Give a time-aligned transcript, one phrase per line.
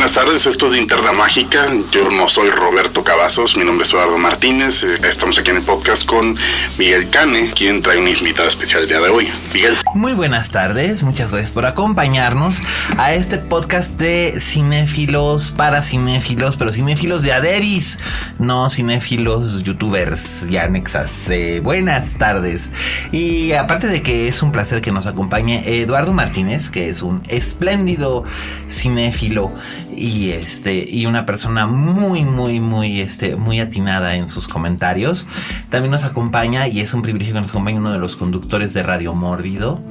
[0.00, 1.66] Buenas tardes, esto es de Interna Mágica.
[1.92, 4.82] Yo no soy Roberto Cavazos, mi nombre es Eduardo Martínez.
[4.82, 6.38] Eh, Estamos aquí en el podcast con
[6.78, 9.28] Miguel Cane, quien trae una invitada especial el día de hoy.
[9.52, 9.76] Miguel.
[9.94, 12.62] Muy buenas tardes, muchas gracias por acompañarnos
[12.96, 17.98] a este podcast de cinéfilos para cinéfilos, pero cinéfilos de Aderis,
[18.38, 21.28] no cinéfilos youtubers y anexas.
[21.28, 22.70] Eh, buenas tardes.
[23.12, 27.22] Y aparte de que es un placer que nos acompañe Eduardo Martínez, que es un
[27.28, 28.24] espléndido
[28.66, 29.52] cinéfilo
[29.96, 35.26] y este y una persona muy muy muy este muy atinada en sus comentarios.
[35.70, 38.82] También nos acompaña y es un privilegio que nos acompañe uno de los conductores de
[38.82, 39.82] Radio Mórbido,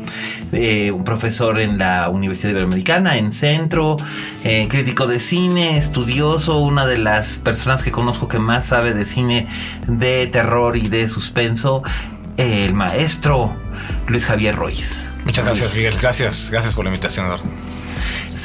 [0.51, 3.97] eh, un profesor en la Universidad Iberoamericana en Centro,
[4.43, 9.05] eh, crítico de cine, estudioso, una de las personas que conozco que más sabe de
[9.05, 9.47] cine
[9.87, 11.83] de terror y de suspenso,
[12.37, 13.53] el maestro
[14.07, 15.09] Luis Javier Royce.
[15.25, 15.95] Muchas gracias, Miguel.
[16.01, 17.45] Gracias, gracias por la invitación, Eduardo.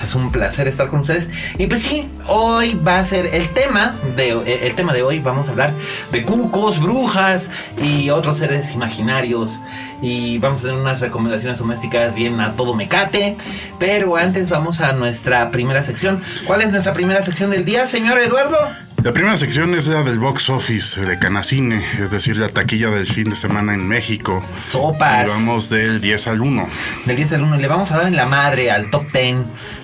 [0.03, 1.29] Es un placer estar con ustedes.
[1.59, 4.31] Y pues sí, hoy va a ser el tema de
[4.67, 5.21] el tema de hoy.
[5.21, 5.75] Vamos a hablar
[6.11, 7.51] de cucos, brujas
[7.81, 9.61] y otros seres imaginarios.
[10.03, 13.37] Y vamos a tener unas recomendaciones domésticas bien a todo mecate.
[13.79, 16.23] Pero antes vamos a nuestra primera sección.
[16.47, 18.57] ¿Cuál es nuestra primera sección del día, señor Eduardo?
[19.05, 23.07] La primera sección es la del box office de Canacine, es decir, la taquilla del
[23.07, 24.43] fin de semana en México.
[24.59, 25.27] Sopas.
[25.27, 26.69] Y vamos del 10 al 1.
[27.05, 27.57] Del 10 al 1.
[27.59, 29.37] Le vamos a dar en la madre al top 10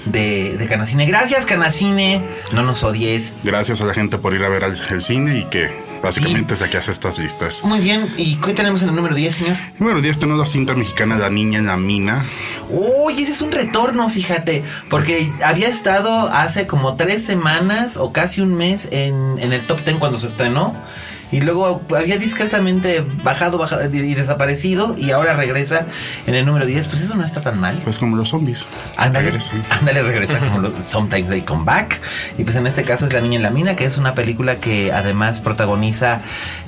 [0.06, 1.04] de, de Canacine.
[1.04, 2.24] Gracias, Canacine.
[2.52, 3.34] No nos odies.
[3.44, 5.70] Gracias a la gente por ir a ver al- el cine y que
[6.02, 7.62] básicamente es la que hace estas listas.
[7.64, 8.12] Muy bien.
[8.16, 9.56] ¿Y qué tenemos en el número 10, señor?
[9.78, 12.24] Número 10 tenemos la cinta mexicana La Niña en la Mina.
[12.70, 18.40] Uy, ese es un retorno, fíjate, porque había estado hace como tres semanas o casi
[18.40, 20.74] un mes en, en el top 10 cuando se estrenó.
[21.32, 24.94] Y luego había discretamente bajado, bajado y y desaparecido.
[24.98, 25.86] Y ahora regresa
[26.26, 26.86] en el número 10.
[26.88, 27.80] Pues eso no está tan mal.
[27.84, 28.66] Pues como los zombies.
[28.96, 29.64] Ándale, Regresan.
[29.70, 32.00] ándale, regresa como los Sometimes They Come Back.
[32.38, 34.58] Y pues en este caso es La Niña en la Mina, que es una película
[34.60, 36.22] que además protagoniza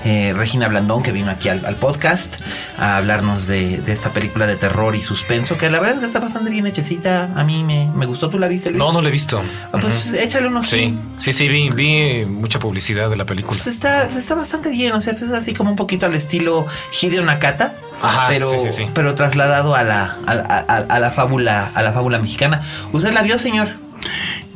[0.04, 2.36] eh, Regina Blandón, que vino aquí al, al podcast
[2.78, 6.06] a hablarnos de, de esta película de terror y suspenso, que la verdad es que
[6.06, 7.30] está bastante bien hechecita.
[7.34, 8.28] A mí me, me gustó.
[8.30, 8.78] ¿Tú la viste, Luis?
[8.78, 9.42] No, no lo he visto.
[9.72, 10.76] Ah, pues échale un ojito.
[10.76, 13.52] Sí, sí, sí, vi, vi mucha publicidad de la película.
[13.56, 16.66] Pues está, pues está bastante bien, o sea, es así como un poquito al estilo
[17.00, 17.74] Hideo Nakata.
[18.00, 18.86] Ajá, pero, sí, sí, sí.
[18.94, 22.62] pero trasladado a la, a, a- a- a la fábula, a la fábula mexicana.
[22.92, 23.68] ¿Usted la vio, señor?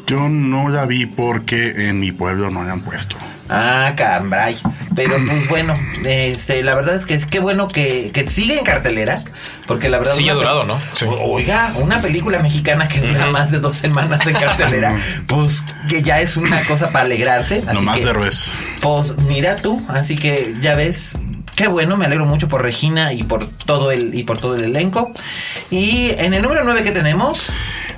[0.06, 3.16] Yo no la vi porque en mi pueblo no la han puesto.
[3.48, 4.56] Ah, cambray.
[4.94, 5.74] Pero pues bueno,
[6.04, 9.22] este, la verdad es que es qué bueno que, que sigue en cartelera.
[9.66, 10.12] Porque la verdad.
[10.14, 10.78] Sí, una ha pe- durado, ¿no?
[10.94, 11.06] Sí.
[11.08, 14.96] Oiga, una película mexicana que dura más de dos semanas en cartelera,
[15.26, 17.62] pues que ya es una cosa para alegrarse.
[17.66, 18.52] así No más que, de revés.
[18.80, 21.16] Pues mira tú, así que ya ves.
[21.56, 24.64] Qué bueno, me alegro mucho por Regina y por todo el y por todo el
[24.64, 25.12] elenco.
[25.70, 27.50] Y en el número 9 que tenemos,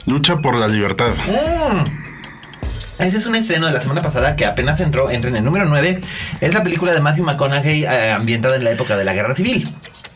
[0.06, 1.10] Lucha por la libertad.
[2.98, 5.66] Este es un estreno de la semana pasada que apenas entró, entra en el número
[5.66, 6.00] 9.
[6.41, 9.68] Es la película de Matthew McConaughey eh, ambientada en la época de la Guerra Civil.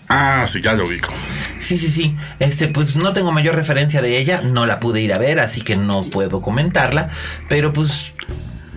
[0.09, 1.13] Ah, sí, ya lo ubico.
[1.59, 2.17] Sí, sí, sí.
[2.39, 4.41] Este, pues no tengo mayor referencia de ella.
[4.43, 7.11] No la pude ir a ver, así que no puedo comentarla.
[7.49, 8.15] Pero pues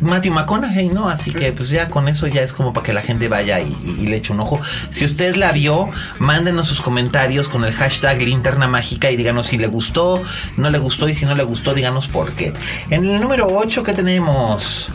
[0.02, 1.08] Matthew McConaughey, ¿no?
[1.08, 3.68] Así que pues ya con eso ya es como para que la gente vaya y,
[3.84, 4.62] y- y le eche un ojo.
[4.90, 5.90] Si usted la vio,
[6.20, 10.22] mándenos sus comentarios con el hashtag linterna mágica y díganos si le gustó,
[10.58, 12.54] no le gustó y si no le gustó, díganos por qué.
[12.90, 14.90] En el número 8 que tenemos...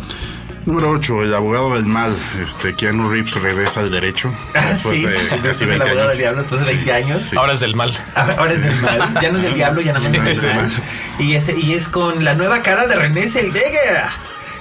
[0.67, 2.15] Número 8, el abogado del mal.
[2.45, 5.95] Este, Keanu Reeves regresa al derecho después Sí, de casi después de 20 la boda
[5.95, 6.19] del años.
[6.19, 7.33] diablo, después de 20 años.
[7.35, 7.95] Ahora es del mal.
[8.15, 9.19] Ahora, ahora es del mal.
[9.23, 10.47] Ya no es del diablo, ya más Sí, es del sí.
[10.47, 10.71] mal.
[11.19, 14.03] Y este, y es con la nueva cara de René Zellweger.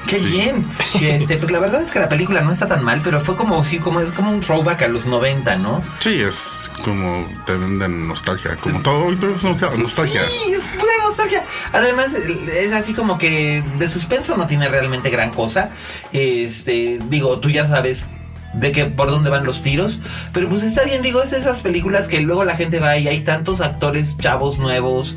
[0.07, 0.66] Qué bien.
[1.00, 3.36] Y este, pues la verdad es que la película no está tan mal, pero fue
[3.36, 5.81] como sí, como es como un throwback a los 90, ¿no?
[6.00, 8.56] Sí, es como te venden nostalgia.
[8.56, 10.22] Como todo hoy es nostal- nostalgia.
[10.28, 11.44] Sí, es pura nostalgia.
[11.74, 15.69] Además, es así como que de suspenso no tiene realmente gran cosa.
[16.12, 18.07] Este, digo, tú ya sabes
[18.54, 20.00] de que por dónde van los tiros.
[20.34, 23.22] Pero pues está bien, digo, es esas películas que luego la gente va y hay
[23.22, 25.16] tantos actores chavos nuevos.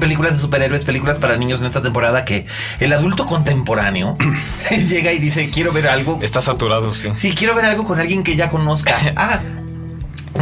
[0.00, 2.46] Películas de superhéroes, películas para niños en esta temporada que
[2.80, 4.16] el adulto contemporáneo
[4.88, 6.18] llega y dice, quiero ver algo.
[6.22, 7.10] Está saturado, sí.
[7.14, 8.94] Sí, quiero ver algo con alguien que ya conozca.
[9.16, 9.40] Ah,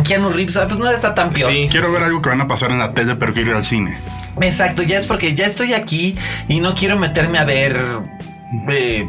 [0.05, 1.53] Keanu Reeves, ah, pues no está tan peor.
[1.53, 1.69] Sí.
[1.71, 3.99] Quiero ver algo que van a pasar en la tele, pero quiero ir al cine.
[4.41, 6.17] Exacto, ya es porque ya estoy aquí
[6.49, 7.79] y no quiero meterme a ver
[8.71, 9.07] eh,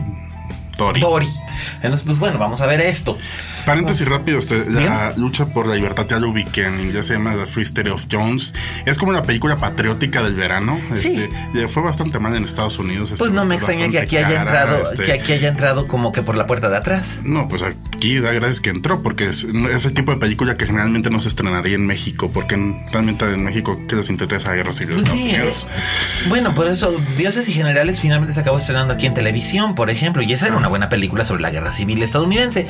[0.77, 0.99] Tori.
[0.99, 1.27] Dory.
[1.75, 3.17] Entonces, pues bueno, vamos a ver esto.
[3.65, 5.21] Paréntesis rápido, este, la Bien.
[5.21, 8.03] lucha por la libertad ya lo ubiqué, en inglés se llama The Free State of
[8.11, 8.53] Jones.
[8.85, 10.77] Es como una película patriótica del verano.
[10.95, 11.13] Sí.
[11.15, 13.13] Este, le fue bastante mal en Estados Unidos.
[13.17, 16.21] Pues no me extraña que aquí haya entrado, este, que aquí haya entrado como que
[16.21, 17.19] por la puerta de atrás.
[17.23, 20.65] No, pues aquí da gracias que entró, porque es, es el tipo de película que
[20.65, 24.55] generalmente no se estrenaría en México, porque en- realmente en México, ¿qué les interesa la
[24.57, 25.67] guerra civil de Pues Estados sí, Unidos?
[25.69, 29.89] eh, bueno, por eso Dioses y Generales finalmente se acabó estrenando aquí en televisión, por
[29.89, 32.67] ejemplo, y esa era una buena película sobre la guerra civil estadounidense.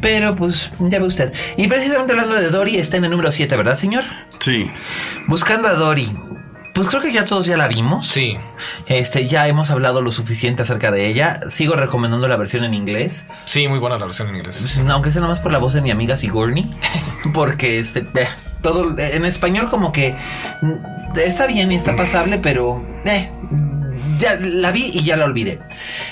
[0.00, 1.32] Pero pues ya ve usted.
[1.56, 4.04] Y precisamente hablando de Dory, está en el número 7, ¿verdad, señor?
[4.38, 4.70] Sí,
[5.26, 6.08] Buscando a Dory.
[6.74, 8.08] Pues creo que ya todos ya la vimos.
[8.08, 8.36] Sí.
[8.86, 11.40] Este, ya hemos hablado lo suficiente acerca de ella.
[11.48, 13.24] Sigo recomendando la versión en inglés.
[13.44, 14.58] Sí, muy buena la versión en inglés.
[14.60, 16.70] Pues, aunque sea nomás por la voz de mi amiga Sigourney.
[17.34, 18.28] Porque este eh,
[18.62, 20.14] todo en español como que
[20.62, 23.30] mm, está bien y está pasable, pero eh,
[24.20, 25.58] ya la vi y ya la olvidé.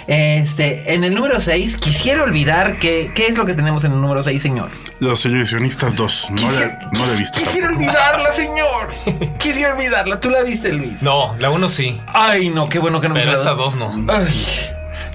[0.06, 4.00] Este, en el número 6, quisiera olvidar que, ¿qué es lo que tenemos en el
[4.00, 4.70] número 6, señor?
[5.00, 6.30] Los ilusionistas 2.
[6.30, 6.66] No, le,
[6.98, 7.88] no le he visto Quisiera tampoco.
[7.90, 8.94] olvidarla, señor.
[9.38, 10.18] Quisiera olvidarla.
[10.20, 11.02] ¿Tú la viste, Luis?
[11.02, 12.00] No, la uno sí.
[12.08, 13.58] Ay, no, qué bueno que no me Pero la esta das.
[13.58, 13.92] dos no.
[14.12, 14.26] Ay,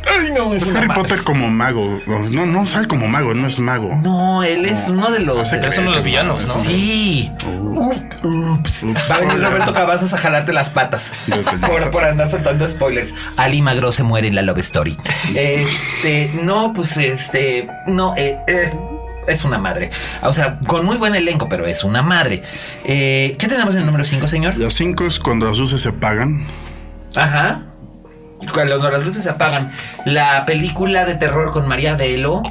[0.05, 1.01] ay, no, es Es Harry madre.
[1.01, 2.01] Potter como mago.
[2.05, 3.89] No, no sale como mago, no es mago.
[4.03, 5.37] No, él es uno de los.
[5.39, 6.63] Hace Es uno de los villanos, ¿no?
[6.63, 7.31] Sí.
[7.75, 8.85] Ups.
[9.11, 11.13] Va a venir Roberto Cavazos a jalarte las patas.
[11.67, 13.13] Por, por andar soltando spoilers.
[13.37, 14.97] Ali Magro se muere en la Love Story.
[15.35, 18.71] Este, no, pues este, no, eh, eh,
[19.27, 19.89] es una madre.
[20.21, 22.43] O sea, con muy buen elenco, pero es una madre.
[22.85, 24.57] Eh, ¿Qué tenemos en el número 5, señor?
[24.57, 26.45] Las 5 es cuando las luces se apagan.
[27.15, 27.63] Ajá.
[28.51, 29.71] Cuando las luces se apagan.
[30.05, 32.41] La película de terror con María Velo,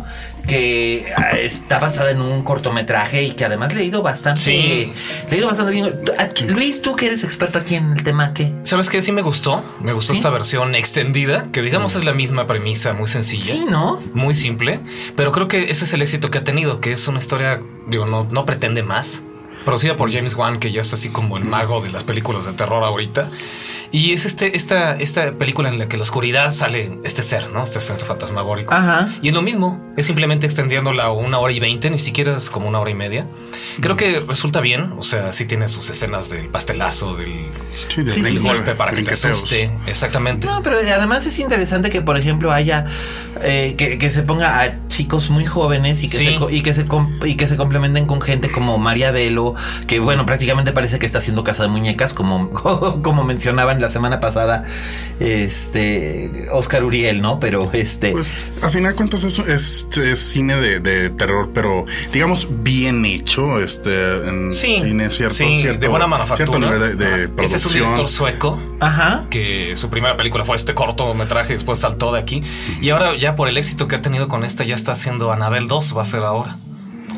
[0.47, 4.41] que ah, está basada en un cortometraje y que además le he ido bastante.
[4.41, 4.93] Sí.
[5.31, 5.95] Le he ido bastante bien.
[6.19, 8.53] Ah, Luis, tú que eres experto aquí en el tema, ¿qué?
[8.65, 9.03] ¿Sabes qué?
[9.03, 9.65] Sí me gustó.
[9.81, 10.19] Me gustó ¿Sí?
[10.19, 13.55] esta versión extendida, que digamos es la misma premisa, muy sencilla.
[13.55, 14.03] Sí, ¿no?
[14.15, 14.81] Muy simple,
[15.17, 18.07] pero creo que ese es el éxito que ha tenido, que es una historia, digo,
[18.07, 19.23] no, no pretende más.
[19.65, 22.53] Producida por James Wan, que ya está así como el mago de las películas de
[22.53, 23.31] terror ahorita.
[23.93, 27.63] Y es este, esta, esta película en la que la oscuridad sale este ser, ¿no?
[27.63, 28.75] Este ser fantasmagórico.
[28.75, 29.15] Ajá.
[29.21, 32.49] Y es lo mismo, es simplemente extendiéndola a una hora y veinte, ni siquiera es
[32.49, 33.27] como una hora y media.
[33.81, 37.33] Creo que resulta bien, o sea, sí tiene sus escenas del pastelazo, del,
[37.95, 39.71] Sí, de Sí, sí, golpe para que te asuste.
[39.87, 40.47] Exactamente.
[40.47, 42.87] No, pero además es interesante que, por ejemplo, haya
[43.43, 46.25] eh, que, que se ponga a chicos muy jóvenes y que, Sí.
[46.27, 46.87] se, co- y, que se
[47.25, 49.55] y que se complementen con gente como María Velo,
[49.87, 52.51] que bueno, prácticamente parece que está haciendo casa de muñecas, como,
[53.03, 54.65] como mencionaban la semana pasada,
[55.21, 57.41] este Oscar Uriel, ¿no?
[57.41, 58.13] Pero este.
[58.13, 63.05] Pues a final de cuentas es, es, es cine de, de terror, pero digamos bien
[63.05, 63.61] hecho.
[63.61, 63.93] Este
[64.29, 66.37] en Sí, cine cierto, sí, cierto, de buena manufactura.
[66.59, 67.29] Cierto nivel de, de
[67.69, 69.25] es un director sueco Ajá.
[69.31, 72.43] que su primera película fue este cortometraje, después saltó de aquí.
[72.81, 75.69] Y ahora ya por el éxito que ha tenido con esta, ya está haciendo Anabel
[75.69, 76.57] 2, va a ser ahora.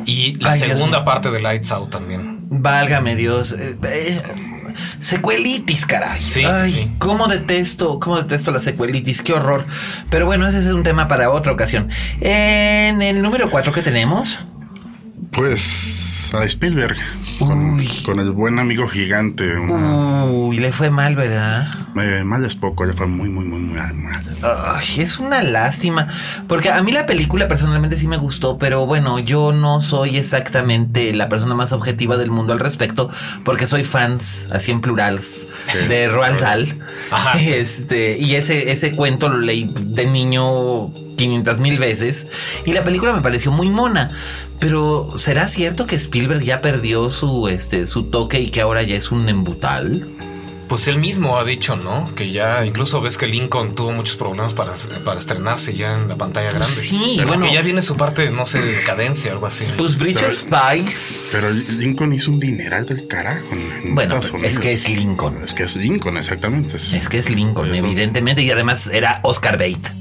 [0.06, 2.46] Y la Ay, segunda parte de Lights Out también.
[2.50, 3.52] Válgame Dios.
[3.52, 4.22] eh, eh,
[4.98, 6.20] secuelitis, caray.
[6.22, 6.90] Sí, Ay, sí.
[6.98, 9.64] cómo detesto, cómo detesto la secuelitis, qué horror.
[10.10, 11.88] Pero bueno, ese es un tema para otra ocasión.
[12.20, 14.38] En el número 4 que tenemos.
[15.30, 16.03] Pues
[16.38, 16.96] a Spielberg
[17.38, 17.88] con, Uy.
[18.04, 19.56] con el buen amigo gigante.
[19.58, 21.66] una- Uy, le fue mal, ¿verdad?
[21.96, 23.94] eh, mal es poco, le fue muy, muy, muy, muy mal.
[24.42, 26.08] Ay, es una lástima.
[26.48, 31.12] Porque a mí la película personalmente sí me gustó, pero bueno, yo no soy exactamente
[31.14, 33.10] la persona más objetiva del mundo al respecto,
[33.44, 35.88] porque soy fans, así en plurals, Sí.
[35.88, 36.78] de Roald Dahl.
[37.10, 37.38] Ajá.
[37.44, 42.26] Este, y ese, ese cuento lo leí de niño 500 mil veces.
[42.64, 44.10] Y la película me pareció muy mona.
[44.60, 48.96] Pero ¿será cierto que Spielberg ya perdió su, este, su toque y que ahora ya
[48.96, 50.08] es un embutal?
[50.68, 52.10] Pues él mismo ha dicho, ¿no?
[52.14, 54.72] Que ya incluso ves que Lincoln tuvo muchos problemas para,
[55.04, 56.66] para estrenarse ya en la pantalla grande.
[56.74, 57.46] Sí, Pero bueno.
[57.46, 59.66] que ya viene su parte, no sé, de decadencia, algo así.
[59.76, 61.28] Pues Richard Spice.
[61.32, 64.54] Pero Lincoln hizo un dineral del carajo en, en Bueno, Estados pero Unidos.
[64.54, 65.44] es que es Lincoln.
[65.44, 66.76] Es que es Lincoln, exactamente.
[66.76, 69.92] Es que es Lincoln, evidentemente, y además era Oscar Bate.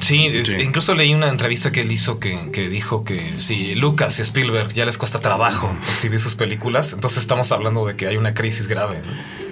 [0.00, 0.56] Sí, es- Sí.
[0.60, 4.72] incluso leí una entrevista que él hizo que, que dijo que si Lucas y Spielberg
[4.72, 8.66] ya les cuesta trabajo exhibir sus películas, entonces estamos hablando de que hay una crisis
[8.66, 8.98] grave.
[9.04, 9.50] ¿no?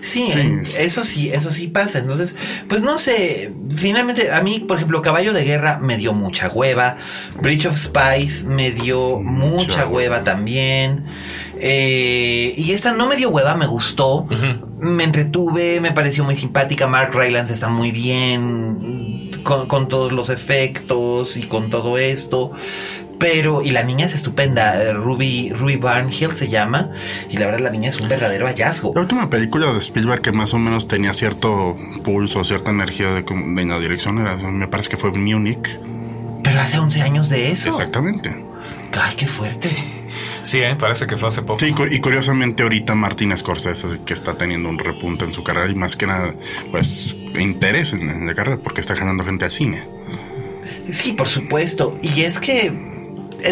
[0.00, 0.72] Sí, Sí.
[0.76, 1.98] eso sí, eso sí pasa.
[2.00, 2.34] Entonces,
[2.68, 6.96] pues no sé, finalmente a mí, por ejemplo, Caballo de Guerra me dio mucha hueva,
[7.40, 10.24] Bridge of Spies me dio mucha, Mucha hueva hueva.
[10.24, 11.04] también.
[11.60, 14.26] Eh, y esta no me dio hueva, me gustó,
[14.78, 16.86] me entretuve, me pareció muy simpática.
[16.86, 22.52] Mark Rylance está muy bien con, con todos los efectos y con todo esto.
[23.18, 26.92] Pero, y la niña es estupenda, Ruby, Ruby Barnhill se llama,
[27.28, 28.92] y la verdad la niña es un verdadero hallazgo.
[28.94, 33.22] La última película de Spielberg que más o menos tenía cierto pulso, cierta energía de,
[33.22, 35.80] de en la dirección era, me parece que fue Munich.
[36.44, 37.70] Pero hace 11 años de eso.
[37.70, 38.44] Exactamente.
[39.00, 39.68] Ay, qué fuerte.
[40.48, 41.60] Sí, eh, parece que fue hace poco.
[41.60, 45.74] Sí, y curiosamente ahorita Martin Scorsese que está teniendo un repunte en su carrera y
[45.74, 46.34] más que nada,
[46.70, 49.84] pues, interés en, en la carrera porque está ganando gente al cine.
[50.88, 51.98] Sí, por supuesto.
[52.00, 52.72] Y es que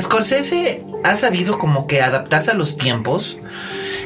[0.00, 3.36] Scorsese ha sabido como que adaptarse a los tiempos.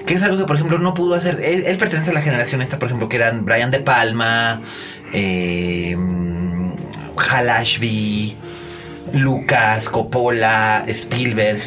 [0.04, 1.38] Que es algo que, por ejemplo, no pudo hacer.
[1.44, 4.62] Él, él pertenece a la generación esta, por ejemplo, que eran Brian De Palma,
[5.12, 5.96] eh,
[7.30, 8.34] Hal Ashby,
[9.12, 11.62] Lucas, Coppola, Spielberg.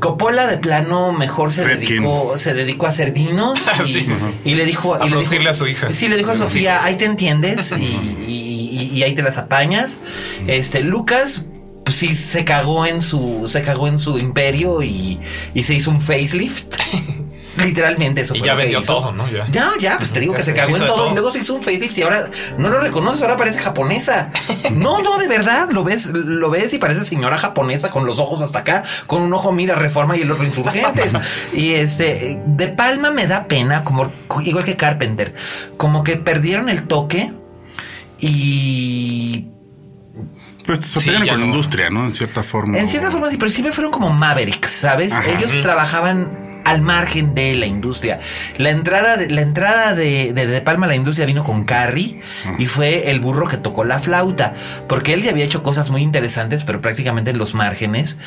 [0.00, 4.06] Coppola de plano mejor se dedicó, se dedicó a hacer vinos y, Sí.
[4.44, 5.92] y le dijo A y le dijo- a su hija.
[5.92, 10.00] Sí, le dijo a Sofía, ahí te entiendes y ahí te las apañas.
[10.46, 11.42] Este, Lucas,
[11.84, 15.18] pues sí, se cagó en su, se cagó en su imperio y,
[15.54, 16.74] y se hizo un facelift.
[17.64, 18.94] Literalmente eso Y fue ya lo que vendió hizo.
[18.96, 19.28] todo, ¿no?
[19.28, 19.46] Ya.
[19.50, 21.10] Ya, ya, pues te digo Ya que se se cagó en todo, todo.
[21.10, 24.30] y luego se hizo un facelift y ahora no lo reconoces, ahora parece japonesa.
[24.72, 28.42] No, no, de verdad, lo ves, lo ves y parece señora japonesa con los ojos
[28.42, 31.16] hasta acá, con un ojo mira Reforma y el otro Insurgentes.
[31.52, 35.34] y este, de Palma me da pena, como igual que Carpenter,
[35.76, 37.32] como que perdieron el toque
[38.20, 39.46] y
[40.66, 41.44] Pues se Sí, con la no.
[41.44, 42.04] industria, ¿no?
[42.06, 42.78] En cierta forma.
[42.78, 45.12] En cierta forma sí, pero siempre fueron como Mavericks, ¿sabes?
[45.12, 45.28] Ajá.
[45.38, 48.20] Ellos trabajaban al margen de la industria.
[48.58, 52.20] La entrada de, la entrada de, de, De Palma a la industria vino con Carrie
[52.58, 54.54] y fue el burro que tocó la flauta,
[54.88, 58.18] porque él ya había hecho cosas muy interesantes, pero prácticamente en los márgenes.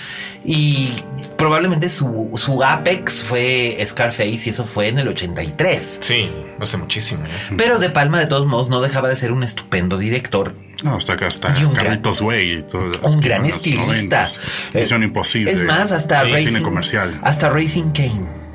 [0.46, 0.92] Y
[1.38, 6.00] probablemente su, su apex fue Scarface y eso fue en el 83.
[6.02, 7.26] Sí, hace muchísimo.
[7.26, 7.30] ¿eh?
[7.58, 11.14] Pero De Palma de todos modos no dejaba de ser un estupendo director No, hasta
[11.14, 12.66] acá está Y un gran- Carlitos Way
[13.04, 14.28] un gran estilista.
[14.74, 15.52] Misión Imposible.
[15.52, 17.20] Es más, hasta Sí, Racing, cine comercial.
[17.24, 18.47] Hasta Racing Kane.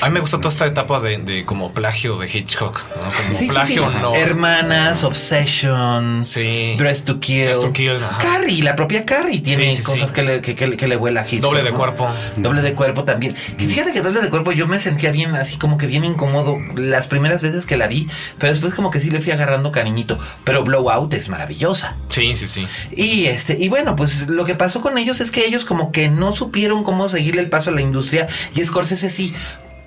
[0.00, 3.00] A mí me gusta toda esta etapa de, de como plagio de Hitchcock, ¿no?
[3.02, 3.48] Como Sí, sí, sí.
[3.48, 4.14] plagio no.
[4.14, 6.74] Hermanas, Obsession, Sí.
[6.78, 7.44] Dress to Kill.
[7.46, 8.18] Dress to Kill, ajá.
[8.18, 10.14] Carrie, la propia Carrie tiene Sí, sí, cosas sí.
[10.14, 11.76] Que, le, que, que le- que le vuela a Hitchcock, Doble de ¿no?
[11.76, 12.08] cuerpo.
[12.36, 13.34] Doble de cuerpo también.
[13.58, 16.58] Y fíjate que doble de cuerpo yo me sentía bien, así como que bien incómodo
[16.76, 20.18] las primeras veces que la vi, pero después como que sí le fui agarrando cariñito.
[20.44, 21.96] Pero Blowout es maravillosa.
[22.08, 22.66] Sí, sí, sí.
[22.96, 26.08] Y este, y bueno, pues lo que pasó con ellos es que ellos como que
[26.08, 29.34] no supieron cómo seguirle el paso a la industria y Scorsese sí.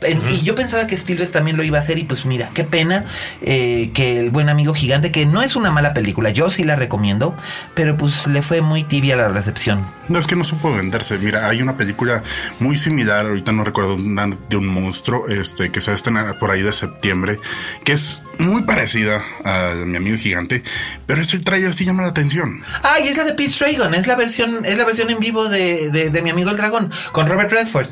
[0.06, 2.64] En- Y yo pensaba que Spielberg también lo iba a hacer y pues mira, qué
[2.64, 3.06] pena
[3.42, 6.76] eh, que el buen amigo gigante, que no es una mala película, yo sí la
[6.76, 7.36] recomiendo,
[7.76, 9.86] pero pues le fue muy tibia la recepción.
[10.10, 11.18] No, es que no supo venderse.
[11.18, 12.24] Mira, hay una película
[12.60, 16.52] muy similar, ahorita no recuerdo, de un monstruo, este, que se va a estrenar por
[16.52, 17.40] ahí de septiembre,
[17.84, 20.64] que es muy parecida a mi amigo gigante,
[21.06, 22.64] pero ese trailer sí llama la atención.
[22.82, 25.48] Ah, y es la de Pete's Dragon, es la versión, es la versión en vivo
[25.50, 27.88] de, de, de mi amigo el dragón, con Robert Redford.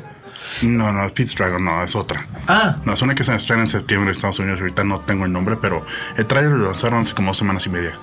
[0.60, 2.26] No, no, Pete's Dragon, no, es otra.
[2.46, 2.76] Ah.
[2.84, 5.32] No, es una que se estrena en septiembre en Estados Unidos, ahorita no tengo el
[5.32, 7.94] nombre, pero el trailer lo lanzaron hace como dos semanas y media.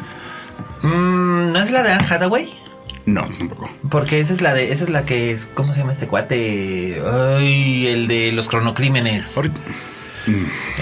[0.82, 2.54] Mm, ¿No es la de Anne Hathaway?
[3.06, 3.70] No, tampoco.
[3.90, 7.02] Porque esa es la de, esa es la que es, ¿cómo se llama este cuate?
[7.06, 9.36] Ay, el de los cronocrímenes.
[9.36, 9.60] Ahorita,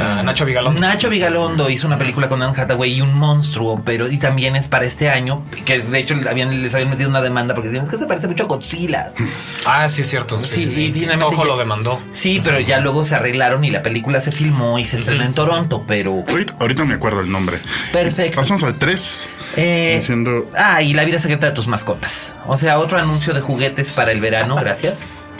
[0.02, 0.80] Ah, Nacho Vigalondo.
[0.80, 4.68] Nacho Vigalondo hizo una película con Anne Hathaway y un monstruo, pero y también es
[4.68, 7.92] para este año, que de hecho habían, les habían metido una demanda porque decían, es
[7.92, 9.14] que se parece mucho a Godzilla.
[9.70, 10.42] Ah, sí, es cierto.
[10.42, 12.02] Sí, Sí, sí, Ojo ya- lo demandó.
[12.10, 15.34] Sí, pero ya luego se arreglaron y la película se filmó y se estrenó en
[15.34, 17.60] Toronto, pero ahorita, ahorita me acuerdo el nombre.
[17.92, 18.38] perfecto.
[18.38, 19.28] Pasamos al 3,
[19.58, 20.50] Eh, diciendo...
[20.58, 22.34] Ah, y la vida secreta de tus mascotas.
[22.46, 25.00] O sea, otro anuncio de juguetes para el verano, gracias.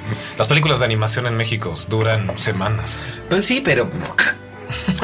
[0.38, 3.00] Las películas de animación en México duran semanas.
[3.30, 3.90] Pues sí, pero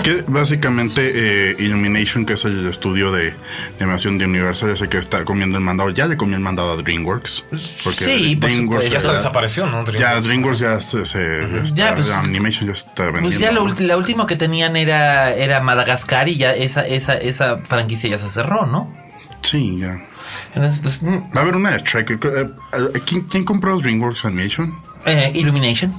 [0.04, 1.12] Que básicamente
[1.52, 3.36] eh, Illumination, que es el estudio de, de
[3.80, 5.90] animación de Universal, ya sé que está comiendo el mandado.
[5.92, 7.46] Ya le comió el mandado a DreamWorks.
[7.84, 8.92] Porque Sí, por supuesto.
[8.92, 9.86] Ya está- desapareció, ¿no?
[9.86, 10.28] Ya DreamWorks.
[10.28, 13.30] DreamWorks ya, se, está, Ya, pues- ya Animation ya está vendiendo.
[13.30, 18.10] Pues ya la última que tenían era, era Madagascar y ya esa, esa, esa franquicia
[18.10, 18.94] ya se cerró, ¿no?
[19.44, 19.98] Sí, ya.
[20.56, 22.12] Entonces, pues, mm, Va a haber una de Shrek.
[22.12, 24.78] Eh, eh, ¿Quién, quién compró DreamWorks Animation?
[25.06, 25.94] Eh, Illumination.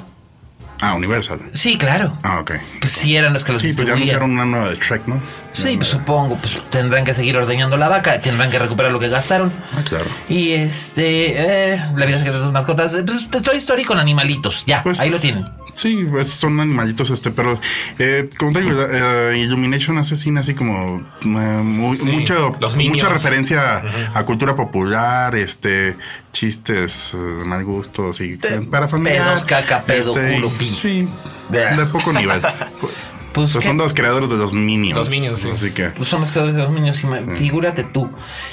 [0.80, 1.40] Ah, Universal.
[1.52, 2.18] Sí, claro.
[2.22, 2.52] Ah, ok.
[2.80, 5.22] Pues sí, eran los que los Sí, pues ya anunciaron una nueva de Shrek, ¿no?
[5.52, 9.08] Sí, pues supongo, pues tendrán que seguir ordeñando la vaca, tendrán que recuperar lo que
[9.08, 9.52] gastaron.
[9.72, 10.06] Ah, claro.
[10.28, 15.00] Y este, eh, la vida de tus mascotas, pues Toy Story con animalitos, ya, Pues,
[15.00, 15.44] ahí lo tienen.
[15.74, 17.60] Sí, pues, son animalitos, este, pero
[17.98, 22.76] eh, como te digo, eh, Illumination hace cine así como eh, muy- Sí, mucho, los
[22.76, 22.96] Minions.
[22.96, 23.82] mucha referencia
[24.14, 25.96] a cultura popular, este,
[26.32, 28.38] chistes eh, de mal gusto, así,
[28.70, 29.22] para familia.
[29.24, 30.76] pedos, caca, pedo, culo, pis.
[30.76, 31.08] Sí,
[31.50, 32.40] de poco nivel.
[33.34, 34.96] Pues, son los creadores de los Minions.
[34.96, 35.50] Los Minions, sí.
[35.52, 37.02] Así que Pues son los creadores de los niños.
[37.02, 38.08] ima- Figúrate tú.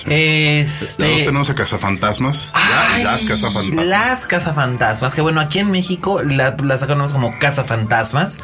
[0.07, 1.03] Este.
[1.05, 2.51] todos tenemos a Cazafantasmas.
[2.53, 3.85] Ay, las Cazafantasmas.
[3.85, 5.13] Las cazafantasmas.
[5.15, 8.39] Que bueno, aquí en México la, la sacaron como cazafantasmas.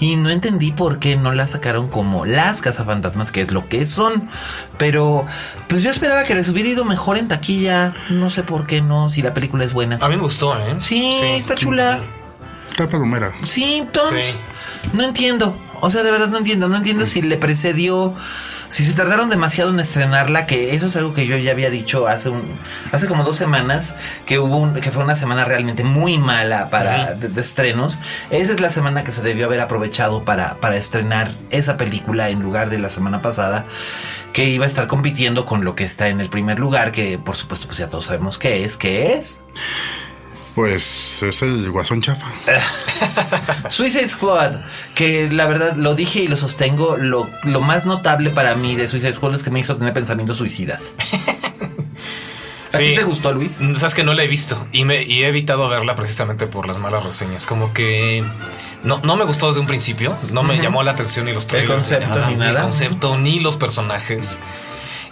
[0.00, 3.86] Y no entendí por qué no la sacaron como las cazafantasmas, que es lo que
[3.86, 4.28] son.
[4.78, 5.26] Pero
[5.68, 7.94] pues yo esperaba que les hubiera ido mejor en taquilla.
[8.10, 9.98] No sé por qué no, si la película es buena.
[10.02, 10.76] A mí me gustó, ¿eh?
[10.78, 12.00] Sí, está chula.
[12.70, 13.32] Está palomera.
[13.42, 14.24] Sí, entonces.
[14.24, 14.38] Sí.
[14.92, 15.56] No entiendo.
[15.80, 16.68] O sea, de verdad no entiendo.
[16.68, 18.14] No entiendo si le precedió.
[18.68, 22.08] Si se tardaron demasiado en estrenarla, que eso es algo que yo ya había dicho
[22.08, 22.42] hace un,
[22.90, 23.94] hace como dos semanas,
[24.26, 27.96] que hubo un, que fue una semana realmente muy mala para de, de estrenos.
[28.30, 32.42] Esa es la semana que se debió haber aprovechado para, para estrenar esa película en
[32.42, 33.66] lugar de la semana pasada,
[34.32, 37.36] que iba a estar compitiendo con lo que está en el primer lugar, que por
[37.36, 39.44] supuesto pues ya todos sabemos qué es, que es
[40.56, 42.26] Pues es el guasón chafa.
[43.68, 44.52] Suicide Squad,
[44.94, 48.88] que la verdad lo dije y lo sostengo, lo, lo más notable para mí de
[48.88, 50.94] Suicide Squad es que me hizo tener pensamientos suicidas.
[52.72, 53.60] ¿A ti te gustó, Luis?
[53.60, 56.66] Mm, Sabes que no la he visto y, me, y he evitado verla precisamente por
[56.66, 57.46] las malas reseñas.
[57.46, 58.24] Como que
[58.82, 61.72] no, no me gustó desde un principio, no me llamó la atención ni los trailers.
[61.72, 62.50] concepto, ni nada.
[62.52, 64.40] El concepto, ni los personajes.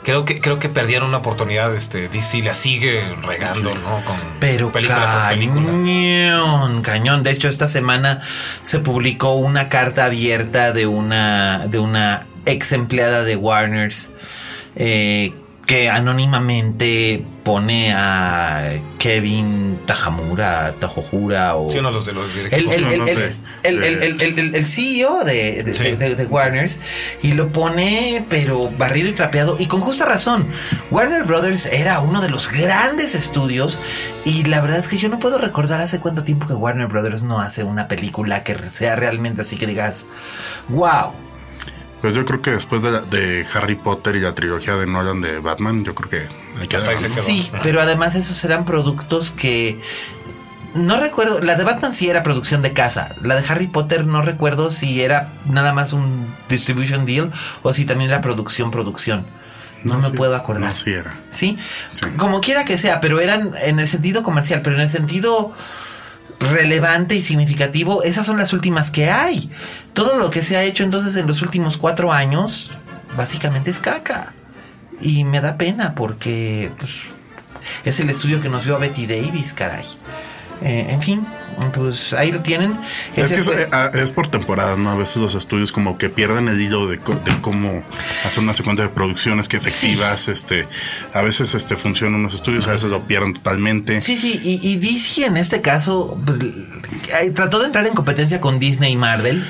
[0.04, 1.74] Creo que, creo que perdieron una oportunidad.
[1.74, 4.04] Este DC la sigue regando, ¿no?
[4.04, 5.66] Con Pero película tras película.
[5.66, 7.22] cañón, cañón.
[7.22, 8.22] De hecho, esta semana
[8.62, 14.12] se publicó una carta abierta de una, de una ex empleada de Warners
[14.76, 15.32] eh,
[15.66, 21.70] que anónimamente pone a Kevin Tajamura, Tajojura o...
[21.70, 22.76] Sí, de los de los el, directivos.
[22.80, 23.36] No, no sé.
[23.62, 25.92] el CEO de, de, Sí.
[25.96, 26.80] de- de Warners
[27.22, 30.48] y lo pone pero barrido y trapeado y con justa razón.
[30.90, 33.78] Warner Brothers era uno de los grandes estudios
[34.24, 37.22] y la verdad es que yo no puedo recordar hace cuánto tiempo que Warner Brothers
[37.22, 40.06] no hace una película que sea realmente así que digas,
[40.68, 41.12] wow.
[42.04, 45.22] Pues yo creo que después de, la- de Harry Potter y la trilogía de Nolan
[45.22, 46.28] de Batman, yo creo que
[46.60, 46.98] hay que Hasta.
[46.98, 49.80] Sí, pero además esos eran productos que
[50.74, 54.20] no recuerdo, la de Batman sí era producción de casa, la de Harry Potter no
[54.20, 59.24] recuerdo si era nada más un distribution deal o si también era producción producción.
[59.82, 60.68] No, me sí, puedo acordar.
[60.72, 61.22] No, sí era.
[61.30, 61.56] ¿Sí?
[61.94, 62.04] Sí.
[62.18, 65.52] Como quiera que sea, pero eran en el sentido comercial, pero en el sentido
[66.50, 69.50] relevante y significativo, esas son las últimas que hay.
[69.92, 72.70] Todo lo que se ha hecho entonces en los últimos cuatro años,
[73.16, 74.34] básicamente es caca.
[75.00, 76.92] Y me da pena porque pues,
[77.84, 79.84] es el estudio que nos vio a Betty Davis, caray.
[80.62, 81.26] Eh, en fin,
[81.74, 82.78] pues ahí lo tienen.
[83.16, 84.90] Es que es, eh, ah, es por temporada, ¿no?
[84.90, 87.82] A veces los estudios como que pierden el hilo de, de cómo
[88.24, 90.66] hacer una secuencia de producciones que efectivas, este,
[91.12, 94.00] a veces este funcionan unos estudios, a veces lo pierden totalmente.
[94.00, 98.40] Sí, sí, y, y DC en este caso pues, eh, trató de entrar en competencia
[98.40, 99.44] con Disney y Marvel.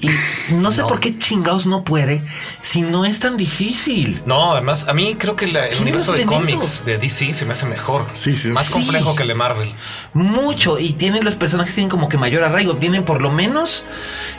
[0.00, 0.86] Y no sé No.
[0.86, 2.24] por qué chingados no puede
[2.62, 4.22] si no es tan difícil.
[4.26, 7.52] No, además, a mí creo que la- el universo de cómics de DC se me
[7.52, 8.06] hace mejor.
[8.14, 8.48] Sí, sí.
[8.48, 8.72] Más Sí.
[8.72, 9.72] complejo que el de Marvel.
[10.14, 10.78] Mucho.
[10.78, 12.76] Y tienen los personajes tienen como que mayor arraigo.
[12.76, 13.84] Tienen por lo menos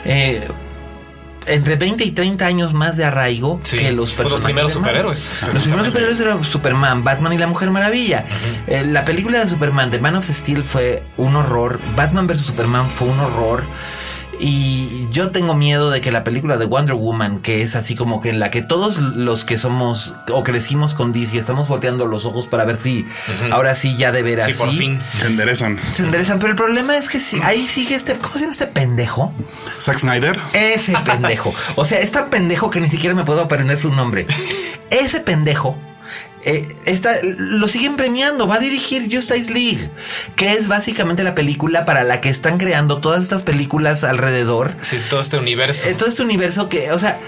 [0.04, 0.48] eh,
[1.46, 3.76] entre 20 y 30 años más de arraigo Sí.
[3.76, 4.42] que los Pues personajes.
[4.42, 5.16] los primeros de Marvel.
[5.16, 5.54] superhéroes.
[5.54, 8.26] Los primeros superhéroes eran Superman, Batman y la Mujer Maravilla.
[8.68, 11.80] Eh, la película de Superman, de Man of Steel, fue un horror.
[11.96, 12.42] Batman vs.
[12.46, 13.64] Superman fue un horror.
[14.44, 18.20] Y yo tengo miedo de que la película de Wonder Woman, que es así como
[18.20, 22.24] que en la que todos los que somos o crecimos con DC estamos volteando los
[22.24, 23.06] ojos para ver si
[23.52, 25.00] ahora sí ya de veras Sí, por fin.
[25.20, 25.78] Se enderezan.
[25.92, 26.40] se enderezan.
[26.40, 29.32] Pero el problema es que si ahí sigue este, ¿cómo se llama este pendejo?
[29.80, 30.36] Zack Snyder.
[30.54, 31.54] Ese pendejo.
[31.76, 34.26] O sea, es tan pendejo que ni siquiera me puedo aprender su nombre.
[34.90, 35.78] Ese pendejo.
[36.44, 39.90] Eh, está, lo siguen premiando, va a dirigir Justice League,
[40.34, 44.74] que es básicamente la película para la que están creando todas estas películas alrededor.
[44.80, 45.88] Sí, todo este universo.
[45.88, 47.20] Eh, todo este universo que, o sea,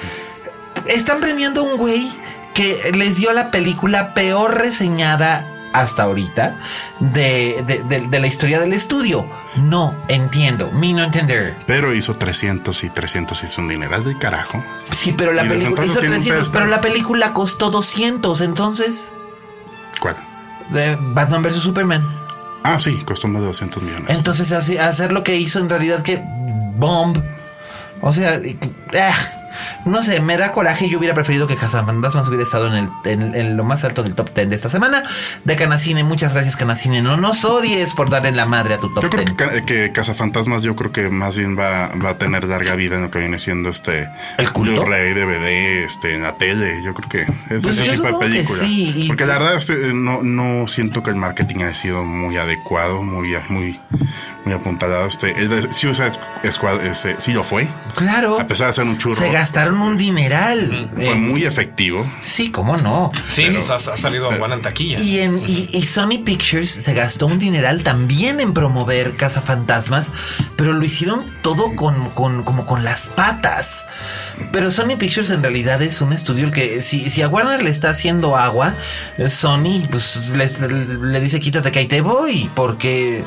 [0.87, 2.11] están premiando a un güey
[2.55, 6.59] que les dio la película peor reseñada hasta ahorita
[7.01, 9.29] de, de- de- de la historia del estudio.
[9.57, 11.57] No entiendo, mi no entender.
[11.67, 14.65] Pero hizo 300 y 300 hizo un dineral de carajo.
[14.91, 19.13] Sí, pero la película hizo tienen un 300, pedo, pero la película costó 200, entonces
[20.01, 20.17] ¿Cuál?
[20.71, 22.21] de Batman vs Superman.
[22.63, 24.17] Ah, sí, costó más de 200 millones.
[24.17, 26.23] Entonces hacer lo que hizo en realidad que
[26.77, 27.19] bomb.
[28.01, 28.41] O sea,
[28.99, 29.13] ah,
[29.85, 30.89] no sé, me da coraje.
[30.89, 34.15] Yo hubiera preferido que Cazafantasmas hubiera estado en, el, en, en lo más alto del
[34.15, 35.03] top 10 de esta semana.
[35.45, 37.03] De Canacine, muchas gracias, Canacine.
[37.03, 39.37] No nos odies por darle la madre a tu top Yo creo 10.
[39.37, 42.97] que, ca- que Cazafantasmas, yo creo que más bien va, va a tener larga vida
[42.97, 44.83] en lo que viene siendo este ¿El culto?
[44.83, 46.83] Blu-ray, DVD, este, en la tele.
[46.83, 47.21] Yo creo que
[47.55, 48.61] es Pues ese yo tipo de que película.
[48.65, 53.03] sí, Porque la verdad este, no, no siento que el marketing haya sido muy adecuado,
[53.03, 53.81] muy, muy,
[54.45, 55.07] muy apuntalado.
[55.07, 56.13] Este, el de Suicide
[56.51, 57.69] Squad ese, sí lo fue.
[57.97, 58.39] Claro.
[58.41, 59.15] A pesar de ser un churro.
[59.17, 60.91] Se gastaron un dineral.
[60.95, 62.11] Fue Eh, muy efectivo.
[62.23, 63.13] sí, cómo no.
[63.29, 64.99] Sí, Pero- pues ha, ha salido buena en taquilla.
[64.99, 70.11] Y, en, y, y Sony Pictures se gastó un dineral también en promover Cazafantasmas,
[70.57, 73.85] pero lo hicieron todo con, con- como con las patas.
[74.51, 77.91] Pero Sony Pictures en realidad es un estudio que si, si a Warner le está
[77.91, 78.75] haciendo agua,
[79.29, 83.23] Sony pues les- le dice quítate que ahí te voy, porque,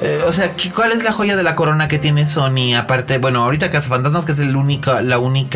[0.00, 2.74] eh, o sea, ¿qué- ¿cuál es la joya de la corona que tiene Sony?
[2.76, 5.51] Aparte, bueno, ahorita Cazafantasmas que es el único, la única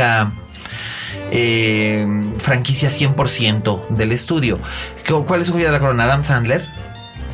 [1.30, 2.06] eh,
[2.38, 4.58] franquicia 100% del estudio.
[5.04, 6.04] ¿Qué- ¿Cuál es su joya de la corona?
[6.04, 6.66] Adam Sandler.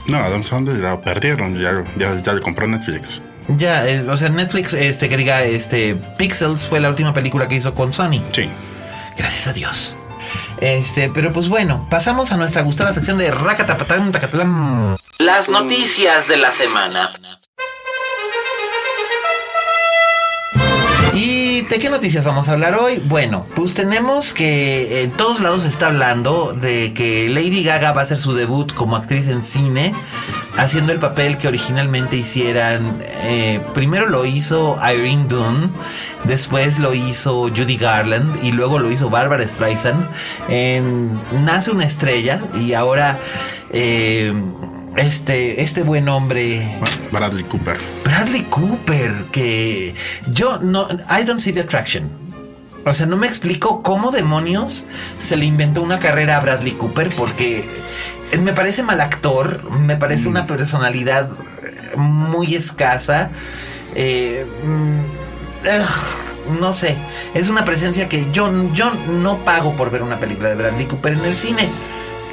[0.06, 1.54] No, Adam Sandler ya lo perdieron.
[1.60, 3.20] Ya, ya, ya le compró Netflix.
[3.48, 7.56] Ya, eh, o sea, Netflix, este, que diga, este, Pixels fue la última película que
[7.56, 8.22] hizo con Sony.
[8.32, 8.48] Sí.
[9.18, 9.96] Gracias a Dios.
[10.60, 14.96] Este, pero pues bueno, pasamos a nuestra gustada sección de Rakatapatán Tacatlán.
[15.18, 17.10] Las noticias de la semana.
[21.14, 23.02] ¿Y de qué noticias vamos a hablar hoy?
[23.04, 28.00] Bueno, pues tenemos que en todos lados se está hablando de que Lady Gaga va
[28.00, 29.94] a hacer su debut como actriz en cine,
[30.56, 32.96] haciendo el papel que originalmente hicieran.
[33.02, 35.68] eh, primero lo hizo Irene Dunne,
[36.24, 40.08] después lo hizo Judy Garland y luego lo hizo Barbara Streisand
[40.48, 43.20] en Nace una estrella y ahora
[43.70, 44.32] eh,
[44.96, 46.66] este, este buen hombre
[47.10, 47.78] Bradley Cooper.
[48.04, 49.94] Bradley Cooper, que
[50.30, 52.10] yo no, I don't see the attraction.
[52.84, 54.86] O sea, no me explico cómo demonios
[55.18, 57.64] se le inventó una carrera a Bradley Cooper porque
[58.40, 61.30] me parece mal actor, me parece una personalidad
[61.96, 63.30] muy escasa.
[63.94, 65.00] eh, mm,
[65.64, 66.96] ugh, no sé,
[67.34, 71.12] es una presencia que yo, yo no pago por ver una película de Bradley Cooper
[71.12, 71.68] en el cine.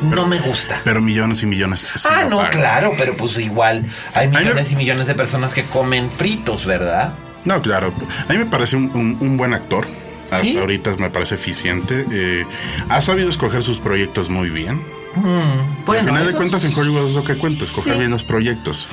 [0.02, 0.82] No me gusta.
[0.84, 1.86] Pero millones y millones.
[2.10, 6.10] Ah, no, claro, pero pues igual hay me- millones y millones de personas que comen
[6.12, 7.14] fritos, ¿verdad?
[7.46, 7.94] No, claro.
[8.28, 9.88] A mí me parece un, un- un buen actor.
[10.32, 10.58] Hasta ¿Sí?
[10.58, 12.06] ahorita me parece eficiente.
[12.12, 12.46] Eh,
[12.88, 14.80] ha sabido escoger sus proyectos muy bien.
[15.16, 18.00] Mm, bueno, Al final de cuentas, en es lo que cuenta, escoger Sí.
[18.00, 18.88] bien los proyectos.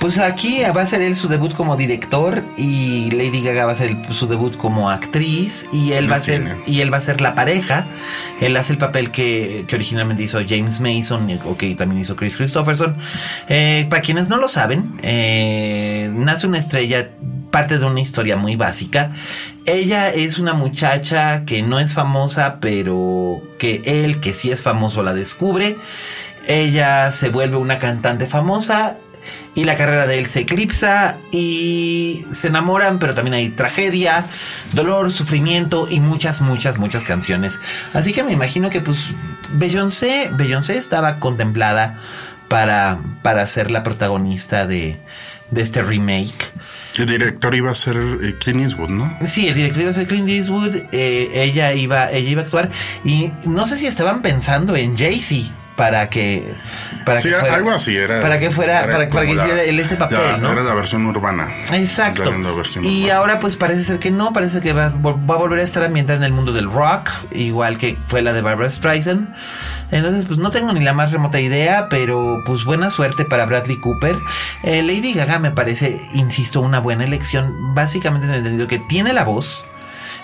[0.00, 3.76] Pues aquí va a ser él su debut como director y Lady Gaga va a
[3.76, 7.20] ser su debut como actriz y él va a ser y él va a ser
[7.20, 7.86] la pareja.
[8.40, 12.36] Él hace el papel que, que originalmente hizo James Mason o que también hizo Chris
[12.36, 12.96] Christopherson.
[13.48, 17.10] Eh, para quienes no lo saben, eh, nace una estrella
[17.50, 19.12] parte de una historia muy básica.
[19.66, 25.02] Ella es una muchacha que no es famosa, pero que él, que sí es famoso,
[25.02, 25.76] la descubre.
[26.48, 28.98] Ella se vuelve una cantante famosa
[29.54, 34.26] y la carrera de él se eclipsa y se enamoran, pero también hay tragedia,
[34.72, 37.60] dolor, sufrimiento y muchas, muchas, muchas canciones.
[37.92, 39.06] Así que me imagino que pues
[39.52, 41.98] Beyoncé, Beyoncé estaba contemplada
[42.48, 44.98] para, para ser la protagonista de,
[45.50, 46.52] de este remake.
[46.98, 49.18] El director iba a ser eh, Clint Eastwood, ¿no?
[49.24, 52.70] Sí, el director iba a ser Clint Eastwood, eh, ella, iba, ella iba a actuar
[53.04, 56.54] y no sé si estaban pensando en Jay-Z para que
[57.06, 58.20] para Sí, que fuera, algo así era.
[58.20, 60.52] para que fuera era para, para que hiciera él este papel, la- ¿no?
[60.52, 61.48] Era la versión urbana.
[61.72, 62.22] Exacto.
[62.54, 63.16] Versión Y urbana.
[63.18, 66.18] ahora pues parece ser que no, parece que va, va a volver a estar ambientada
[66.18, 69.34] en el mundo del rock, igual que fue la de Barbara Streisand.
[69.90, 73.80] Entonces pues no tengo ni la más remota idea, pero pues buena suerte para Bradley
[73.80, 74.16] Cooper.
[74.62, 79.14] Eh, Lady Gaga me parece, insisto, una buena elección, básicamente en el entendido que tiene
[79.14, 79.64] la voz,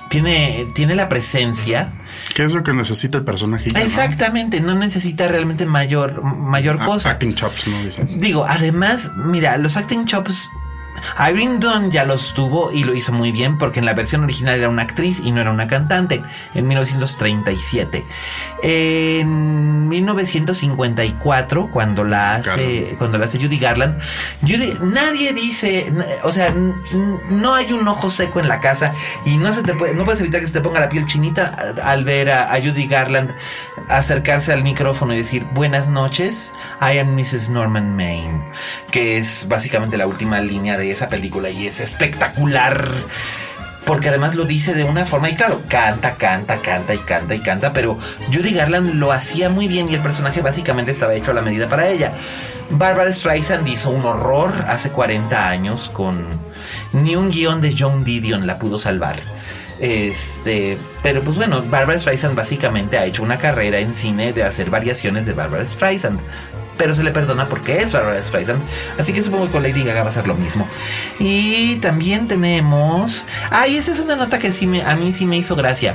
[0.08, 1.92] tiene, tiene la presencia.
[2.34, 3.70] ¿Qué es lo que necesita el personaje?
[3.70, 3.80] ya?
[3.82, 7.10] Exactamente, no necesita realmente mayor, mayor Ah, cosa.
[7.10, 7.82] Acting chops, ¿no?
[7.84, 8.20] Dicen.
[8.20, 10.50] Digo, además, mira, los acting chops.
[11.20, 14.58] Irene Dunn ya los tuvo y lo hizo muy bien porque en la versión original
[14.58, 16.22] era una actriz y no era una cantante
[16.54, 18.02] en 1937.
[18.62, 22.98] En 1954, cuando la hace, Garland.
[22.98, 24.00] cuando la hace Judy Garland,
[24.42, 25.92] Judy- nadie dice,
[26.24, 26.52] o sea,
[27.30, 30.20] no hay un ojo seco en la casa y no se te puede, no puedes
[30.20, 33.30] evitar que se te ponga la piel chinita al ver a, a Judy Garland
[33.88, 37.50] acercarse al micrófono y decir buenas noches, I am Mrs.
[37.50, 38.44] Norman Maine,
[38.90, 42.88] que es básicamente la última línea de esa película y es espectacular.
[43.86, 47.38] Porque además lo dice de una forma, y claro, canta, canta, canta y canta y
[47.38, 47.98] canta, pero
[48.32, 51.68] Judy Garland lo hacía muy bien y el personaje básicamente estaba hecho a la medida
[51.68, 52.12] para ella.
[52.68, 56.26] Barbara Streisand hizo un horror hace 40 años con
[56.92, 59.16] ni un guion de John Didion la pudo salvar.
[59.78, 64.70] Este, pero pues bueno, Barbara Streisand básicamente ha hecho una carrera en cine de hacer
[64.70, 66.20] variaciones de Barbara Streisand.
[66.76, 68.62] Pero se le perdona porque es Barbara Streisand.
[68.98, 70.68] Así que supongo que con Lady Gaga va a ser lo mismo.
[71.18, 73.24] Y también tenemos.
[73.50, 75.94] Ay, esta es una nota que sí me, a mí sí me hizo gracia.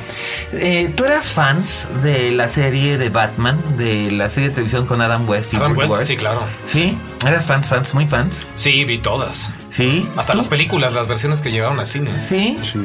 [0.54, 3.78] Eh, ¿Tú eras fans de la serie de Batman?
[3.78, 5.78] De la serie de televisión con Adam West y Adam?
[5.78, 6.42] West, sí, claro.
[6.66, 6.98] ¿Sí?
[7.26, 8.48] ¿Eras fans, fans, muy fans?
[8.56, 9.50] Sí, vi todas.
[9.70, 10.08] ¿Sí?
[10.18, 10.40] Hasta ¿Tú?
[10.40, 12.20] las películas, las versiones que llevaron a cine.
[12.20, 12.58] ¿Sí?
[12.62, 12.80] Sí.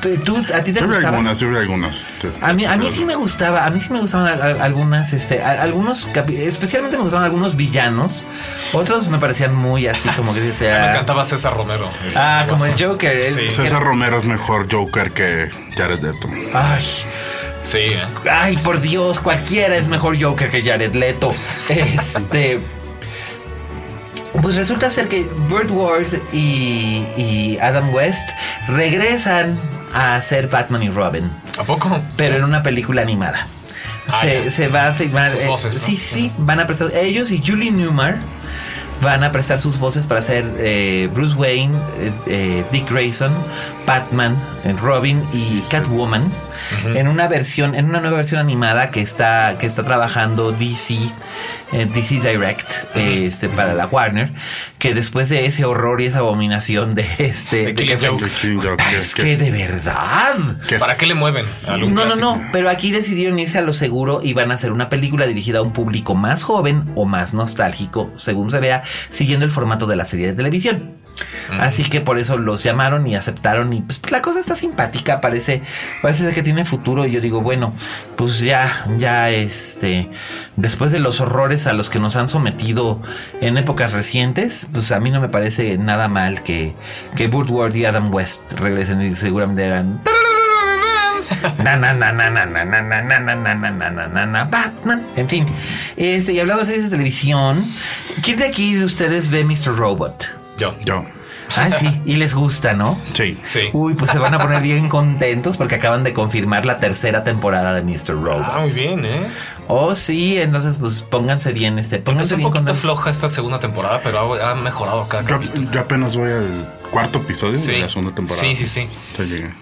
[0.00, 1.08] ¿Tú, tú- a ti te Yo vi gustaba?
[1.16, 2.06] algunas, yo vi algunas.
[2.40, 5.12] A mí, a mí sí me gustaba, a mí sí me gustaban al- al- algunas,
[5.12, 8.24] este, a- algunos, especialmente me gustaban algunos villanos,
[8.72, 11.90] otros me parecían muy así como que Me sea, encantaba César Romero.
[12.16, 12.72] ah, como el.
[12.82, 13.50] Joker, Sí.
[13.50, 16.28] César Romero es mejor Joker que Jared Leto.
[16.54, 16.84] ay,
[17.62, 18.02] Sí, ¿eh?
[18.30, 21.30] ay, por Dios, cualquiera es mejor Joker que Jared Leto,
[21.68, 22.60] este.
[24.42, 28.30] Pues resulta ser que Burt Ward y, y Adam West
[28.68, 29.58] regresan
[29.92, 31.30] a hacer Batman y Robin.
[31.58, 32.00] ¿A poco?
[32.16, 33.46] pero en una película animada.
[34.08, 35.30] Ah, se, va a filmar.
[35.30, 35.86] Sus eh, voces, ¿no?
[35.86, 36.32] Sí, sí, sí.
[36.38, 36.90] Van a prestar.
[36.94, 38.18] Ellos y Julie Newmar
[39.02, 41.78] van a prestar sus voces para hacer eh, Bruce Wayne,
[42.26, 43.32] eh, Dick Grayson,
[43.94, 46.30] Batman, eh, Robin y Catwoman
[46.94, 50.94] en una versión, en una nueva versión animada que está, que está trabajando DC,
[51.72, 54.30] eh, DC Direct, eh, este, para la Warner,
[54.78, 58.30] que después de ese horror y esa abominación de este, De Joke.
[58.62, 60.36] Joker, es que- que de verdad.
[60.68, 61.44] que- ¿Para qué le mueven?
[61.66, 64.70] a No, no, no, pero aquí decidieron irse a lo seguro y van a hacer
[64.70, 69.44] una película dirigida a un público más joven o más nostálgico, según se vea, siguiendo
[69.44, 71.00] el formato de la serie de televisión.
[71.58, 75.62] Así que por eso los llamaron y aceptaron y pues, la cosa está simpática, parece,
[76.02, 77.74] parece que tiene futuro y yo digo, bueno,
[78.16, 80.10] pues ya, ya este,
[80.56, 83.00] después de los horrores a los que nos han sometido
[83.40, 86.74] en épocas recientes, pues a mí no me parece nada mal que,
[87.16, 90.00] que Woodward y Adam West regresen y seguramente hagan...
[94.44, 95.06] Batman.
[95.16, 95.46] En fin,
[95.96, 97.64] este, y hablando de series de televisión,
[98.22, 99.76] ¿quién de aquí de ustedes ve Mr.
[99.76, 100.39] Robot?
[100.60, 100.74] Yo.
[100.84, 101.04] Yo.
[101.56, 102.96] Ah, sí, y les gusta, ¿no?
[103.12, 103.36] Sí.
[103.42, 103.62] Sí.
[103.72, 107.72] Uy, pues se van a poner bien contentos porque acaban de confirmar la tercera temporada
[107.72, 108.10] de Mr.
[108.22, 108.44] Robot.
[108.46, 109.26] Ah, muy bien, ¿eh?
[109.66, 112.82] Oh, sí, entonces pues pónganse bien, este, pónganse Empezó un bien poquito contentos.
[112.82, 115.70] floja esta segunda temporada, pero ha, ha mejorado cada Yo, capítulo.
[115.72, 117.72] yo apenas voy al cuarto episodio Sí.
[117.72, 118.42] de la segunda temporada.
[118.42, 118.88] Sí, sí, sí.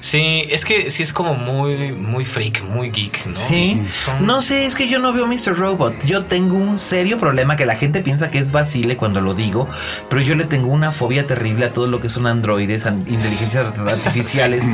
[0.01, 3.35] Sí, es que sí es como muy, muy freak, muy geek, ¿no?
[3.37, 5.57] Sí, Son- no sé, es que yo no veo Mr.
[5.57, 6.05] Robot.
[6.05, 9.69] Yo tengo un serio problema que la gente piensa que es vacile cuando lo digo,
[10.09, 13.67] pero yo le tengo una fobia terrible a todo lo que son androides, an- inteligencias
[13.79, 14.65] artificiales,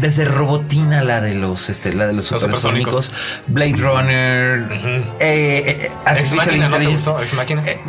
[0.00, 3.48] desde Robotina, la de los, este, la de los Los supersónicos, supersónicos.
[3.48, 7.20] Blade Runner, eh, eh, Ex Artificial Máquina, ¿no te gustó?
[7.22, 7.62] Ex Máquina.
[7.64, 7.80] Eh,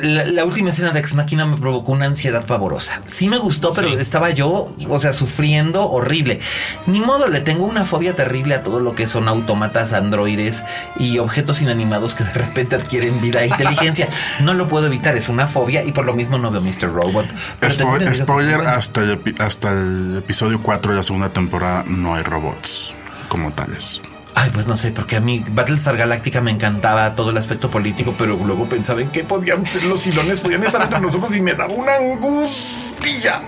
[0.00, 3.02] la, la última escena de Ex Máquina me provocó una ansiedad pavorosa.
[3.06, 3.94] Sí me gustó, pero Sí.
[3.94, 6.40] estaba yo, o sea, sufriendo horrible.
[6.86, 10.62] Ni modo, le tengo una fobia terrible a todo lo que son autómatas, androides
[10.98, 14.08] y objetos inanimados que de repente adquieren vida e inteligencia.
[14.40, 16.92] No lo puedo evitar, es una fobia y por lo mismo no veo Mr.
[16.92, 17.26] Robot.
[17.60, 22.14] Pero Spo- que spoiler, hasta el, hasta el episodio 4 de la segunda temporada no
[22.14, 22.94] hay robots
[23.28, 24.00] como tales.
[24.34, 28.14] Ay, pues no sé, porque a mí Battlestar Galactica me encantaba todo el aspecto político,
[28.16, 31.54] pero luego pensaba en que podían ser los hilones, podían estar entre nosotros y me
[31.54, 33.40] daba una angustia.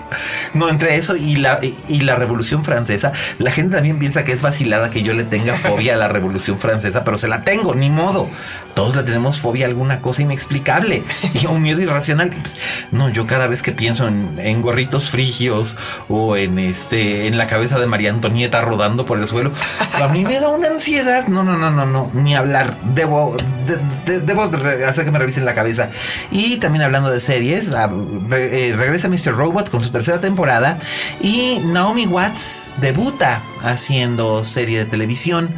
[0.53, 4.43] No, entre eso y la, y, la Revolución Francesa, la gente también piensa que es
[4.43, 7.89] vacilada que yo le tenga fobia a la Revolución Francesa, pero se la tengo, ni
[7.89, 8.29] modo.
[8.75, 12.31] Todos le tenemos fobia a alguna cosa inexplicable y a un miedo irracional.
[12.31, 12.57] Pues,
[12.93, 15.77] no, yo cada vez que pienso en, en gorritos frigios
[16.09, 19.51] o en este, en la cabeza de María Antonieta rodando por el suelo,
[19.95, 21.27] a mí me da una ansiedad.
[21.29, 22.77] No, no, no, no, no, ni hablar.
[22.95, 23.79] Debo, de-
[24.13, 24.43] de- debo
[24.87, 25.91] hacer que me revisen la cabeza.
[26.31, 27.87] Y también hablando de series, a-
[28.29, 29.35] re- eh, regresa Mr.
[29.37, 30.79] Robot con su tercera temporada
[31.21, 35.49] y Naomi Watts debuta haciendo serie de televisión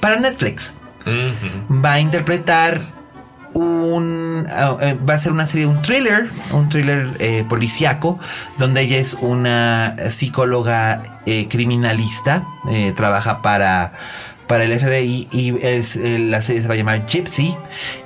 [0.00, 0.74] para Netflix
[1.84, 2.86] va a interpretar
[3.54, 8.18] un ah, eh, va a ser una serie un thriller un thriller eh, policíaco
[8.58, 13.92] donde ella es una psicóloga eh, criminalista eh, trabaja para
[14.50, 17.54] para el FBI y eh, la serie se va a llamar Gypsy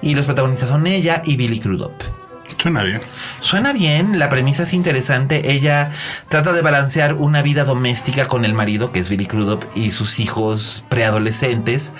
[0.03, 2.24] y los protagonistas son ella y Billy Crudup
[2.59, 3.01] Suena bien.
[3.41, 5.53] Suena bien, la premisa es interesante.
[5.53, 5.93] Ella
[6.29, 10.19] trata de balancear una vida doméstica con el marido, que es Billy Crudup, y sus
[10.19, 11.93] hijos preadolescentes,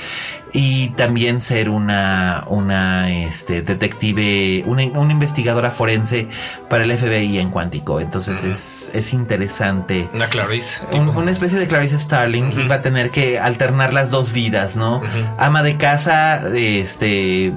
[0.57, 6.29] y también ser una, una este, detective, una, una investigadora forense
[6.71, 8.01] para el FBI en Cuántico.
[8.01, 10.09] Entonces es, es interesante.
[10.15, 10.81] Una Clarice.
[10.93, 14.77] Un- una especie de Clarice Starling y va a tener que alternar las dos vidas,
[14.77, 15.03] ¿no?
[15.39, 17.53] Ama de casa, este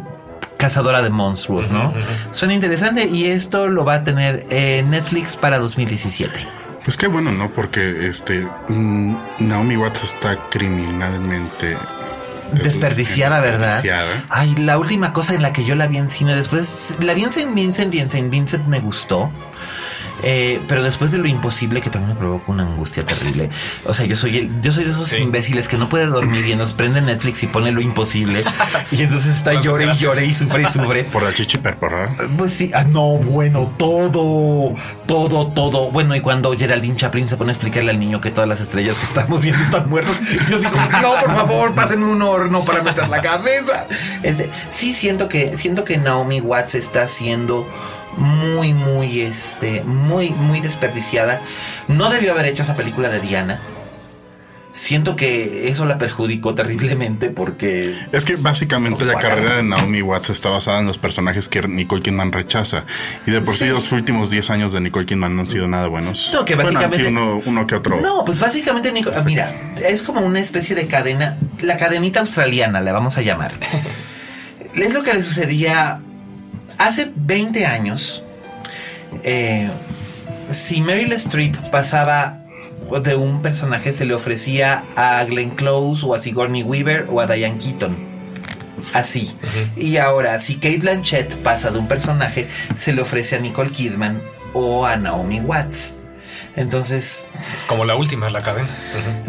[0.58, 1.93] cazadora de monstruos, ¿no?
[2.32, 6.48] Suena interesante y esto lo va a tener en Netflix para 2017.
[6.84, 7.50] Pues qué bueno, ¿no?
[7.50, 11.78] Porque este mm, Naomi Watts está criminalmente
[12.63, 13.82] desperdiciada, ¿verdad?
[13.82, 14.26] desperdiciada.
[14.30, 17.24] Ay, la última cosa en la que yo la vi en cine, después la vi
[17.24, 19.32] en Saint Vincent y en Saint Vincent me gustó.
[20.23, 23.49] Eh, pero después de lo imposible que también me provoca una angustia terrible.
[23.86, 25.17] O sea, yo soy el, yo soy de esos Sí.
[25.17, 28.43] imbéciles que no puede dormir y nos prende Netflix y pone lo imposible.
[28.91, 31.03] y entonces está llore y llore y sufre y sufre.
[31.06, 32.10] Por la chichi perporada.
[32.38, 34.75] Pues sí, ah, no, bueno, todo,
[35.06, 35.91] todo, todo.
[35.91, 38.97] Bueno, y cuando Geraldine Chaplin se pone a explicarle al niño que todas las estrellas
[38.99, 40.17] que estamos viendo están muertas,
[40.49, 43.86] yo como, no, por favor, pasen un horno para meter la cabeza.
[44.23, 47.67] Este, sí, siento que, siento que Naomi Watts está haciendo
[48.17, 51.41] muy, muy, este, muy, muy desperdiciada.
[51.88, 53.60] No debió haber hecho esa película de Diana.
[54.73, 60.30] Siento que eso la perjudicó terriblemente porque Es que básicamente la carrera de Naomi Watts
[60.30, 62.86] está basada en los personajes que Nicole Kidman rechaza.
[63.25, 63.69] Y de por sí, Sí.
[63.71, 66.30] los últimos 10 años de Nicole Kidman no han sido nada buenos.
[66.32, 67.99] No, que básicamente- uno, uno que otro.
[68.01, 72.80] No, pues básicamente, Nico, ah, mira, es como una especie de cadena, la cadenita australiana,
[72.80, 73.53] la vamos a llamar.
[74.75, 76.01] es lo que le sucedía
[76.78, 78.24] hace 20 años.
[79.24, 79.70] eh,
[80.50, 82.40] si Meryl Streep pasaba
[83.04, 87.28] de un personaje, se le ofrecía a Glenn Close o a Sigourney Weaver o a
[87.28, 87.98] Diane Keaton.
[88.94, 89.36] Así.
[89.76, 94.22] Y ahora, si Kate Blanchett pasa de un personaje, se le ofrece a Nicole Kidman
[94.54, 95.96] o a Naomi Watts.
[96.58, 97.26] Entonces,
[97.67, 98.67] Como la última, la cadena.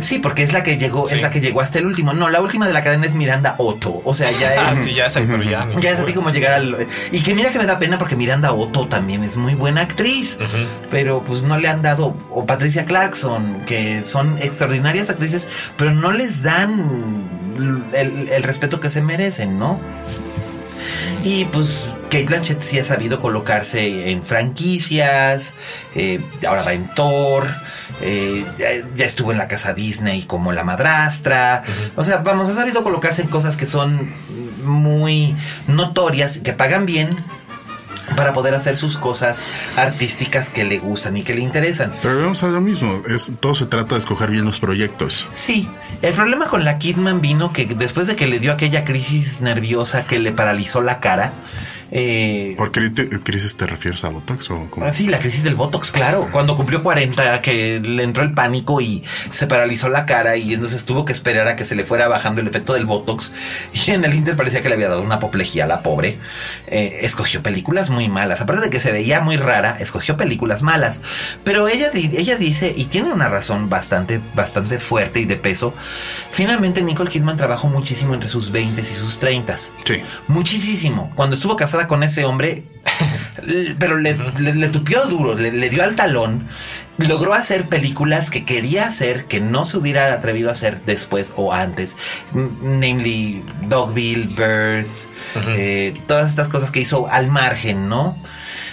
[0.00, 2.14] Sí, porque es la que llegó, es la que llegó hasta el último.
[2.14, 4.00] No, la última de la cadena es Miranda Otto.
[4.04, 4.84] O sea, ya Ah, es.
[4.84, 5.68] sí, ya es pero ya.
[5.78, 6.86] Ya es así como llegar al.
[7.12, 10.38] Y que mira que me da pena porque Miranda Otto también es muy buena actriz.
[10.90, 12.16] Pero pues no le han dado.
[12.30, 17.28] O Patricia Clarkson, que son extraordinarias actrices, pero no les dan
[17.92, 19.78] el, el respeto que se merecen, ¿no?
[21.24, 25.54] Y pues Kate Blanchett sí ha sabido colocarse en franquicias,
[25.94, 27.46] eh, ahora va en Thor,
[28.00, 28.44] eh,
[28.94, 31.62] ya, estuvo en la casa Disney como la madrastra,
[31.96, 34.14] o sea, vamos, ha sabido colocarse en cosas que son
[34.62, 37.10] muy notorias, que pagan bien
[38.16, 39.44] para poder hacer sus cosas
[39.76, 41.94] artísticas que le gustan y que le interesan.
[42.02, 43.02] Pero vamos a lo mismo.
[43.06, 45.26] Es, todo se trata de escoger bien los proyectos.
[45.30, 45.68] Sí,
[46.02, 50.06] el problema con la Kidman vino que después de que le dio aquella crisis nerviosa
[50.06, 51.32] que le paralizó la cara,
[51.90, 54.84] eh, ¿Por qué te- crisis te refieres a Botox o cómo?
[54.86, 56.28] Ah, Sí, la crisis del Botox, claro.
[56.32, 60.84] Cuando cumplió 40, que le entró el pánico y se paralizó la cara y entonces
[60.84, 63.32] tuvo que esperar a que se le fuera bajando el efecto del Botox.
[63.86, 66.18] Y en el Inter parecía que le había dado una apoplejía a la pobre.
[66.66, 68.40] Eh, escogió películas muy malas.
[68.40, 71.00] Aparte de que se veía muy rara, escogió películas malas.
[71.44, 75.74] Pero ella, ella dice, y tiene una razón bastante, bastante fuerte y de peso.
[76.30, 80.02] Finalmente, Nicole Kidman trabajó muchísimo entre sus 20 y sus 30 Sí.
[80.26, 81.10] Muchísimo.
[81.14, 82.64] Cuando estuvo casada con ese hombre,
[83.78, 86.48] pero le, le- le tupió duro, le, le dio al talón.
[86.98, 91.52] Logró hacer películas que quería hacer, que no se hubiera atrevido a hacer después o
[91.52, 91.96] antes.
[92.32, 94.88] Namely, Dogville, Birth,
[95.56, 98.20] eh, todas estas cosas que hizo al margen, ¿no?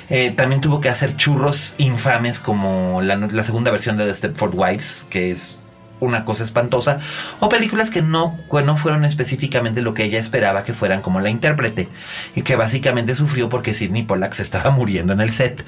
[0.09, 4.53] Eh, también tuvo que hacer churros infames como la, la segunda versión de The Stepford
[4.55, 5.59] Wives, que es
[5.99, 6.99] una cosa espantosa,
[7.39, 11.29] o películas que no, no fueron específicamente lo que ella esperaba que fueran como la
[11.29, 11.87] intérprete,
[12.35, 15.65] y que básicamente sufrió porque Sidney Pollack se estaba muriendo en el set.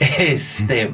[0.00, 0.92] Este.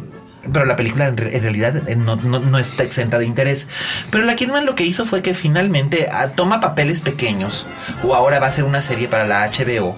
[0.51, 3.67] Pero la película en, re- en realidad no, no- no está exenta de interés.
[4.11, 7.67] Pero la Kidman lo que hizo fue que finalmente ah, toma papeles pequeños,
[8.05, 9.97] o ahora va a ser una serie para la HBO,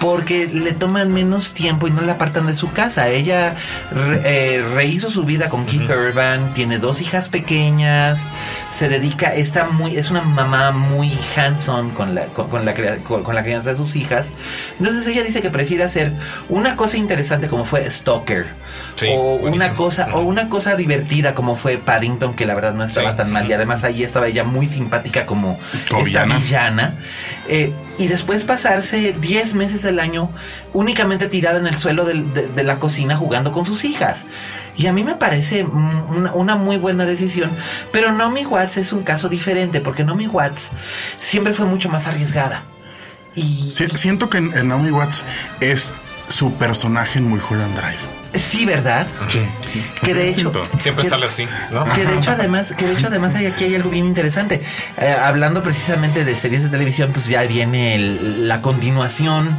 [0.00, 3.08] porque le toman menos tiempo y no la apartan de su casa.
[3.08, 3.54] Ella
[3.90, 8.26] re- eh, rehizo su vida con Keith Urban, tiene dos hijas pequeñas,
[8.70, 12.98] se dedica, está muy, es una mamá muy hands-on con la, con, con la, crea-
[13.02, 14.32] con, con la crianza de sus hijas.
[14.78, 16.12] Entonces ella dice que prefiere hacer
[16.48, 18.46] una cosa interesante como fue Stalker.
[18.96, 22.84] Sí, o una cosa, o una cosa divertida como fue Paddington, que la verdad no
[22.84, 23.16] estaba Sí.
[23.16, 23.48] tan mal.
[23.48, 26.36] Y además ahí estaba ella muy simpática como esta villana.
[26.38, 26.94] villana.
[27.48, 30.30] Eh, y después pasarse 10 meses del año
[30.72, 34.26] únicamente tirada en el suelo de, de la cocina jugando con sus hijas.
[34.76, 37.50] Y a mí me parece una, una muy buena decisión.
[37.92, 40.70] Pero Naomi Watts es un caso diferente porque Naomi Watts
[41.18, 42.64] siempre fue mucho más arriesgada.
[43.34, 45.24] Y siento que en Naomi Watts
[45.60, 45.94] es
[46.28, 48.13] su personaje en Mulholland Drive.
[48.34, 49.06] Sí, ¿verdad?
[49.28, 49.40] Sí.
[50.02, 50.52] Que de hecho.
[50.78, 51.84] Siempre que- sale así, ¿no?
[51.84, 54.62] Que de hecho además, que de hecho además hay, aquí hay algo bien interesante.
[54.98, 59.56] Eh, hablando precisamente de series de televisión, pues ya viene el- la continuación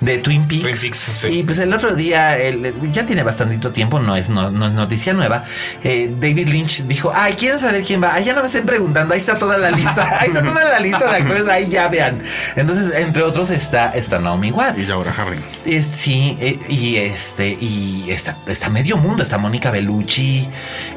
[0.00, 0.62] de Twin Peaks.
[0.62, 1.26] Twin Peaks, sí.
[1.28, 4.72] Y pues el otro día, el- ya tiene bastantito tiempo, no es, no, no es
[4.72, 5.44] noticia nueva.
[5.82, 8.14] eh, David Lynch dijo: Ay, ¿quieren saber quién va?
[8.14, 10.78] Ay, ya no me estén preguntando, ahí está toda la lista, ahí está toda la
[10.80, 12.22] lista de actores, ahí ya vean.
[12.56, 14.78] Entonces, entre otros, está, está Naomi Watts.
[14.80, 15.40] Y Laura Harry.
[15.64, 20.48] Es- sí, eh, y este, y está, está medio mundo, está Mónica Bellucci,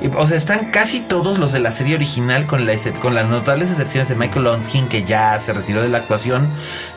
[0.01, 3.27] y, o sea, están casi todos los de la serie original, con, la, con las
[3.29, 6.49] notables excepciones de Michael Longkin, que ya se retiró de la actuación,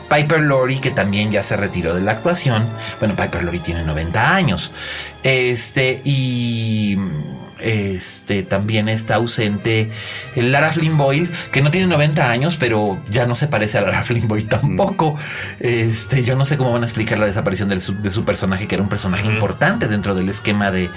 [0.09, 2.67] Piper Laurie, que también ya se retiró de la actuación.
[2.99, 4.71] Bueno, Piper Laurie tiene 90 años.
[5.23, 6.97] Este, y
[7.59, 9.89] este también está ausente
[10.35, 14.03] Lara Flynn Boyle, que no tiene 90 años, pero ya no se parece a Lara
[14.05, 15.15] Flynn Boyle tampoco.
[15.59, 18.67] Este, yo no sé cómo van a explicar la desaparición del su- de su personaje,
[18.67, 20.89] que era un personaje importante dentro del esquema de,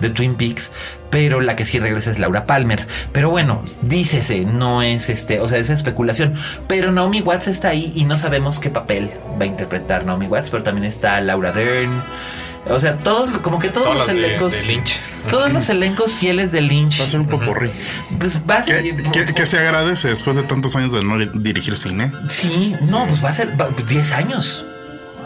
[0.00, 0.70] de Twin Peaks,
[1.10, 2.86] pero la que sí regresa es Laura Palmer.
[3.12, 6.34] Pero bueno, dícese, no es este, o sea, es especulación.
[6.68, 10.50] Pero Naomi Watts está ahí y no sabemos qué papel va a interpretar Naomi Watts,
[10.50, 12.02] pero también está Laura Dern.
[12.68, 14.52] O sea, todos, como que todos los de- elencos.
[14.52, 14.96] de Lynch.
[15.28, 17.00] Todos los elencos fieles de Lynch.
[17.00, 17.70] Va a ser un poporri.
[18.18, 18.82] Pues va a ser.
[18.82, 22.12] ¿Qué, qué- qué se agradece después de tantos años de no dirigir cine?
[22.28, 24.64] Sí, no, pues va a ser va- 10 años.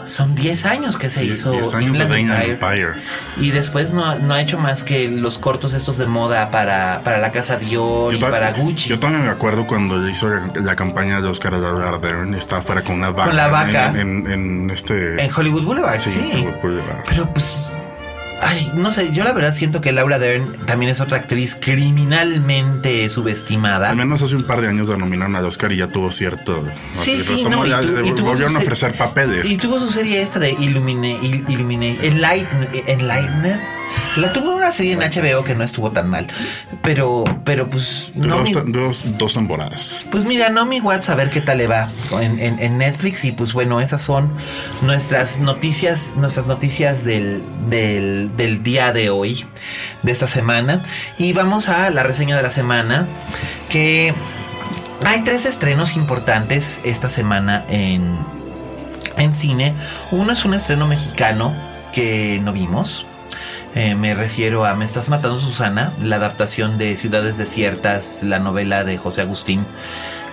[0.05, 1.51] Son 10 años que se Die- hizo.
[1.51, 2.51] diez años de Inland Dana Empire.
[2.87, 3.03] Empire.
[3.37, 7.17] Y después no, no ha hecho más que los cortos estos de moda para, para
[7.17, 8.89] la casa Dior y para Gucci.
[8.89, 12.61] yo también me acuerdo cuando hizo la, la campaña de Oscar de Laura Dern, estaba
[12.61, 13.25] fuera con una vaca.
[13.27, 13.89] Con la vaca.
[13.89, 13.97] En,
[14.27, 15.23] en- en este.
[15.23, 16.11] en Hollywood Boulevard, sí.
[16.11, 17.03] Sí, Hollywood Boulevard.
[17.07, 17.71] Pero pues.
[18.41, 23.09] Ay, no sé, yo la verdad siento que Laura Dern también es otra actriz criminalmente
[23.09, 23.89] subestimada.
[23.89, 26.63] Al menos hace un par de años la nominaron al Oscar y ya tuvo cierto.
[26.93, 29.49] Sí, sí, retomó, no, y ya tu- y volvieron su a ofrecer papeles.
[29.49, 33.59] Y tuvo su serie esta de Illumine, Il- Illumine, Enlighten, Enlightened.
[34.17, 36.27] La tuvo una serie en HBO que no estuvo tan mal.
[36.81, 40.05] Pero, pero pues, Naomi- dos, dos- dos temporadas.
[40.11, 41.89] pues mira, Naomi Watts, a ver qué tal le va
[42.21, 43.25] en, en- en Netflix.
[43.25, 44.31] Y pues bueno, esas son
[44.81, 49.45] nuestras noticias, nuestras noticias del, del, del día de hoy,
[50.03, 50.81] de esta semana.
[51.17, 53.07] Y vamos a la reseña de la semana,
[53.69, 54.13] que
[55.05, 58.15] hay tres estrenos importantes esta semana en,
[59.17, 59.73] en cine.
[60.11, 61.53] Uno es un estreno mexicano
[61.93, 63.05] que no vimos.
[63.75, 68.85] Eh, me refiero a Me estás matando Susana, la adaptación de Ciudades Desiertas, la novela
[68.85, 69.65] de José Agustín,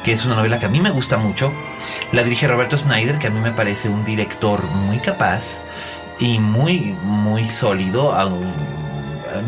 [0.05, 1.53] que es una novela que a mí me gusta mucho.
[2.13, 5.61] La dirige Roberto Snyder, que a mí me parece un director muy capaz
[6.21, 8.15] y muy, muy sólido.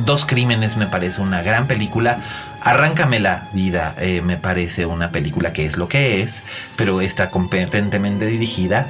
[0.04, 2.18] Dos Crímenes me parece una gran película.
[2.62, 6.42] Arráncame la vida eh, me parece una película que es lo que es,
[6.74, 8.88] pero está competentemente dirigida.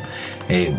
[0.49, 0.75] Eh,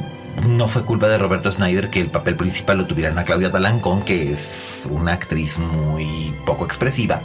[0.47, 4.03] no fue culpa de Roberto Snyder que el papel principal lo tuviera Ana Claudia Talancón,
[4.03, 7.21] que es una actriz muy poco expresiva.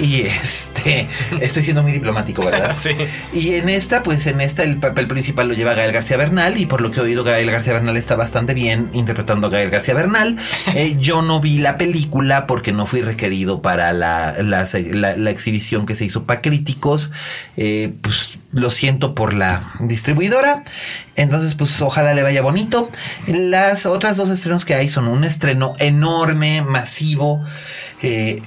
[0.00, 1.08] Y este,
[1.40, 2.74] estoy siendo muy diplomático, ¿verdad?
[2.82, 2.90] Sí.
[3.32, 6.66] Y en esta, pues en esta el papel principal lo lleva Gael García Bernal y
[6.66, 9.94] por lo que he oído Gael García Bernal está bastante bien interpretando a Gael García
[9.94, 10.36] Bernal.
[10.74, 15.30] Eh, yo no vi la película porque no fui requerido para la, la- la- la
[15.30, 17.10] exhibición que se hizo para críticos.
[17.58, 20.62] Eh, pues lo siento por la distribuidora.
[21.16, 22.90] Entonces, pues ojalá le vaya bonito.
[23.26, 27.44] Las otras dos estrenos que hay son un estreno enorme, masivo,
[28.02, 28.42] eh,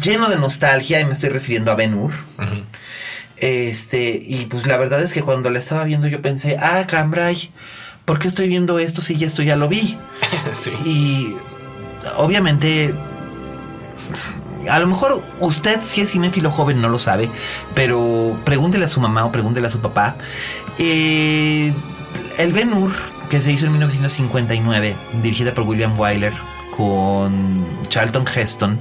[0.00, 2.12] lleno de nostalgia y me estoy refiriendo a Ben Hur.
[3.36, 7.50] Este, y pues la verdad es que cuando la estaba viendo yo pensé, ah, Cambrai,
[8.04, 9.98] ¿por qué estoy viendo esto si esto ya lo vi?
[10.52, 10.70] sí.
[10.84, 11.36] Y
[12.16, 12.94] obviamente,
[14.68, 17.30] a lo mejor usted, si es cinéfilo joven, no lo sabe,
[17.74, 20.16] pero pregúntele a su mamá o pregúntele a su papá.
[20.78, 21.72] Eh,
[22.38, 22.92] el Ben Hur,
[23.28, 26.32] que se hizo en 1959, dirigida por William Wyler,
[26.76, 28.80] con Charlton Heston,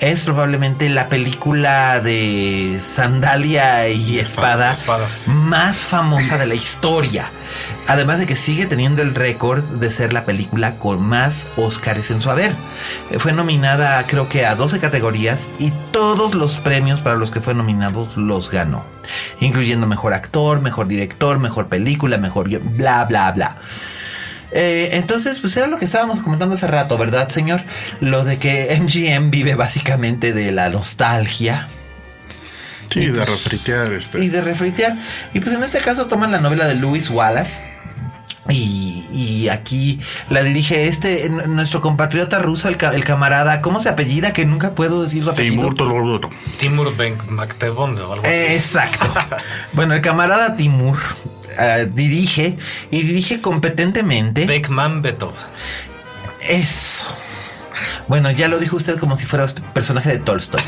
[0.00, 5.26] es probablemente la película de sandalia y espada Espadas.
[5.26, 7.30] más famosa de la historia.
[7.86, 12.20] Además de que sigue teniendo el récord de ser la película con más Oscars en
[12.20, 12.52] su haber.
[13.10, 17.40] Eh, Fue nominada creo que a 12 categorías y todos los premios para los que
[17.40, 18.84] fue nominado los ganó.
[19.40, 23.56] Incluyendo mejor actor, mejor director, mejor película, mejor bla, bla, bla.
[24.52, 27.62] Eh, entonces, pues era lo que estábamos comentando hace rato, ¿verdad, señor?
[28.00, 31.68] Lo de que MGM vive básicamente de la nostalgia
[32.90, 34.24] Sí, de refritear este.
[34.24, 34.96] y de refritear.
[35.34, 37.62] Y pues en este caso toman la novela de Lewis Wallace.
[38.50, 43.88] Y, y aquí la dirige este, nuestro compatriota ruso, el, ca- el camarada, ¿cómo se
[43.90, 44.32] apellida?
[44.32, 45.74] Que nunca puedo decir su apellido.
[45.74, 46.30] Timur.
[46.58, 48.34] Timur Ben o algo así.
[48.54, 49.06] Exacto.
[49.74, 50.98] bueno, el camarada Timur
[51.58, 52.56] eh, dirige
[52.90, 54.46] y dirige competentemente.
[54.46, 55.32] Beckman Betov.
[56.48, 57.04] Eso.
[58.06, 60.60] Bueno, ya lo dijo usted como si fuera personaje de Tolstoy.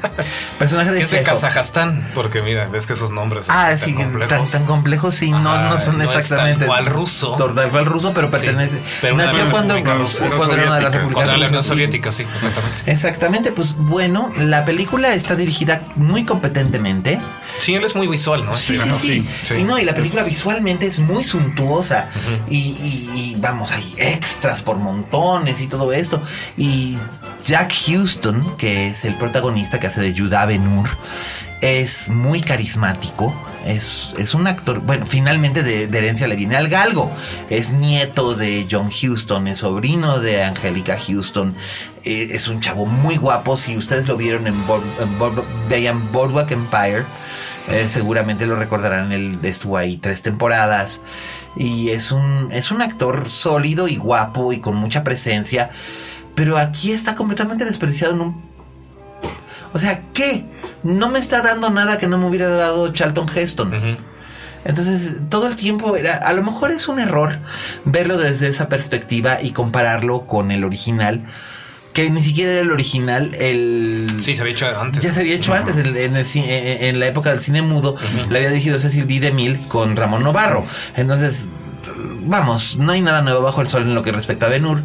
[0.58, 3.94] personaje de Es de Kazajstán, porque mira, ves que esos nombres Ah, sí,
[4.28, 6.64] tan, tan complejos, sí, no, no son exactamente.
[6.64, 7.36] Es tal ruso.
[7.36, 8.80] Tal cual ruso, pero pertenece.
[9.14, 11.14] nació cuando, cuando era una de las repúblicas.
[11.14, 12.90] Contra la Unión Soviética, sí, exactamente.
[12.90, 17.18] Exactamente, pues bueno, la película está dirigida muy competentemente.
[17.58, 18.52] Sí, él es muy visual, ¿no?
[18.52, 22.08] Sí, sí, sí, Y no, y la película visualmente es muy suntuosa.
[22.48, 22.58] y,
[23.14, 26.22] y, vamos, hay extras por montones y todo esto.
[26.56, 26.98] Y
[27.46, 30.88] Jack Houston, que es el protagonista que hace de Judah Benur,
[31.60, 33.34] es muy carismático.
[33.64, 37.10] Es, es, un actor, bueno, finalmente de, herencia le viene al galgo.
[37.50, 41.56] Es nieto de John Houston, es sobrino de Angelica Houston.
[42.04, 43.56] Eh, es un chavo muy guapo.
[43.56, 47.04] Si ustedes lo vieron en, en Boardwalk Empire,
[47.68, 49.12] eh, seguramente lo recordarán.
[49.12, 51.00] Él estuvo ahí tres temporadas.
[51.56, 55.70] Y es un, es un actor sólido y guapo y con mucha presencia.
[56.34, 58.46] Pero aquí está completamente desperdiciado en un.
[59.72, 60.44] O sea, ¿qué?
[60.86, 63.98] no me está dando nada que no me hubiera dado Charlton Heston.
[64.64, 67.38] Entonces, todo el tiempo era, a lo mejor es un error
[67.84, 71.24] verlo desde esa perspectiva y compararlo con el original,
[71.96, 74.18] que ni siquiera era el original, el...
[74.18, 75.02] Sí, se había hecho antes.
[75.02, 77.96] Ya se había hecho antes, en, la época del cine mudo,
[78.28, 79.18] le había dirigido Cecil B.
[79.18, 80.66] DeMille con Ramón Novarro.
[80.94, 81.74] Entonces,
[82.20, 84.82] vamos, no hay nada nuevo bajo el sol en lo que respecta a Benur.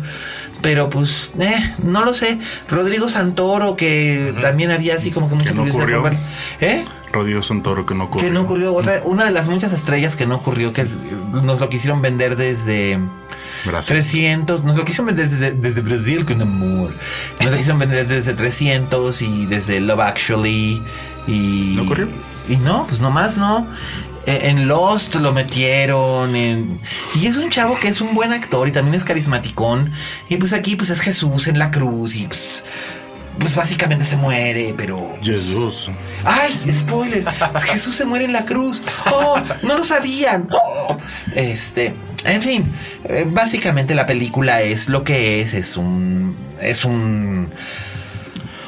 [0.62, 1.54] Pero pues, eh,
[1.84, 2.40] no lo sé.
[2.70, 6.14] Rodrigo Santoro, que también había así como que mucha no curiosidad.
[6.62, 6.86] ¿Eh?
[7.12, 8.30] Rodrigo Santoro, que no ocurrió.
[8.30, 8.74] Que no ocurrió.
[8.74, 10.86] Otra, una de las muchas estrellas que no ocurrió, que
[11.44, 13.02] nos lo quisieron vender desde.
[13.66, 13.96] Brasil.
[13.96, 16.94] 300, nos lo quisieron vender desde, desde Brasil con amor.
[17.40, 20.82] Nos lo quisieron vender desde 300 y desde Love Actually.
[21.28, 22.08] Y, ¿No ocurrió?
[22.50, 23.68] Y no, pues nomás no.
[24.26, 26.36] Eh, en Lost lo metieron.
[26.36, 26.80] y
[27.26, 29.92] es un chavo que es un buen actor y también es carismaticón.
[30.30, 32.64] Y pues aquí pues es Jesús en la cruz y pues,
[33.40, 35.16] pues básicamente se muere, pero...
[35.22, 35.90] Jesús.
[36.24, 36.54] ¡Ay!
[36.72, 37.26] Spoiler.
[37.64, 38.84] Jesús se muere en la cruz.
[39.12, 39.38] ¡Oh!
[39.64, 40.48] No lo sabían.
[41.36, 41.96] Este...
[42.24, 42.72] En fin,
[43.06, 45.54] eh, básicamente la película es lo que es.
[45.54, 46.36] Es un...
[46.60, 47.52] Es un...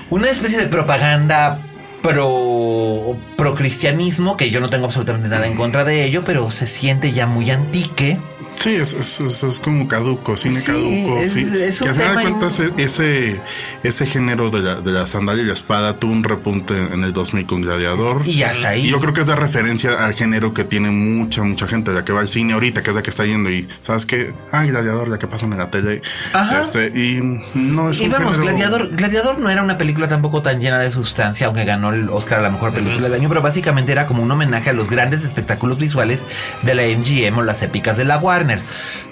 [0.10, 1.60] Una especie de propaganda
[2.02, 6.68] pro, pro cristianismo, que yo no tengo absolutamente nada en contra de ello, pero se
[6.68, 8.20] siente ya muy antique.
[8.56, 11.22] Sí, es, es, es, como caduco, cine caduco.
[11.28, 11.46] sí.
[11.52, 13.42] que al final de cuentas, e, ese,
[13.84, 17.14] ese género de la, de la sandalia y la espada tuvo un repunte en el
[17.14, 18.26] 2000 con Gladiador.
[18.26, 18.86] Y hasta ahí.
[18.86, 22.06] Y yo creo que es de referencia al género que tiene mucha, mucha gente, ya
[22.06, 23.52] que va al cine ahorita, que es la que está yendo.
[23.52, 26.02] Y sabes que, ah, Gladiador, ya que pasan en la tele.
[26.34, 26.62] Ajá.
[26.62, 27.20] Este, y
[27.54, 31.48] no es Y vamos, Gladiador, Gladiador no era una película tampoco tan llena de sustancia,
[31.48, 34.32] aunque ganó el Oscar a la mejor película del año, pero básicamente era como un
[34.32, 36.26] homenaje a los grandes espectáculos visuales
[36.62, 38.18] de la MGM o las épicas de la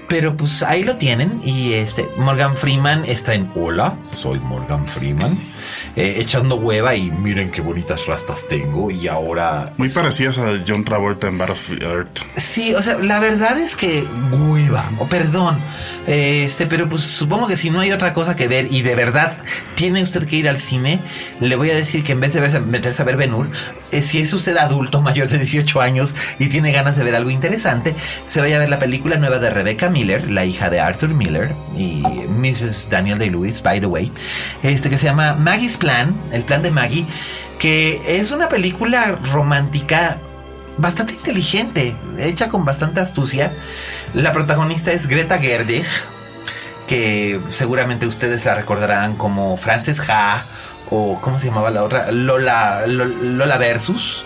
[0.08, 5.40] Pero pues ahí lo tienen y este Morgan Freeman está en Hola, soy Morgan Freeman.
[5.96, 9.74] Eh, echando hueva y miren qué bonitas rastas tengo y ahora...
[9.78, 12.20] Muy parecidas a John Travolta en Battlefield Earth.
[12.36, 15.60] Sí, o sea, la verdad es que hueva, o perdón,
[16.08, 19.38] este, pero pues supongo que si no hay otra cosa que ver y de verdad
[19.76, 21.00] tiene usted que ir al cine,
[21.40, 23.32] le voy a decir que en vez de meterse a ver Ben
[23.92, 27.30] eh, si es usted adulto mayor de 18 años y tiene ganas de ver algo
[27.30, 27.96] interesante,
[28.26, 31.54] se vaya a ver la película nueva de Rebecca Miller, la hija de Arthur Miller
[31.78, 32.90] y Mrs.
[32.90, 34.12] Daniel Day-Lewis, by the way,
[34.64, 35.34] este que se llama
[35.78, 37.06] Plan, el plan de Maggie,
[37.60, 40.18] que es una película romántica
[40.78, 43.54] bastante inteligente, hecha con bastante astucia.
[44.14, 45.86] La protagonista es Greta Gerwig,
[46.88, 50.46] que seguramente ustedes la recordarán como Frances Ha
[50.90, 52.12] o ¿cómo se llamaba la otra?
[52.12, 54.26] Lola, Lola Versus.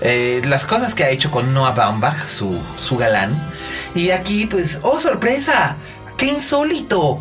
[0.00, 3.52] Eh, las cosas que ha hecho con Noah Baumbach, su, su galán.
[3.94, 5.76] Y aquí, pues, ¡oh, sorpresa!
[6.16, 7.20] ¡Qué insólito!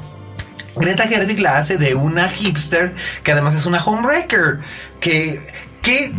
[0.76, 2.94] Greta Gerwig la hace de una hipster
[3.24, 4.60] que además es una homebreaker.
[5.00, 5.40] Que
[5.84, 6.14] ¿Qué,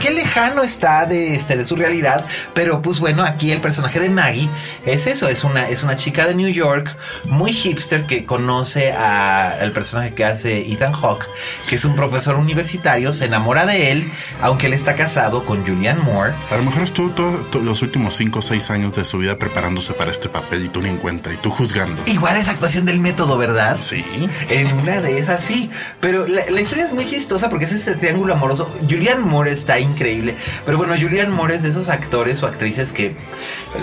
[0.00, 2.24] qué, lejano está de, este, de su realidad.
[2.54, 4.48] Pero pues bueno, aquí el personaje de Maggie
[4.84, 9.72] es eso, es una, es una chica de New York muy hipster que conoce al
[9.72, 11.28] personaje que hace Ethan Hawke,
[11.66, 14.10] que es un profesor universitario, se enamora de él,
[14.40, 16.32] aunque él está casado con Julianne Moore.
[16.50, 19.92] A lo mejor estuvo todos los últimos 5 o 6 años de su vida preparándose
[19.92, 22.02] para este papel y tú ni en cuenta y tú juzgando.
[22.06, 23.78] Igual es actuación del método, ¿verdad?
[23.80, 24.04] Sí.
[24.48, 25.70] En una de esas sí.
[26.00, 29.78] Pero la, la historia es muy chistosa porque es este triángulo amoroso Julian Moore está
[29.78, 30.36] increíble.
[30.64, 33.14] Pero bueno, Julian Moore es de esos actores o actrices que,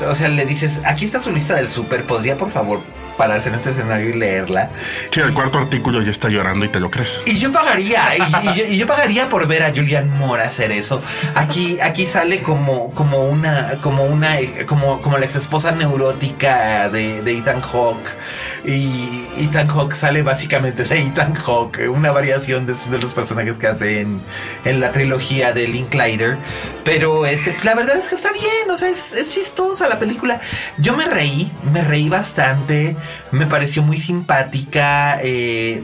[0.07, 2.81] o sea, le dices, aquí está su lista del súper, ¿podría por favor
[3.19, 4.71] pararse en ese escenario y leerla.
[5.11, 7.21] Sí, el cuarto artículo ya está llorando y te lo crees.
[7.25, 10.71] Y yo pagaría, y, y yo, y yo pagaría por ver a Julian Moore hacer
[10.71, 11.01] eso.
[11.35, 17.21] Aquí, aquí sale como, como una, como una, como, como la ex esposa neurótica de,
[17.21, 18.09] de Ethan Hawke.
[18.63, 23.67] Y Ethan Hawke sale básicamente de Ethan Hawke, una variación de, de los personajes que
[23.67, 24.21] hace en,
[24.63, 26.37] en la trilogía de Linklater.
[26.85, 30.39] Pero este, la verdad es que está bien, o sea, es, es chistosa la película.
[30.77, 32.95] Yo me reí, me reí bastante,
[33.31, 35.19] me pareció muy simpática.
[35.21, 35.83] eh,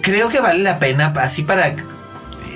[0.00, 1.74] creo que vale la pena, así para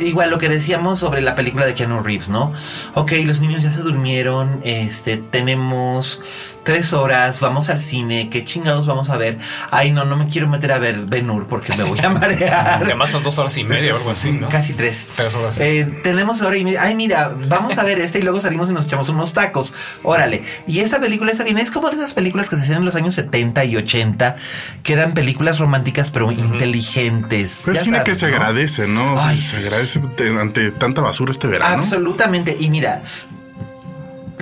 [0.00, 2.52] igual lo que decíamos sobre la película de Keanu Reeves, ¿no?
[2.94, 6.20] Ok, los niños ya se durmieron, este, tenemos
[6.68, 9.38] tres horas, vamos al cine, ¿qué chingados vamos a ver?
[9.70, 12.82] Ay, no, no me quiero meter a ver Ben Hur porque me voy a marear.
[12.84, 14.50] Además son dos horas y media o algo así, Sí, ¿no?
[14.50, 15.08] Casi tres.
[15.16, 15.58] Tres horas.
[15.60, 16.82] Eh, tenemos hora y media.
[16.82, 19.72] Ay, mira, vamos a ver este y luego salimos y nos echamos unos tacos.
[20.02, 20.42] Órale.
[20.66, 21.56] Y esta película está bien.
[21.56, 24.36] Es como de esas películas que se hacían en los años 70 y 80,
[24.82, 27.62] que eran películas románticas pero inteligentes.
[27.64, 28.34] Pero es cine que se ¿no?
[28.36, 29.16] agradece, ¿no?
[29.18, 29.38] Ay.
[29.38, 31.76] se agradece de- ante tanta basura este verano.
[31.76, 32.56] Absolutamente.
[32.60, 33.02] Y mira,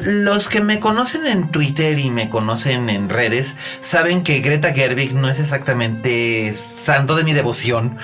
[0.05, 5.15] los que me conocen en Twitter y me conocen en redes saben que Greta Gerwig
[5.15, 7.99] no es exactamente santo de mi devoción.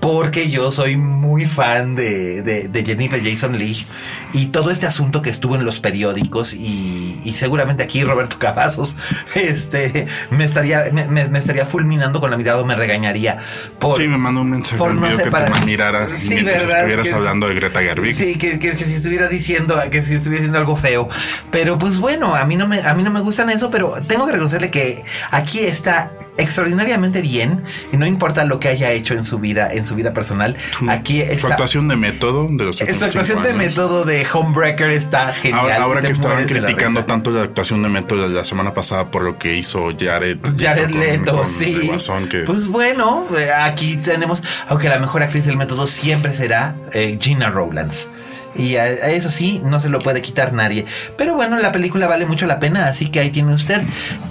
[0.00, 3.86] Porque yo soy muy fan de, de- de Jennifer Jason Lee
[4.34, 8.96] y todo este asunto que estuvo en los periódicos y, y seguramente aquí Roberto Cavazos
[9.34, 13.38] este, me, estaría, me, estaría fulminando con la mirada o me regañaría
[13.78, 16.76] por, Sí, me mandó un mensaje por no que separar- te mirara Sí, mientras ¿verdad?
[16.80, 18.14] estuvieras Que- hablando de Greta Gerwig.
[18.14, 21.08] Sí, que, que si estuviera diciendo, que si estuviera diciendo algo feo.
[21.50, 24.26] Pero pues bueno, a mí no me, a mí no me gustan eso, pero tengo
[24.26, 27.62] que reconocerle que aquí está extraordinariamente bien
[27.92, 30.56] y no importa lo que haya hecho en su vida, en su vida personal.
[30.88, 31.48] Aquí Su está.
[31.48, 35.80] actuación de método de los Su actuación de método de Homebreaker está genial.
[35.80, 39.38] Ahora, que estaban la criticando tanto la actuación de método la semana pasada por lo
[39.38, 41.74] que hizo Jared, Jared con- Leto, con sí.
[41.74, 46.32] el Guasón, que Pues bueno, eh, aquí tenemos, aunque la mejor actriz del método siempre
[46.32, 48.08] será eh, Gina Rowlands.
[48.56, 50.86] Y a, eso sí, no se lo puede quitar nadie.
[51.16, 53.82] Pero bueno, la película vale mucho la pena, así que ahí tiene usted.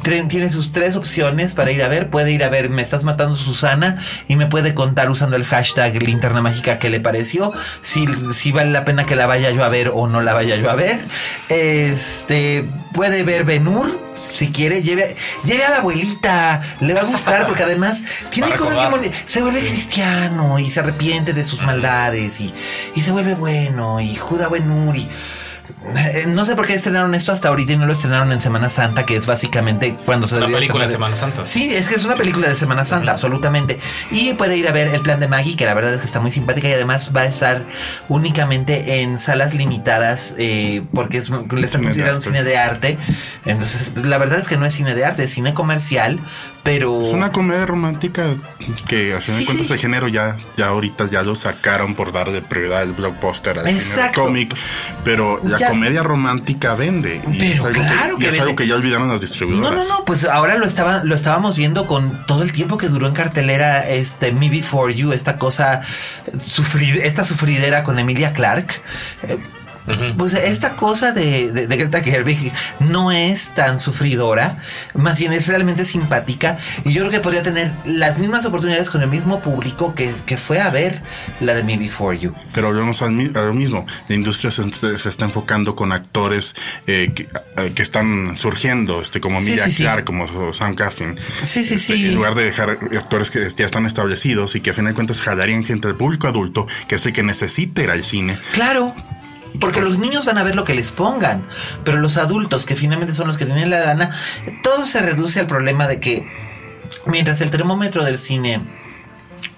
[0.03, 2.09] Tiene sus tres opciones para ir a ver.
[2.09, 3.97] Puede ir a ver Me estás matando Susana
[4.27, 7.53] y me puede contar usando el hashtag linterna mágica que le pareció.
[7.81, 10.55] Si, si vale la pena que la vaya yo a ver o no la vaya
[10.55, 10.99] yo a ver.
[11.49, 14.02] Este puede ver Benur
[14.33, 15.15] si quiere, lleve,
[15.45, 16.61] lleve a la abuelita.
[16.81, 19.17] Le va a gustar porque además tiene cosas bonitas.
[19.25, 22.53] Se vuelve cristiano y se arrepiente de sus maldades y,
[22.95, 25.09] y se vuelve bueno y Judá Benuri.
[25.95, 28.69] Eh, No sé por qué estrenaron esto hasta ahorita y no lo estrenaron en Semana
[28.69, 30.91] Santa, que es básicamente cuando se Una debería película de.
[30.91, 31.45] Semana Santa.
[31.45, 33.79] Sí, es que es una película de Semana Santa, absolutamente.
[34.11, 36.19] Y puede ir a ver El Plan de Maggie, que la verdad es que está
[36.19, 37.65] muy simpática y además va a estar
[38.09, 42.21] únicamente en salas limitadas eh, porque es, le de considerando arte.
[42.21, 42.97] cine de arte.
[43.45, 46.19] Entonces, pues, la verdad es que no es cine de arte, es cine comercial,
[46.63, 47.01] pero...
[47.03, 48.25] es una comedia romántica
[48.87, 49.73] que al final Sí, de cuentas sí.
[49.73, 53.67] el género ya, ya ahorita ya lo sacaron por dar de prioridad al blockbuster al
[53.67, 54.55] cine cómic,
[55.03, 55.72] pero la Ya.
[55.73, 57.21] Comedia romántica vende.
[57.31, 59.27] Y Pero es algo claro que, y que es algo que ya olvidaron las No,
[59.27, 59.87] distribuidoras.
[59.87, 63.07] no, no, pues ahora lo estaba, lo estábamos viendo con todo el tiempo que duró
[63.07, 65.81] en cartelera este Me Before You, esta cosa
[66.41, 68.67] sufrir, esta sufridera con Emilia Clark.
[69.27, 69.37] Eh,
[70.17, 74.61] Pues esta cosa de, de- de Greta Gerwig no es tan sufridora,
[74.93, 79.01] más bien es realmente simpática y yo creo que podría tener las mismas oportunidades con
[79.01, 81.01] el mismo público que, que fue a ver
[81.41, 82.33] la de Me Before You.
[82.53, 83.85] Pero volvemos al, mi- a lo mismo.
[84.07, 84.63] La industria se,
[84.97, 86.55] se está enfocando con actores
[86.87, 87.27] eh, que,
[87.57, 89.83] eh, que están surgiendo, este, como Sí, Emilia sí, sí.
[89.83, 91.15] Clarke, como Sam Caffin.
[91.43, 92.05] Sí, sí, Este, sí.
[92.07, 95.21] En lugar de dejar actores que ya están establecidos y que a fin de cuentas
[95.21, 98.37] jalarían gente del público adulto, que es el que necesita ir al cine.
[98.53, 98.93] Claro.
[99.59, 101.45] Porque los niños van a ver lo que les pongan,
[101.83, 104.11] pero los adultos, que finalmente son los que tienen la lana,
[104.63, 106.27] todo se reduce al problema de que
[107.05, 108.61] mientras el termómetro del cine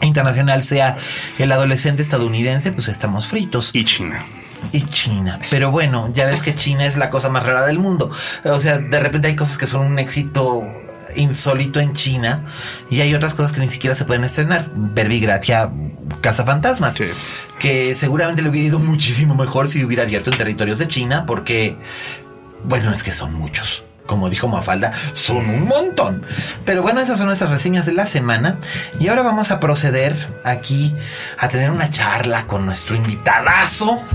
[0.01, 0.97] internacional sea
[1.37, 3.69] el adolescente estadounidense, pues estamos fritos.
[3.73, 4.25] Y China.
[4.71, 5.39] Y China.
[5.49, 8.09] Pero bueno, ya ves que China es la cosa más rara del mundo.
[8.43, 10.63] O sea, de repente hay cosas que son un éxito
[11.15, 12.45] insólito en China
[12.89, 14.71] y hay otras cosas que ni siquiera se pueden estrenar.
[14.75, 15.71] Verbi Gratia,
[16.21, 16.95] Casa Fantasmas.
[16.95, 17.05] Sí.
[17.59, 21.77] Que seguramente le hubiera ido muchísimo mejor si hubiera abierto en territorios de China porque,
[22.63, 23.84] bueno, es que son muchos.
[24.05, 26.25] Como dijo Mafalda, son un montón.
[26.63, 28.57] Pero bueno, esas son nuestras reseñas de la semana.
[28.99, 30.95] Y ahora vamos a proceder aquí
[31.37, 34.01] a tener una charla con nuestro invitadazo.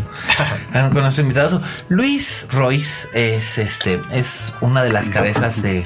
[0.73, 1.61] Ah, con nuestro invitadazo.
[1.89, 5.85] Luis Royce es este, es una de las cabezas de,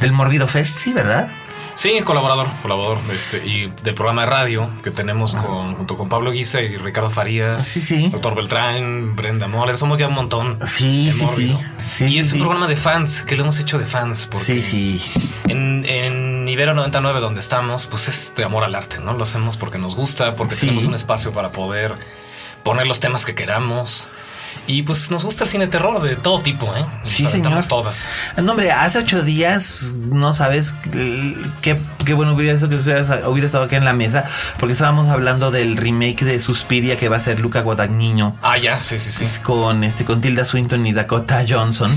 [0.00, 1.28] del Morbido Fest, sí, ¿verdad?
[1.76, 6.30] Sí, colaborador, colaborador, este, y del programa de radio que tenemos con, junto con Pablo
[6.32, 8.08] Guisa y Ricardo Farías, Sí, sí.
[8.08, 10.58] doctor Beltrán, Brenda Moller, somos ya un montón.
[10.66, 11.58] Sí, sí, sí.
[11.94, 14.26] Sí, y es un programa de fans que lo hemos hecho de fans.
[14.26, 15.30] Porque Sí, sí.
[15.48, 19.12] En, en Ibero 99, donde estamos, pues es de amor al arte, ¿no?
[19.12, 21.94] Lo hacemos porque nos gusta, porque tenemos un espacio para poder
[22.64, 24.08] poner los temas que queramos.
[24.66, 26.84] Y pues nos gusta el cine terror de todo tipo, ¿eh?
[26.98, 27.64] Nos Sí, señor.
[27.66, 28.08] todas.
[28.36, 30.74] No, hombre, hace ocho días no sabes
[31.60, 34.24] qué, qué bueno hubiera sido que hubiera estado aquí en la mesa,
[34.58, 38.36] porque estábamos hablando del remake de Suspiria que va a ser Luca Guadagnino.
[38.42, 39.24] Ah, ya, sí, sí, sí.
[39.24, 41.96] Es con este con Tilda Swinton y Dakota Johnson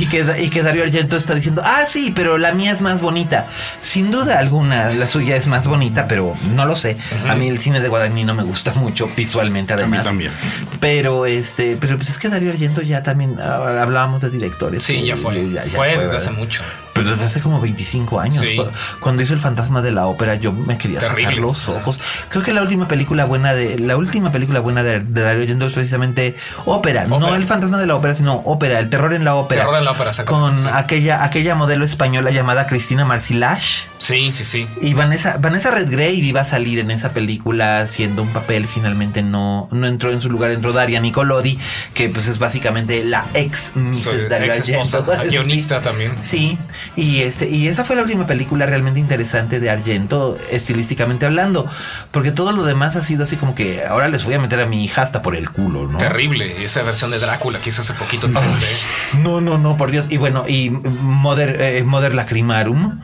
[0.00, 3.00] y que, y que Dario Argento está diciendo ah sí pero la mía es más
[3.00, 3.46] bonita
[3.80, 6.96] sin duda alguna la suya es más bonita pero no lo sé
[7.28, 10.32] a mí el cine de Guadagnino me gusta mucho visualmente además también.
[10.80, 15.00] pero este pero pues es que Dario Argento ya también ah, hablábamos de directores Sí,
[15.00, 15.50] que ya fue.
[15.50, 16.62] ya- ya fue desde hace mucho.
[16.94, 18.42] Pero desde hace como 25 años.
[18.42, 18.56] Sí.
[18.56, 18.64] Cu-
[19.00, 21.42] Cuando hizo el fantasma de la ópera, yo me quería sacar Terrible.
[21.42, 22.00] los ojos.
[22.30, 25.66] Creo que la última película buena de la última película buena de, de Dario Argento
[25.66, 29.34] es precisamente ópera, no el fantasma de la ópera, sino ópera, el terror en la
[29.34, 29.60] ópera.
[29.62, 30.66] Terror en la ópera, Con sí.
[30.72, 33.82] aquella aquella modelo española llamada Cristina Marcilash.
[33.98, 34.66] Sí, sí, sí.
[34.80, 39.68] Y Vanessa, Vanessa Redgrave iba a salir en esa película haciendo un papel, finalmente no,
[39.70, 41.58] no entró en su lugar, entró Daria Nicolodi,
[41.94, 44.28] que pues es básicamente la ex Mrs.
[44.28, 45.22] Dario ex esposa, Argento.
[45.22, 45.84] la guionista Sí.
[45.84, 46.12] también.
[46.22, 46.58] Sí,
[46.96, 51.66] y este, y esa fue la última película realmente interesante de Argento, estilísticamente hablando,
[52.10, 54.66] porque todo lo demás ha sido así como que ahora les voy a meter a
[54.66, 55.98] mi hija hasta por el culo, ¿no?
[55.98, 56.64] Terrible.
[56.64, 59.20] Esa versión de Drácula que hizo hace poquito 3D.
[59.22, 60.06] No, no, no, por Dios.
[60.10, 63.00] Y bueno, y Mother, eh, Mother Lacrimarum.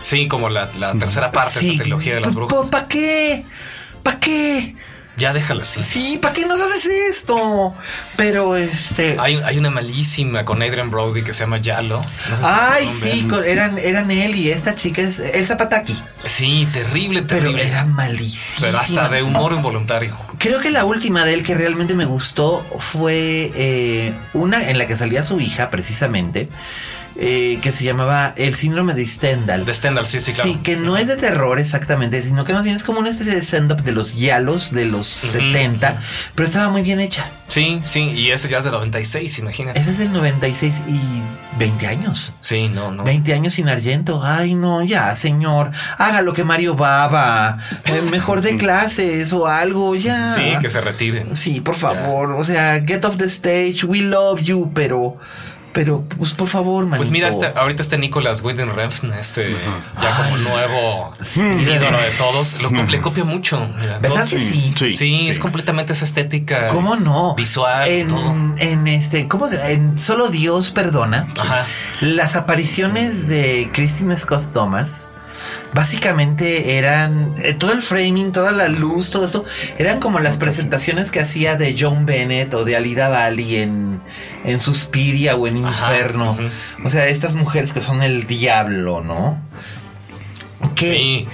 [0.00, 2.68] Sí, como la, la tercera parte de esta trilogía de las brujas.
[2.70, 3.44] ¿Para qué?
[4.02, 4.74] ¿Para qué?
[5.16, 5.82] Ya déjala así.
[5.82, 7.74] Sí, ¿para qué nos haces esto?
[8.16, 9.16] Pero este.
[9.20, 11.98] Hay, hay una malísima con Adrian Brody que se llama Yalo.
[12.30, 16.00] No sé si Ay, sí, con- eran, eran él y esta chica es Elsa Pataki.
[16.24, 17.66] Sí, terrible, Pero terrible.
[17.66, 18.66] era malísima.
[18.68, 20.16] Pero hasta de humor involuntario.
[20.38, 24.86] Creo que la última de él que realmente me gustó fue eh, una en la
[24.86, 26.48] que salía su hija, precisamente,
[27.16, 29.64] eh, que se llamaba El síndrome de Stendhal.
[29.64, 30.50] De Stendhal, sí, sí, claro.
[30.50, 33.42] Sí, que no es de terror exactamente, sino que no tienes como una especie de
[33.42, 36.00] stand-up de los yalos de los 70,
[36.34, 37.30] pero estaba muy bien hecha.
[37.48, 39.78] Sí, sí, y ese ya es de 96, imagínate.
[39.78, 40.98] Ese es del 96 y
[41.58, 42.32] 20 años.
[42.40, 43.04] Sí, no, no.
[43.04, 44.22] 20 años sin Argento.
[44.24, 45.70] Ay, no, ya, señor.
[45.98, 47.58] Haga lo que Mario Baba.
[47.84, 50.34] Eh, mejor de clases o algo, ya.
[50.34, 51.36] Sí, que se retiren.
[51.36, 52.32] Sí, por favor.
[52.32, 53.84] O sea, get off the stage.
[53.84, 55.18] We love you, pero.
[55.72, 56.98] Pero, pues por favor, manito.
[56.98, 59.56] Pues mira, este, ahorita este Nicolas Winding Refn, este
[60.00, 63.68] ya como nuevo ídolo de todos, lo, le copia mucho.
[63.78, 64.74] mira, ¿Verdad que sí?
[64.76, 66.66] Sí, Sí, es completamente esa estética.
[66.66, 67.34] ¿Cómo no?
[67.34, 68.32] Visual, todo.
[68.32, 71.28] En, en este, ¿cómo se En Solo Dios perdona.
[71.40, 71.66] Ajá.
[72.00, 75.08] Las apariciones de Christine Scott Thomas.
[75.74, 79.44] Básicamente eran eh, todo el framing, toda la luz, todo esto
[79.78, 84.00] eran como las presentaciones que hacía de John Bennett o de Alida Bali en,
[84.44, 86.36] en Suspiria o en Ajá, Inferno.
[86.84, 89.40] O sea, estas mujeres que son el diablo, ¿no?
[90.74, 91.28] Qué, Sí.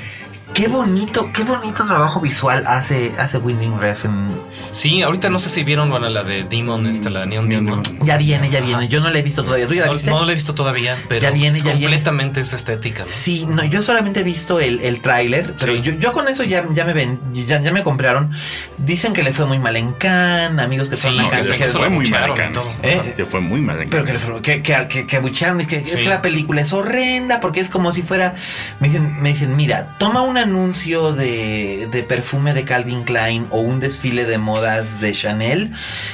[0.54, 4.36] Qué bonito, qué bonito trabajo visual hace, hace Winding Refn.
[4.72, 7.82] Sí, ahorita no sé si vieron bueno, la de Demon, esta, la Neon Demon.
[8.02, 8.88] Ya viene, ya viene.
[8.88, 9.66] Yo no la he visto todavía.
[9.68, 10.10] ¿Tú ya la No, viste?
[10.10, 11.86] no la he visto todavía, pero Ya viene, es ya viene.
[11.86, 13.02] completamente esa estética.
[13.04, 13.08] ¿no?
[13.08, 15.82] Sí, no, yo solamente he visto el, el tráiler, pero Sí.
[15.82, 18.32] yo, yo con eso ya, ya me ven, ya, ya me compraron.
[18.78, 21.72] Dicen que le fue muy mal en Cannes, amigos que Sí, fueron a Cannes dijeron,
[21.72, 22.34] que Fue muy mal.
[22.82, 23.14] ¿Eh?
[23.16, 24.04] Que fue muy mal en pero
[24.42, 27.70] que, que, que, que, abuchearon, es que, es que la película es horrenda porque es
[27.70, 28.34] como si fuera,
[28.80, 33.60] me dicen, me dicen, mira, toma un anuncio de, de perfume de Calvin Klein o
[33.60, 35.72] un desfile de modas de Chanel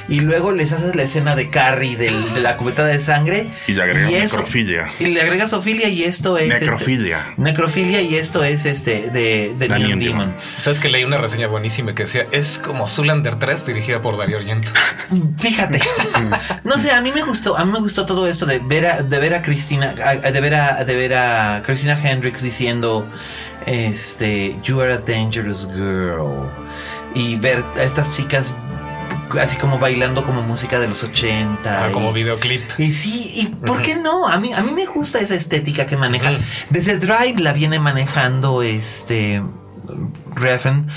[0.09, 3.73] y luego les haces la escena de Carrie del- de la cubeta de sangre Y
[3.73, 4.89] le agregas eso- necrofilia.
[4.99, 7.35] y le agregas Ophelia y esto es este, Necrofilia.
[7.37, 9.99] necrofilia y esto es este de, de Neon Demon.
[10.01, 10.35] Demon.
[10.61, 14.39] Sabes que leí una reseña buenísima que decía es como Zoolander 3 dirigida por Dario
[14.39, 14.73] Argento.
[15.39, 15.81] Fíjate.
[16.65, 19.03] No sé, a mí me gustó, a mí me gustó todo esto de ver a,
[19.03, 23.07] de ver a Cristina, de ver a, de ver a Christina Hendricks diciendo,
[23.67, 26.51] este, you are a dangerous girl.
[27.15, 28.53] Y ver a estas chicas
[29.41, 31.85] así como bailando como música de los 80.
[31.85, 32.63] Ah, y- como videoclip.
[32.79, 34.27] Y sí, ¿y por qué no?
[34.29, 36.33] A mí, a mí me gusta esa estética que maneja.
[36.71, 39.43] Desde Drive la viene manejando este
[40.35, 40.89] Refn.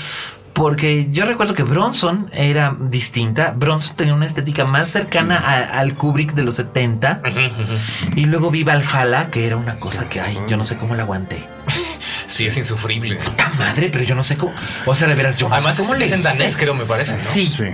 [0.52, 3.52] Porque yo recuerdo que Bronson era distinta.
[3.56, 7.22] Bronson tenía una estética más cercana a- al Kubrick de los 70.
[7.24, 7.74] Ujú, ujú.
[8.16, 11.04] Y luego vi Valhalla, que era una cosa que, ay, yo no sé cómo la
[11.04, 11.44] aguanté.
[12.28, 13.18] Sí, es insufrible.
[13.36, 13.88] ¡Ta madre!
[13.90, 14.54] Pero yo no sé cómo.
[14.86, 16.74] O sea, de veras, yo no Además sé es, cómo es le en danés, creo,
[16.74, 17.18] me parece, ¿no?
[17.32, 17.64] Sí, Sí.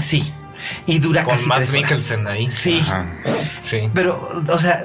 [0.00, 0.32] sí.
[0.86, 1.82] Y dura Con casi Matt tres horas.
[1.82, 2.48] Mikkelsen ahí.
[2.48, 2.78] Sí.
[2.82, 3.06] Ajá.
[3.62, 3.90] Sí.
[3.94, 4.78] Pero, o sea,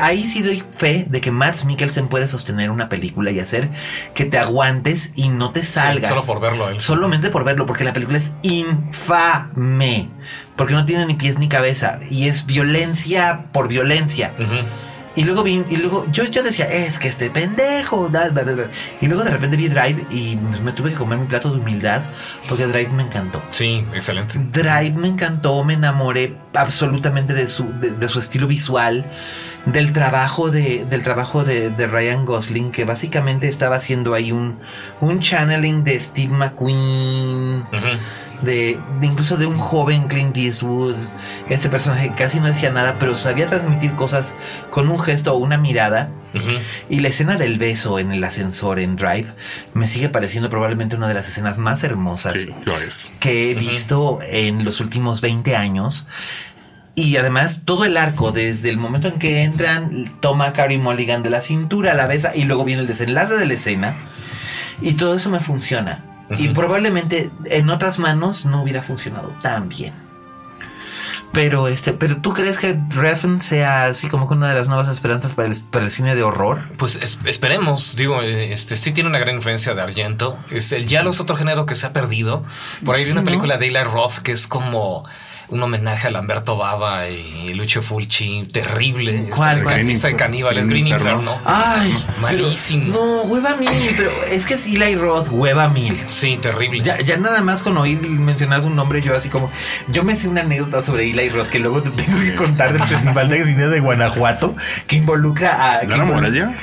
[0.00, 3.68] ahí sí doy fe de que Matt Mikkelsen puede sostener una película y hacer
[4.14, 6.08] que te aguantes y no te salgas.
[6.08, 6.80] solo por verlo él.
[6.80, 10.08] Solamente por verlo, porque la película es infame.
[10.56, 11.98] Porque no tiene ni pies ni cabeza.
[12.10, 14.32] Y es violencia por violencia.
[14.38, 14.54] Ujú.
[15.18, 18.08] Y luego vi, y luego yo, yo decía, es que este pendejo.
[18.08, 18.70] bla, bla, bla, bla".
[19.00, 22.02] Y luego de repente vi Drive y me tuve que comer mi plato de humildad
[22.48, 23.42] porque Drive me encantó.
[23.50, 24.38] Sí, excelente.
[24.38, 29.06] Drive me encantó, me enamoré absolutamente de su, de, de su estilo visual,
[29.66, 34.60] del trabajo de, del trabajo de, de Ryan Gosling, que básicamente estaba haciendo ahí un,
[35.00, 37.64] un channeling de Steve McQueen.
[38.42, 40.94] De, de incluso de un joven Clint Eastwood,
[41.48, 44.32] este personaje casi no decía nada, pero sabía transmitir cosas
[44.70, 46.10] con un gesto o una mirada.
[46.88, 49.26] Y la escena del beso en el ascensor en Drive
[49.74, 53.10] me sigue pareciendo probablemente una de las escenas más hermosas Sí, lo es.
[53.18, 56.06] que he visto en los últimos 20 años.
[56.94, 61.22] Y además todo el arco, desde el momento en que entran, toma a Carrie Mulligan
[61.22, 63.96] de la cintura, la besa y luego viene el desenlace de la escena.
[64.80, 66.04] Y todo eso me funciona.
[66.36, 69.94] Y probablemente en otras manos no hubiera funcionado tan bien.
[71.32, 74.88] Pero este, pero tú crees que Refn sea así como que una de las nuevas
[74.88, 76.68] esperanzas para el, para el cine de horror?
[76.78, 80.38] Pues es- esperemos, digo, este sí tiene una gran influencia de Argento.
[80.50, 82.44] Es el ya es otro género que se ha perdido.
[82.84, 83.26] Por ahí vi Sí, una ¿no?
[83.26, 85.04] película de Eli Roth que es como
[85.50, 89.28] un homenaje a Lamberto Bava y Lucio Fulci, terrible.
[89.34, 89.86] ¿Cuál, Esta- cuál?
[89.98, 91.20] De caníbales, Green Green Inferno.
[91.32, 91.40] Inferno.
[91.44, 92.92] Ay, Malísimo.
[92.94, 95.96] No, hueva mil, pero es que es Eli Roth, hueva mil.
[96.06, 96.82] Sí, terrible.
[96.82, 99.50] Ya, ya nada más con oír mencionar su nombre, yo así como.
[99.88, 102.82] Yo me sé una anécdota sobre Eli Roth que luego te tengo que contar del
[102.86, 104.54] Festival de Cine de Guanajuato
[104.86, 105.80] que involucra a.
[105.80, 106.54] que ¿No era invol- Morelia?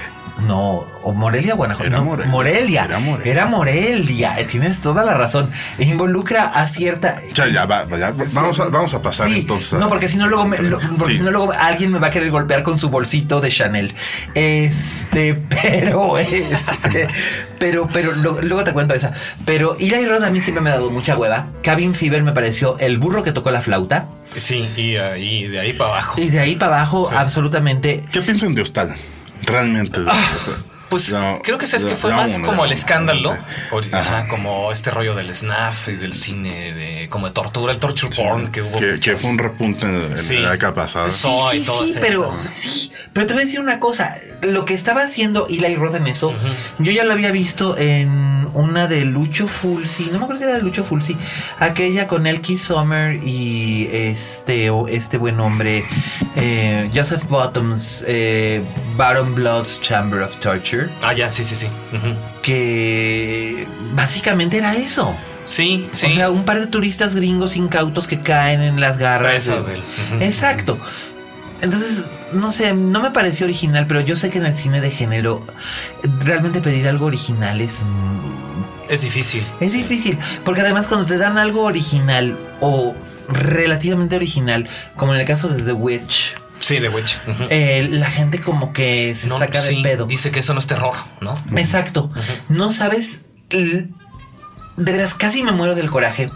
[0.41, 1.87] No, o Morelia, Guanajuato.
[1.87, 2.31] Era no, Morelia.
[2.31, 2.83] Morelia.
[2.85, 3.31] Era Morelia.
[3.31, 4.39] Era Morelia.
[4.39, 5.49] Eh, Tienes toda la razón.
[5.79, 7.15] Involucra a cierta.
[7.31, 9.73] O sea, ya, va, ya, vamos, a, vamos a pasar Sí, entonces.
[9.73, 11.17] a- no, porque si no luego, me- lo- porque Sí.
[11.19, 13.93] si no luego alguien me va a querer golpear con su bolsito de Chanel.
[14.33, 17.07] Este, pero, este,
[17.57, 19.13] pero, pero lo- luego te cuento esa.
[19.45, 21.47] Pero Eli Roth a mí siempre me ha dado mucha hueva.
[21.63, 25.59] Cabin Fever me pareció el burro que tocó la flauta Sí, y, uh, y de
[25.61, 26.21] ahí para abajo.
[26.21, 28.03] y de ahí para abajo absolutamente.
[28.11, 28.95] ¿Qué piensan de Hostal?
[29.43, 29.99] Realmente.
[30.89, 33.35] Pues No, creo que sabes no, que fue no, más no, como no, el escándalo,
[33.91, 34.27] Ajá.
[34.27, 38.49] como este rollo del snuff y del cine de como de tortura, el torture porn
[38.51, 38.77] que hubo.
[39.01, 40.37] Que, fue un repunte en, en Sí.
[40.37, 41.09] la década pasada.
[41.09, 41.27] Sí.
[41.59, 44.15] Sí, pero sí, pero te voy a decir una cosa.
[44.43, 46.33] Lo que estaba haciendo Eli Roth en eso,
[46.77, 50.53] yo ya lo había visto en una de Lucho Fulci, no me acuerdo si era
[50.53, 51.17] de Lucho Fulci,
[51.59, 55.83] aquella con Elkie Sommer y este o este buen hombre,
[56.35, 58.61] eh, Joseph Bottoms, eh,
[58.95, 61.67] Baron Blood's Chamber of Torture, Ah, ya, sí, sí, sí.
[62.41, 65.15] Que básicamente era eso.
[65.43, 66.07] Sí, sí.
[66.07, 69.31] O sea, un par de turistas gringos incautos que caen en las garras.
[69.31, 70.25] Presas de-.
[70.25, 70.79] Exacto.
[71.61, 74.91] Entonces, no sé, no me pareció original, pero yo sé que en el cine de
[74.91, 75.43] género
[76.19, 77.83] realmente pedir algo original es,
[78.89, 79.43] es difícil.
[79.59, 80.17] es difícil.
[80.43, 82.95] Porque además cuando te dan algo original o
[83.29, 87.19] relativamente original, como en el caso de The Witch, Sí, de Witch.
[87.49, 90.05] Eh, la gente como que se No, saca sí, de pedo.
[90.07, 91.35] Dice que eso no es terror, ¿no?
[91.57, 92.11] Exacto.
[92.49, 93.21] No sabes.
[93.49, 93.87] De
[94.77, 96.29] veras, casi me muero del coraje.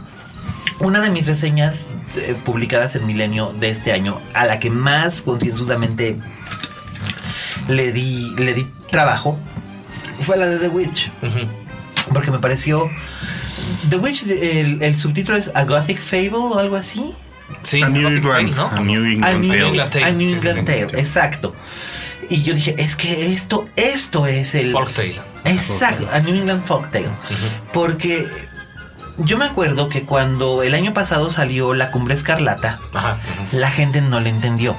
[0.80, 5.22] Una de mis reseñas eh, publicadas en Milenio de este año, a la que más
[5.24, 6.17] concienzudamente
[7.67, 9.38] le di, le di trabajo,
[10.20, 11.11] fue la de The Witch.
[12.13, 12.89] Porque me pareció.
[13.89, 17.13] The Witch, el, el subtítulo es A Gothic Fable o algo así.
[17.64, 18.68] Sí, A New England, Tale, ¿no?
[18.68, 20.05] a New England New Tale.
[20.05, 20.66] A New England.
[20.66, 21.55] Tale, exacto.
[22.30, 24.72] Y yo dije, es que esto, esto es el.
[24.72, 25.20] Folktale.
[25.45, 27.10] Exacto, a New England Folktale.
[27.74, 28.26] Porque
[29.18, 33.20] yo me acuerdo que cuando el año pasado salió La Cumbre Escarlata, Ajá.
[33.51, 34.76] la gente no le entendió.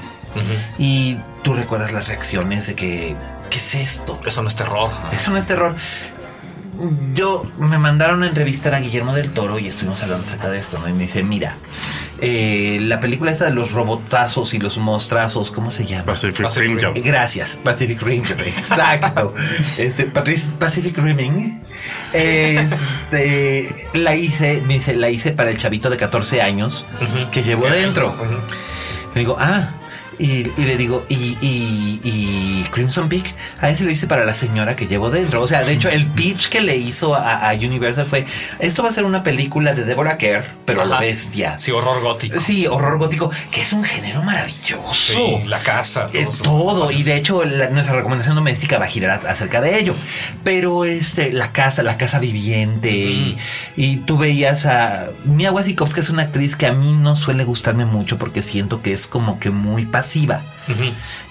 [0.78, 3.16] Y tú recuerdas las reacciones de que,
[3.51, 4.20] ¿qué es esto?
[4.24, 4.91] Eso no es terror.
[5.12, 5.74] Eso no es terror.
[7.12, 10.78] Yo me mandaron a entrevistar a Guillermo del Toro y estuvimos hablando acerca de esto,
[10.78, 10.89] ¿no?
[10.89, 11.57] Y me dice, mira,
[12.20, 16.04] eh, la película esta de los robotazos y los monstrazos, ¿cómo se llama?
[16.04, 16.96] Pacific Pacific Rim.
[16.96, 19.34] Eh, Gracias, Pacific Rim, exacto.
[19.78, 21.62] Este, Pacific Rimming.
[22.12, 26.84] Este, la hice, me dice, la hice para el chavito de 14 años
[27.32, 28.08] que llevo Que dentro.
[28.10, 28.38] Ujú.
[29.14, 29.74] Le digo, ah,
[30.20, 34.34] y, y le digo, y, y, y Crimson Peak, a ese lo hice para la
[34.34, 35.40] señora que llevo dentro.
[35.42, 38.26] O sea, de hecho, el pitch que le hizo a, a Universal fue:
[38.58, 41.58] esto va a ser una película de Deborah Kerr, pero a la bestia.
[41.58, 42.38] Sí, horror gótico.
[42.38, 44.94] Sí, horror gótico, que es un género maravilloso.
[44.94, 46.08] Sí, la casa.
[46.12, 46.98] Eh, todo, cosas.
[47.00, 49.94] y de hecho la- nuestra recomendación doméstica va a girar a- acerca de ello.
[50.44, 53.36] Pero este, la casa, la casa viviente, y,
[53.76, 57.84] y tú veías a Mia Wasikowska, es una actriz que a mí no suele gustarme
[57.86, 60.09] mucho porque siento que es como que muy pasiva.
[60.11, 60.42] Pasiva.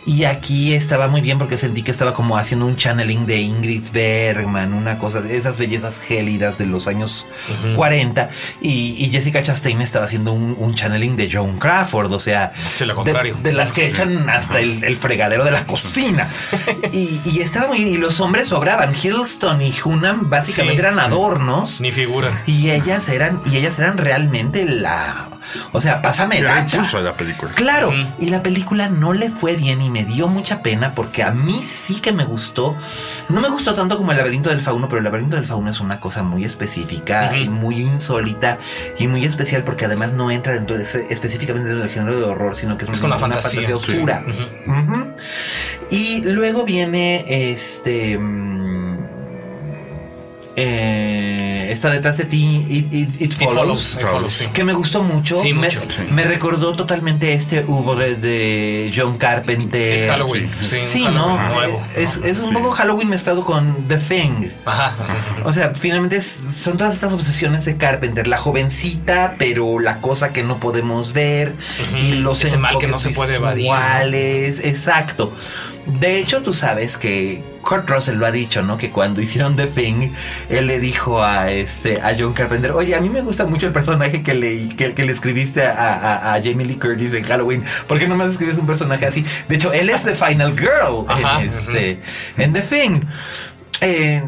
[0.10, 3.92] Y aquí estaba muy bien porque sentí que estaba como haciendo un channeling de Ingrid
[3.94, 7.28] Bergman, una cosa, de esas bellezas gélidas de los años
[7.76, 8.28] 40.
[8.60, 12.52] Y, Jessica Chastain estaba haciendo un, channeling de Joan Crawford, o sea,
[13.44, 16.28] De, las que echan hasta el, fregadero de la cocina.
[16.92, 17.90] y, estaba muy bien.
[17.90, 18.96] Y los hombres sobraban.
[18.96, 21.82] Hiddleston y Hunnam básicamente eran adornos.
[21.82, 22.42] Ni figura.
[22.48, 25.30] Y ellas eran, y ellas eran realmente la
[25.72, 26.86] o sea, pásame el hacha.
[27.00, 27.52] la película.
[27.54, 31.32] Claro, y la película no le fue bien y me dio mucha pena porque a
[31.32, 32.76] mí sí que me gustó.
[33.30, 35.80] No me gustó tanto como el laberinto del fauno, pero el laberinto del fauno es
[35.80, 38.58] una cosa muy específica y muy insólita
[38.98, 42.56] y muy especial porque además no entra dentro de específicamente dentro del género de horror,
[42.56, 44.24] sino que es, con una fantasía, oscura.
[45.92, 48.69] Y luego viene este mm,
[50.56, 52.66] eh, está detrás de ti,
[53.20, 53.98] It, Follows,
[54.54, 55.42] que me gustó mucho.
[56.12, 60.00] me, recordó totalmente este Hugo de, John Carpenter.
[60.00, 61.38] Es Halloween, sí, ¿no?
[61.96, 64.50] Es, un poco Halloween mezclado con The Thing.
[64.66, 64.96] Ajá.
[65.46, 70.44] O sea, finalmente son todas estas obsesiones de Carpenter, la jovencita, pero la cosa que
[70.44, 71.56] no podemos ver
[72.02, 73.66] y los Ese mal que no se puede evadir.
[73.66, 75.32] Iguales, exacto.
[76.00, 78.80] De hecho, tú sabes que Kurt Russell lo ha dicho, ¿no?
[78.80, 80.12] Que cuando hicieron The Thing,
[80.50, 83.74] él le dijo a este a John Carpenter, oye, a mí me gusta mucho el
[83.74, 87.64] personaje que le, que, le escribiste a, Jamie Lee Curtis en Halloween.
[87.88, 89.24] ¿Por qué nomás escribes un personaje así?
[89.48, 92.02] De hecho, él es The Final Girl en, este,
[92.38, 93.02] en The Thing.
[93.82, 94.24] Eh,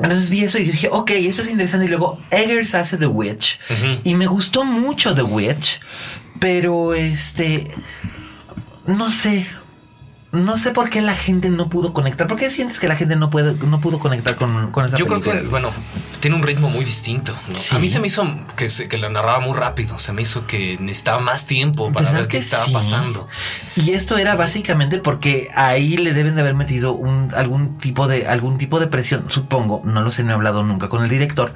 [0.00, 1.86] entonces vi eso y dije, ok, eso es interesante.
[1.86, 3.60] Y luego Eggers hace The Witch.
[4.02, 5.80] Y me gustó mucho The Witch.
[6.40, 7.68] Pero este.
[8.84, 9.46] No sé
[10.32, 12.26] no sé por qué la gente no pudo conectar.
[12.26, 15.06] ¿Por qué sientes que la gente no puede, no pudo conectar con, con esa Yo
[15.06, 15.68] creo que, bueno,
[16.20, 17.34] tiene un ritmo muy distinto.
[17.72, 18.26] A mí se me hizo
[18.56, 19.98] que, se, que la narraba muy rápido.
[19.98, 23.28] Se me hizo que necesitaba más tiempo para ver qué estaba pasando.
[23.76, 28.26] Y esto era básicamente porque ahí le deben de haber metido un, algún tipo de,
[28.26, 29.82] algún tipo de presión, supongo.
[29.84, 31.52] No lo sé, no he hablado nunca con el director.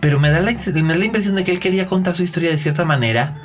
[0.00, 2.50] Pero me da la, me da la impresión de que él quería contar su historia
[2.50, 3.40] de cierta manera.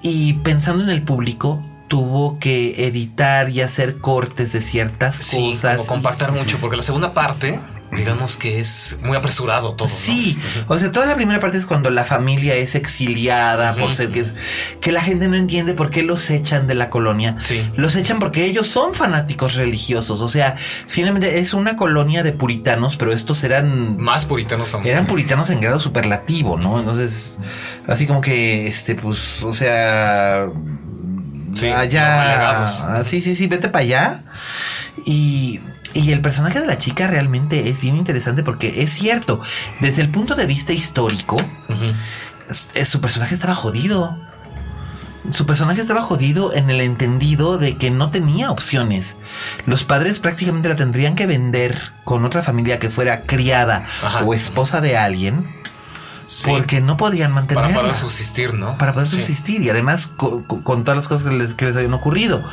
[0.00, 5.78] Y pensando en el público, tuvo que editar y hacer cortes de ciertas sí, cosas.
[5.78, 7.58] Como compactar mucho, porque la segunda parte
[7.90, 9.88] digamos que es muy apresurado todo.
[9.88, 10.38] Sí,
[10.68, 14.20] o sea, toda la primera parte es cuando la familia es exiliada por ser que
[14.20, 14.36] es
[14.80, 17.36] que la gente no entiende por qué los echan de la colonia.
[17.40, 17.68] Sí.
[17.74, 20.54] Los echan porque ellos son fanáticos religiosos, o sea,
[20.86, 24.86] finalmente es una colonia de puritanos, pero estos eran más puritanos aún.
[24.86, 26.78] Eran puritanos en grado superlativo, ¿no?
[26.78, 27.38] Entonces,
[27.88, 30.48] así como que este pues, o sea,
[31.54, 32.62] Sí, allá.
[32.62, 34.24] Ah, sí, sí, sí, vete para allá.
[35.04, 35.60] Y,
[35.94, 39.40] y el personaje de la chica realmente es bien interesante porque es cierto,
[39.80, 41.36] desde el punto de vista histórico,
[42.84, 44.16] su personaje estaba jodido.
[45.32, 49.16] Su personaje estaba jodido en el entendido de que no tenía opciones.
[49.66, 53.84] Los padres prácticamente la tendrían que vender con otra familia que fuera criada
[54.24, 55.59] o esposa de alguien
[56.46, 57.68] porque no podían mantenerla.
[57.68, 58.78] Para poder subsistir, ¿no?
[58.78, 60.44] Para poder subsistir y además con,
[60.84, 62.44] todas las cosas que les, que les habían ocurrido.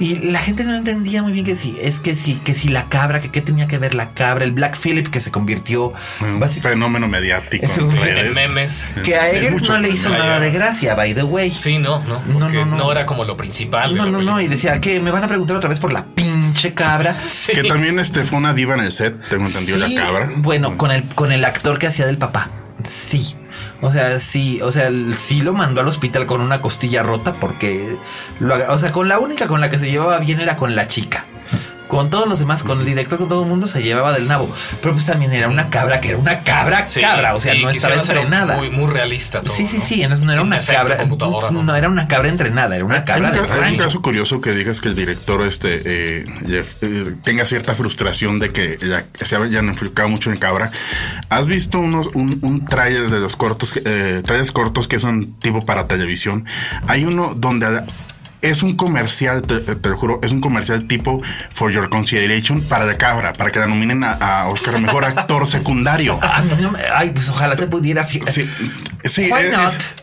[0.00, 2.88] Y la gente no entendía muy bien que sí, es que sí, que si la
[2.88, 5.92] cabra, que qué tenía que ver la cabra, el Black Philip que se convirtió
[6.22, 8.88] un fenómeno mediático en memes.
[9.04, 11.50] Que a Eggers no le hizo nada de gracia, by the way.
[11.50, 13.94] Sí, no, no, no, no, no, era como lo principal.
[13.94, 16.72] No, no, no, y decía que me van a preguntar otra vez por la pinche
[16.72, 17.14] cabra.
[17.50, 20.30] Que también este fue una diva en el set, tengo entendido la cabra.
[20.36, 22.48] Bueno, con el con el actor que hacía del papá.
[22.88, 23.36] Sí.
[23.82, 27.96] O sea, sí, o sea, sí lo mandó al hospital con una costilla rota porque,
[28.38, 30.86] lo, o sea, con la única con la que se llevaba bien era con la
[30.86, 31.24] chica
[31.90, 34.54] con todos los demás, con el director, con todo el mundo, se llevaba del nabo.
[34.80, 37.96] Pero pues también era una cabra, que era una cabra cabra, o sea, no estaba
[37.96, 38.56] entrenada.
[38.56, 39.42] Muy, muy realista.
[39.44, 41.04] sí, sí, sí, no, era una cabra.
[41.50, 44.52] No, era una cabra entrenada, era una cabra hay, de Hay un caso curioso que
[44.52, 49.68] digas que el director este eh, eh, tenga cierta frustración de que ya, se hayan
[49.68, 50.70] enfocado mucho en cabra.
[51.28, 55.66] ¿Has visto unos, un, un trailer de los cortos, eh, trailers cortos que son tipo
[55.66, 56.46] para televisión?
[56.86, 57.82] Hay uno donde
[58.42, 62.96] es un comercial, te, lo juro, es un comercial tipo For Your Consideration para la
[62.96, 66.18] cabra, para que la nominen a, Oscar Mejor Actor Secundario.
[66.94, 68.06] Ay, pues ojalá se pudiera.
[68.06, 68.20] Sí,
[69.04, 69.30] sí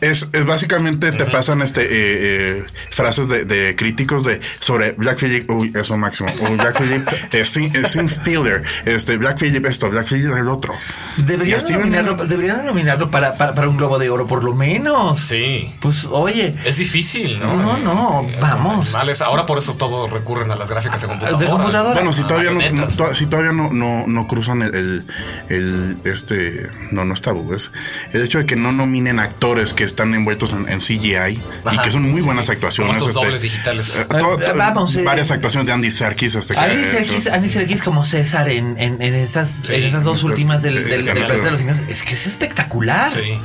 [0.00, 5.50] es, es, básicamente te pasan este eh, eh, frases de, críticos de sobre Black Phillip,
[5.50, 10.48] uy, eso máximo, Black Phillip, eh, Sin, Steeler, este, Black Phillip esto, Black Phillip el
[10.48, 10.74] otro.
[11.16, 15.18] Deberían nominarlo, deberían nominarlo para, para, para un globo de oro, por lo menos.
[15.20, 15.74] Sí.
[15.80, 16.56] Pues oye.
[16.64, 17.56] Es difícil, ¿no?
[17.56, 18.94] No, no vamos.
[18.94, 21.94] Ahora por eso todos recurren a las gráficas de computadora.
[21.94, 23.70] Bueno, si todavía, no, si todavía no,
[24.06, 25.04] no, cruzan el,
[25.48, 27.70] el, este, no, no está, es
[28.12, 31.40] el hecho de que no, no nominen actores que están envueltos en, en CGI y
[31.64, 32.52] Ajá, que son muy sí, buenas sí.
[32.52, 32.96] actuaciones.
[32.96, 33.94] Como estos este, dobles digitales.
[33.96, 36.34] eh, todo- Eh, vamos, eh, varias actuaciones de Andy Serkis.
[36.34, 39.74] Este, Andy Serkis, Andy Serkis como César en, en, en esas, Sí.
[39.74, 42.26] en esas dos últimas del, del, es del no- de los Simios, es que es
[42.26, 43.12] espectacular.
[43.12, 43.38] Sí.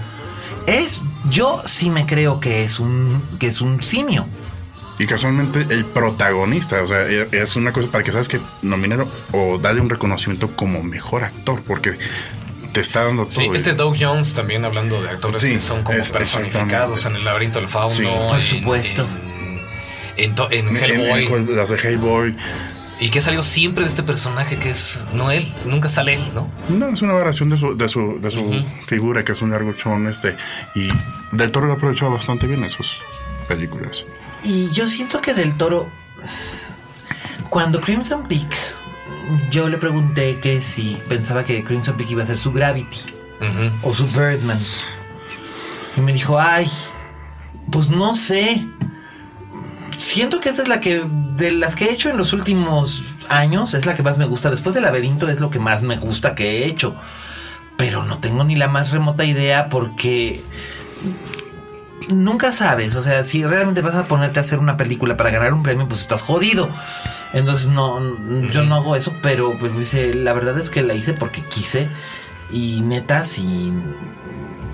[0.68, 4.26] Es, yo sí me creo que es un, que es un simio.
[5.00, 9.04] Y casualmente el protagonista, o sea, e- es una cosa para que sabes que nominen
[9.32, 11.94] o darle un reconocimiento como mejor actor, porque
[12.74, 13.32] te está dando todo.
[13.32, 17.16] Sí, este Doug Jones también hablando de actores Sí, que son como es- personificados en
[17.16, 17.96] el laberinto del fauno.
[17.96, 18.04] Sí.
[18.04, 19.08] Por en- supuesto.
[20.18, 21.26] En, en en Hellboy.
[21.28, 22.36] en las de Hellboy.
[23.00, 26.22] y que ha salido siempre de este personaje que es no él, nunca sale él,
[26.36, 26.50] ¿no?
[26.70, 30.08] No, es una variación de su, de su, de su figura, que es un largochón,
[30.08, 30.36] este,
[30.76, 30.88] y
[31.32, 32.98] Del Toro lo ha aprovechado bastante bien en sus
[33.48, 34.06] películas.
[34.44, 35.90] Y yo siento que Del Toro,
[37.50, 38.56] cuando Crimson Peak,
[39.50, 43.14] yo le pregunté que si pensaba que Crimson Peak iba a ser su Gravity
[43.82, 44.64] o su Birdman.
[45.98, 46.68] Y me dijo, ay,
[47.72, 48.66] pues no sé.
[49.98, 51.04] Siento que esa es la que,
[51.36, 54.50] de las que he hecho en los últimos años, es la que más me gusta.
[54.50, 56.96] Después del laberinto es lo que más me gusta que he hecho.
[57.78, 60.44] Pero no tengo ni la más remota idea porque
[62.10, 62.96] nunca sabes.
[62.96, 65.88] O sea, si realmente vas a ponerte a hacer una película para ganar un premio,
[65.88, 66.70] pues estás jodido.
[67.34, 68.00] Entonces no,
[68.52, 71.90] yo no hago eso, pero pues, la verdad es que la hice porque quise.
[72.52, 73.74] Y neta, si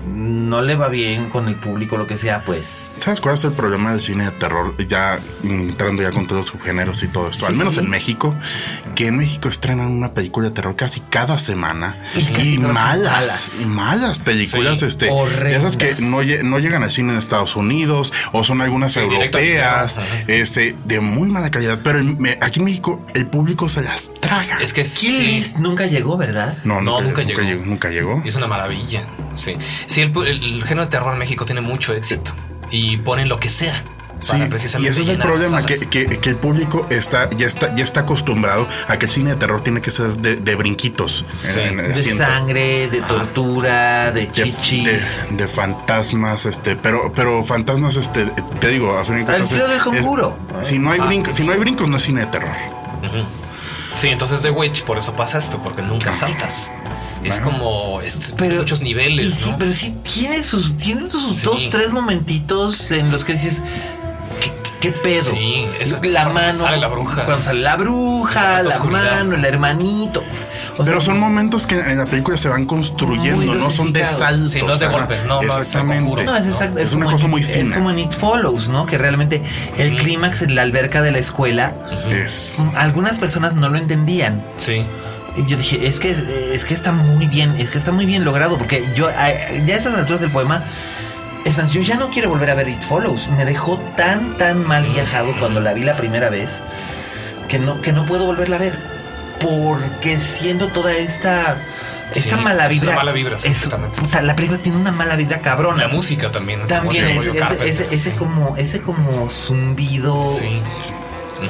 [0.06, 3.52] no le va bien con el público, lo que sea, pues ¿Sabes cuál es el
[3.52, 4.74] problema del cine de terror?
[4.88, 7.46] Ya entrando ya con todos los subgéneros y todo esto.
[7.46, 7.80] Sí, Al menos sí.
[7.80, 8.34] en México,
[8.94, 11.96] que en México estrenan una película de terror casi cada semana.
[12.16, 13.58] Y Y, malas, malas.
[13.62, 14.86] y malas películas, Sí.
[14.86, 15.60] este, Horrendas.
[15.62, 19.96] esas que no, no llegan al cine en Estados Unidos o son algunas europeas,
[20.26, 21.80] este, de muy mala calidad.
[21.84, 24.58] Pero en- aquí en México el público se las traga.
[24.62, 25.22] Es que Kill sí.
[25.22, 26.56] List nunca llegó, ¿verdad?
[26.64, 27.42] no, No, nunca, nunca nunca llegó.
[27.50, 27.64] llegó.
[27.66, 28.22] Nunca llegó.
[28.24, 29.02] Es una maravilla.
[29.36, 29.56] Sí.
[29.90, 32.32] Sí, el, el- el género de terror en México tiene mucho éxito.
[32.70, 33.82] Y ponen lo que sea.
[34.20, 37.46] Sí, Para y precisamente ese es el problema, que, que- que el público está ya
[37.46, 40.54] está ya está acostumbrado a que el cine de terror tiene que ser de, de
[40.56, 41.24] brinquitos.
[41.48, 45.20] Sí, en De sangre, de tortura, de de, chichis.
[45.30, 48.26] de- de fantasmas, este, pero, pero fantasmas, este,
[48.60, 49.50] te digo, a fin de cuentas.
[49.50, 50.38] del conjuro.
[50.60, 51.06] es- si no hay Ah.
[51.06, 52.54] brincos, si no hay brincos, no es cine de terror.
[53.96, 56.70] Sí, entonces The Witch, por eso pasa esto, porque nunca saltas.
[57.24, 59.56] Es como es, Pero, muchos niveles, y sí, ¿no?
[59.58, 61.44] pero sí tiene sus, tiene sus Sí.
[61.44, 63.60] dos, tres momentitos en los que dices,
[64.40, 64.50] ¿qué,
[64.80, 65.30] qué pedo?
[65.30, 66.54] Sí, es la cuando mano.
[66.58, 67.24] sale la bruja.
[67.26, 70.22] Cuando sale la bruja, La mano, el hermanito.
[70.78, 74.06] O Pero sea, son momentos que en la película se van construyendo, no son de
[74.06, 74.52] saltos.
[74.52, 76.04] Sí, no es de golpe, no, es Exactamente.
[76.04, 76.24] conjuro.
[76.24, 76.78] No, es exacto.
[76.78, 77.74] Es una cosa muy Es fina.
[77.76, 78.86] como en It Follows, ¿no?
[78.86, 79.42] Que realmente
[79.76, 81.74] el clímax en la alberca de la escuela,
[82.10, 84.42] Es- algunas personas no lo entendían.
[84.56, 84.82] Sí.
[85.46, 88.58] Yo dije, es que, es que está muy bien, es que está muy bien logrado,
[88.58, 90.64] porque yo ya a estas alturas del poema,
[91.44, 93.28] es más, yo ya no quiero volver a ver It Follows.
[93.36, 96.60] Me dejó tan, tan mal viajado cuando la vi la primera vez,
[97.48, 98.78] que no, que no puedo volverla a ver.
[99.40, 101.56] Porque siento toda esta,
[102.14, 102.88] esta Sí, mala es vibra.
[102.88, 104.00] una mala vibra, sí, es- exactamente.
[104.02, 105.86] o sea, la película tiene una mala vibra cabrona.
[105.86, 106.66] La música también.
[106.66, 108.16] También ese, Carpenter, ese- ese sí.
[108.16, 110.60] como, ese como zumbido Sí.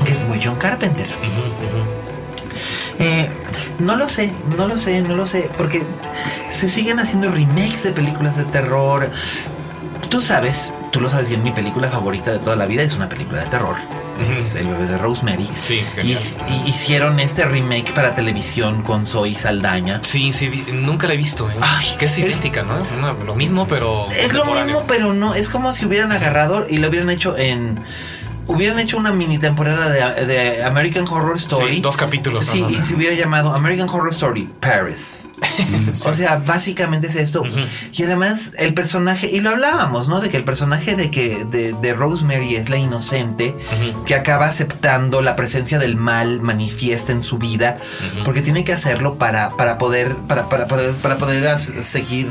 [0.05, 1.07] que es muy John Carpenter.
[1.07, 2.00] Ujú, ujú.
[3.01, 3.29] Eh,
[3.79, 5.83] no lo sé, no lo sé, no lo sé, porque
[6.49, 9.11] se siguen haciendo remakes de películas de terror.
[10.11, 13.09] Tú sabes, tú lo sabes bien, mi película favorita de toda la vida es una
[13.09, 13.77] película de terror.
[14.21, 15.49] Es El bebé de Rosemary.
[15.63, 20.01] Sí, y, y hicieron este remake para televisión con Zoe Saldaña.
[20.03, 21.49] Sí, sí, vi- nunca la he visto.
[21.49, 21.55] ¿eh?
[21.63, 22.87] Ay, que es idéntica, ¿no?
[22.99, 24.11] Una- lo mismo, pero.
[24.11, 25.35] Es lo mismo, pero no.
[25.35, 27.83] Es como si hubieran agarrado y lo hubieran hecho en.
[28.51, 31.77] Hubieran hecho una mini temporada de, de American Horror Story.
[31.77, 35.29] Sí, dos capítulos, Sí, y se hubiera llamado American Horror Story Paris.
[36.05, 37.43] O sea, básicamente es esto.
[37.93, 40.21] Y además, el personaje, y lo hablábamos, ¿no?
[40.21, 43.57] De que el personaje de que de, de Rosemary es la inocente
[44.07, 47.79] que acaba aceptando la presencia del mal manifiesta en su vida,
[48.25, 52.31] porque tiene que hacerlo para, para poder, para, para para poder seguir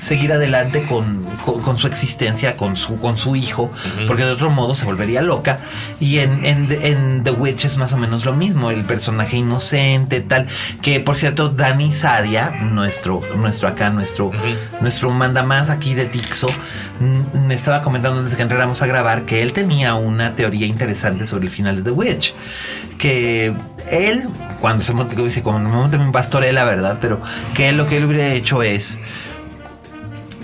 [0.00, 3.70] seguir adelante con, con- con su existencia, con su, con su hijo,
[4.06, 5.58] porque de otro modo se volvería loca.
[6.00, 10.20] Y en, en, en The Witch es más o menos lo mismo, el personaje inocente,
[10.20, 10.46] tal,
[10.82, 14.30] que por cierto, Dani Sadia, nuestro, nuestro acá, nuestro,
[14.80, 16.48] nuestro manda más aquí de Tixo,
[17.00, 21.26] mm, me estaba comentando antes que entráramos a grabar que él tenía una teoría interesante
[21.26, 22.34] sobre el final de The Witch.
[22.98, 23.52] Que
[23.92, 24.28] él,
[24.60, 26.98] cuando se monte, dice, cuando me monte en un pastorela, ¿verdad?
[27.00, 27.20] Pero
[27.54, 29.00] que él lo que él hubiera hecho es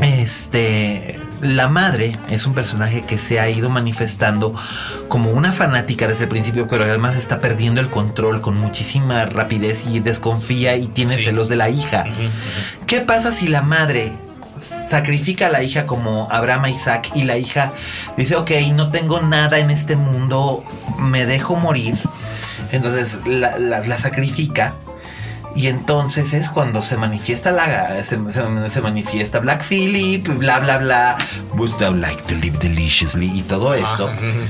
[0.01, 4.53] este, la madre es un personaje que se ha ido manifestando
[5.09, 9.87] como una fanática desde el principio, pero además está perdiendo el control con muchísima rapidez
[9.87, 11.25] y desconfía y tiene Sí.
[11.25, 12.05] celos de la hija.
[12.87, 14.13] ¿Qué pasa si la madre
[14.91, 17.73] sacrifica a la hija como Abraham a Isaac y la hija
[18.17, 20.65] dice, ok, no tengo nada en este mundo,
[20.99, 21.97] me dejo morir.
[22.73, 24.75] Entonces la, la- la sacrifica.
[25.57, 30.79] Y entonces es cuando se manifiesta la se, se- se manifiesta Black Phillip, bla bla
[30.79, 31.17] bla.
[31.55, 33.31] Would thou like to live deliciously?
[33.33, 34.09] Y todo esto.
[34.09, 34.47] Ajá, ujú.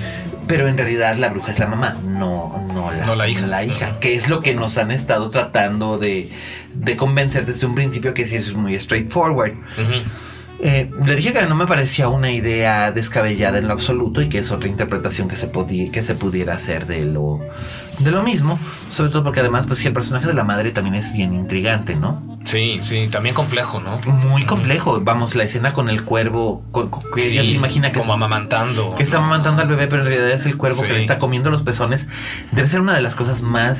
[0.46, 3.46] Pero en realidad la bruja es la mamá, no, no la, No la hija.
[3.46, 6.30] La hija, que es lo que nos han estado tratando de,
[6.74, 9.52] de convencer desde un principio que sí es muy straightforward.
[9.52, 10.02] Ujú.
[10.62, 14.38] Eh, le dije que no me parecía una idea descabellada en lo absoluto y que
[14.38, 17.40] es otra interpretación que se, podía, que se pudiera hacer de lo,
[17.98, 18.58] de lo mismo.
[18.88, 21.96] Sobre todo porque además, pues sí, el personaje de la madre también es bien intrigante,
[21.96, 22.38] ¿no?
[22.44, 24.00] Sí, sí, también complejo, ¿no?
[24.28, 25.00] Muy complejo.
[25.02, 26.62] Vamos, la escena con el cuervo,
[27.14, 28.94] que ella se Sí, imagina que como es- amamantando.
[28.96, 30.86] que está amamantando al bebé, pero en realidad es el cuervo Sí.
[30.86, 32.06] que le está comiendo los pezones.
[32.52, 33.78] Debe ser una de las cosas más,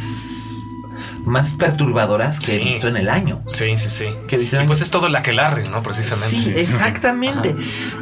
[1.25, 2.65] más perturbadoras que he Sí.
[2.71, 3.43] visto en el año.
[3.49, 4.07] Sí, sí, sí.
[4.29, 5.83] Que Y pues es todo el aquelarre, ¿no?
[5.83, 6.35] Precisamente.
[6.37, 7.57] Sí, exactamente.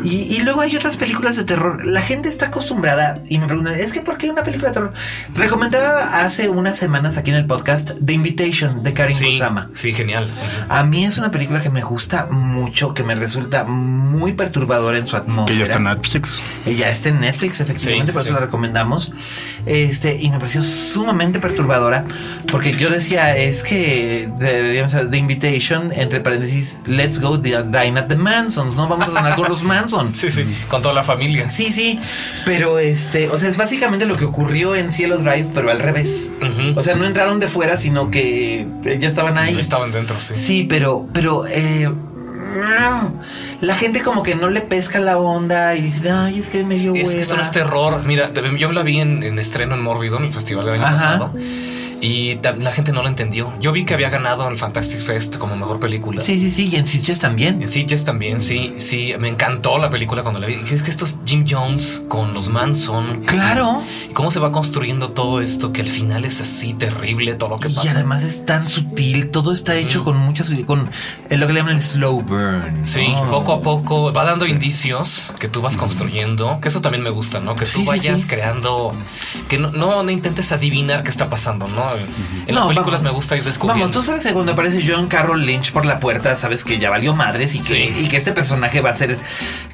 [0.04, 1.84] Y, y luego hay otras películas de terror.
[1.86, 4.92] La gente está acostumbrada y me preguntan, ¿es que por qué una película de terror?
[5.34, 9.70] Recomendaba hace unas semanas aquí en el podcast The Invitation de Karin Sí, Kusama.
[9.74, 10.32] sí, genial.
[10.68, 15.06] A mí es una película que me gusta mucho, que me resulta muy perturbadora en
[15.06, 15.46] su atmósfera.
[15.46, 16.42] Que ya está en Netflix.
[16.66, 18.34] Ella está en Netflix, efectivamente, Sí, por eso sí.
[18.34, 19.12] la recomendamos.
[19.66, 22.04] Este, y me pareció sumamente perturbadora,
[22.50, 27.98] porque yo decía, es que deberíamos hacer The Invitation, entre paréntesis, Let's Go di- Dine
[27.98, 28.88] at the Mansons, ¿no?
[28.88, 30.16] Vamos a cenar con los Mansons.
[30.22, 31.48] Sí, sí, con toda la familia.
[31.48, 31.98] Sí, sí,
[32.44, 36.30] pero este, o sea, es básicamente lo que ocurrió en Cielo Drive, pero al revés.
[36.76, 39.58] O sea, no entraron de fuera, sino que eh, ya estaban ahí.
[39.58, 40.34] Estaban dentro, sí.
[40.36, 41.88] Sí, pero, pero, eh,
[43.60, 46.74] la gente como que no le pesca la onda y dice, ay, es que me
[46.74, 48.02] dio Es que esto no es terror.
[48.04, 50.96] Mira, yo la vi en, en estreno en Mórbido, en el festival del año Ajá.
[50.96, 51.34] pasado.
[52.02, 53.54] Y la gente no lo entendió.
[53.60, 56.20] Yo vi que había ganado en el Fantastic Fest como mejor película.
[56.20, 57.62] Sí, sí, sí, y en Sitges también.
[57.62, 60.54] En Sitges también, sí, sí, me encantó la película cuando la vi.
[60.54, 63.22] Es que esto es Jim Jones con los Manson.
[63.24, 63.84] Claro.
[64.10, 67.60] Y cómo se va construyendo todo esto, que al final es así terrible todo lo
[67.60, 67.92] que Y pasa.
[67.92, 70.90] además es tan sutil, todo está hecho con muchas, con
[71.30, 72.84] lo que le llaman el slow burn.
[72.84, 77.10] Sí, poco a poco va dando indicios que tú vas construyendo, que eso también me
[77.10, 77.54] gusta, ¿no?
[77.54, 78.26] Que tú sí, vayas sí.
[78.26, 78.92] creando,
[79.48, 81.91] que no, no, no intentes adivinar qué está pasando, ¿no?
[81.98, 83.02] En las No, películas vamos.
[83.02, 83.84] me gusta ir descubriendo.
[83.84, 86.90] Vamos, tú sabes que cuando aparece John Carroll Lynch por la puerta, sabes que ya
[86.90, 87.96] valió madres y que, Sí.
[88.00, 89.18] y que este personaje va a ser.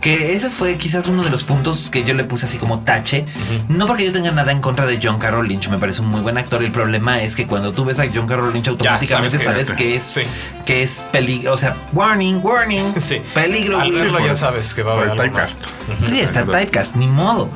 [0.01, 3.27] Que ese fue quizás uno de los puntos que yo le puse así como tache.
[3.69, 6.21] No porque yo tenga nada en contra de John Carroll Lynch, me parece un muy
[6.21, 6.63] buen actor.
[6.63, 9.95] El problema es que cuando tú ves a John Carroll Lynch, automáticamente sabes sabes, que
[9.97, 10.03] es.
[10.13, 10.63] que es, Sí.
[10.65, 11.53] que es peligro.
[11.55, 13.21] O sea, warning, warning, Sí.
[13.35, 13.79] peligro.
[13.81, 15.31] Al verlo ya sabes que va a haber el algo, ¿no?
[15.33, 15.65] typecast.
[16.09, 17.51] Sí, está typecast, ni modo.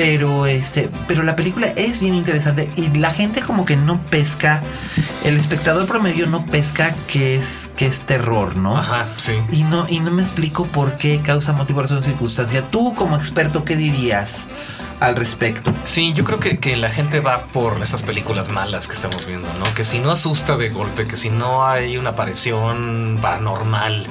[0.00, 4.62] Pero este, pero la película es bien interesante y la gente como que no pesca,
[5.24, 8.78] el espectador promedio no pesca que es que es terror, ¿no?
[8.78, 9.34] Ajá, sí.
[9.52, 12.62] Y no y no me explico por qué causa motivo, razón, circunstancia.
[12.70, 14.46] Tú como experto, ¿qué dirías
[15.00, 15.70] al respecto?
[15.84, 19.52] Sí, yo creo que, que la gente va por esas películas malas que estamos viendo,
[19.52, 19.74] ¿no?
[19.74, 24.06] Que si no asusta de golpe, que si no hay una aparición paranormal.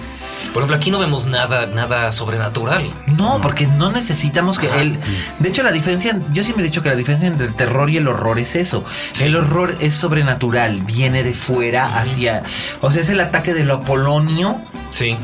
[0.53, 2.91] Por ejemplo, aquí no vemos nada, nada sobrenatural.
[3.07, 4.99] No, porque no necesitamos que él.
[5.40, 7.98] De hecho, la diferencia, yo siempre he dicho que la diferencia entre el terror y
[7.98, 8.84] el horror es eso.
[9.20, 12.44] El horror es sobrenatural, viene de fuera hacia.
[12.82, 14.61] O sea, es el ataque de lo apolonio.
[14.90, 15.16] Sí.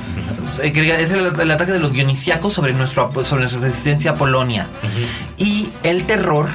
[0.63, 4.67] Es el, el ataque de lo dionisiaco sobre, nuestro, sobre nuestra existencia a Polonia.
[5.37, 6.49] Y el terror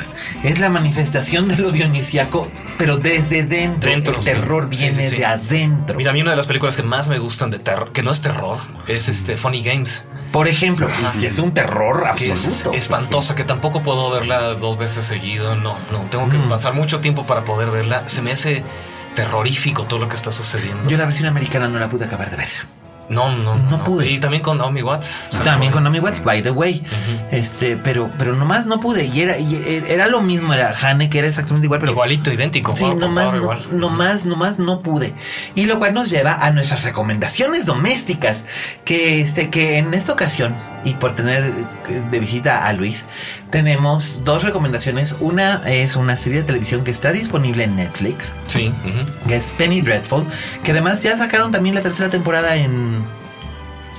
[0.45, 2.51] es la manifestación de lo dionisiaco,
[2.81, 3.91] pero desde dentro.
[3.91, 5.17] Dentro, el terror Sí, viene sí, sí.
[5.19, 5.97] de adentro.
[5.97, 8.11] Mira, a mí una de las películas que más me gustan de terror, que no
[8.11, 8.59] es terror,
[8.89, 10.03] es este Funny Games.
[10.33, 10.89] Por ejemplo,
[11.21, 12.79] y es un terror Que es absoluto.
[12.79, 15.57] espantosa, que tampoco puedo verla dos veces seguido.
[15.57, 16.49] No, no, tengo que Mm.
[16.49, 18.09] pasar mucho tiempo para poder verla.
[18.09, 18.63] Se me hace
[19.15, 20.89] terrorífico todo lo que está sucediendo.
[20.89, 22.49] Yo la versión americana no la pude acabar de ver.
[23.11, 24.09] No, no, no pude.
[24.09, 25.25] Y también con Naomi Watts.
[25.31, 26.85] O sea, También con Naomi Watts, by the way.
[27.33, 29.07] Este, pero, pero nomás no pude.
[29.07, 31.91] Y era, y era lo mismo, era Hane, que era exactamente igual, pero.
[31.91, 32.77] Igualito, idéntico.
[32.77, 33.67] Sí, nomás, no, igual.
[33.73, 35.13] nomás, nomás no pude.
[35.57, 38.45] Y lo cual nos lleva a nuestras recomendaciones domésticas.
[38.85, 40.55] Que este, que en esta ocasión,
[40.85, 43.07] y por tener de visita a Luis,
[43.51, 45.17] tenemos dos recomendaciones.
[45.21, 48.73] Una es una serie de televisión que está disponible en Netflix, Sí.
[49.27, 50.27] que es Penny Dreadful,
[50.63, 53.03] que además ya sacaron también la tercera temporada en,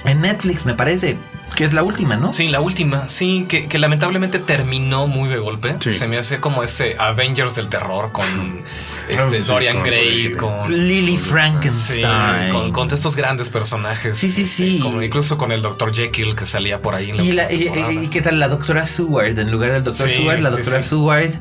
[0.05, 1.17] en Netflix, me parece.
[1.55, 2.33] Que es la última, ¿no?
[2.33, 5.75] Sí, la última, sí, que, que lamentablemente terminó muy de golpe.
[5.79, 5.91] Sí.
[5.91, 8.25] Se me hace como ese Avengers del terror con
[9.09, 12.51] este sí, Dorian con Gray, con Lily Sí, Frankenstein.
[12.51, 14.17] con, con estos grandes personajes.
[14.17, 14.79] Sí, sí, sí.
[14.81, 15.93] Como incluso con el Dr.
[15.93, 17.09] Jekyll que salía por ahí.
[17.09, 17.51] En la Y, la-
[17.91, 20.89] y- qué tal la doctora Seward en lugar del doctor Sí, Seward, la doctora sí.
[20.89, 21.31] Seward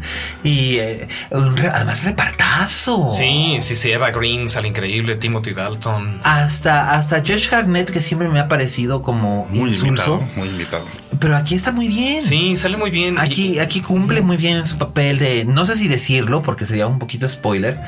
[0.43, 3.09] y eh, un re- además repartazo.
[3.09, 6.21] Sí, sí, sí, Eva Green sale increíble, Timothy Dalton.
[6.25, 10.85] Hasta, hasta Josh Harnett, que siempre me ha parecido como Muy insulso, invitado, muy invitado.
[11.19, 12.21] pero aquí está muy bien.
[12.21, 13.19] Sí, sale muy bien.
[13.19, 16.87] Aquí, aquí cumple muy bien en su papel de, no sé si decirlo, porque sería
[16.87, 17.79] un poquito spoiler,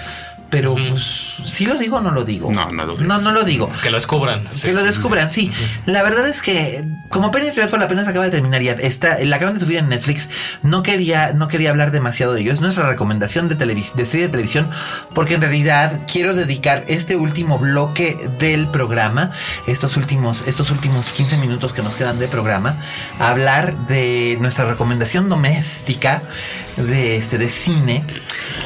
[0.52, 2.52] pero pues, sí lo digo o no lo digo.
[2.52, 3.08] No, no lo digas.
[3.08, 3.70] No, no lo digo.
[3.82, 4.44] que lo descubran.
[4.52, 4.66] sí.
[4.66, 5.50] Que lo descubran, sí.
[5.86, 9.54] La verdad es que como Penny Dreadful apenas acaba de terminar y está, la acaban
[9.54, 10.28] de subir en Netflix,
[10.62, 12.52] no quería, no quería hablar demasiado de ello.
[12.52, 14.68] Es nuestra recomendación de, de serie de televisión,
[15.14, 19.30] porque en realidad quiero dedicar este último bloque del programa,
[19.66, 22.76] estos últimos, estos últimos 15 minutos que nos quedan de programa,
[23.18, 26.22] a hablar de nuestra recomendación doméstica
[26.76, 28.04] de este de cine,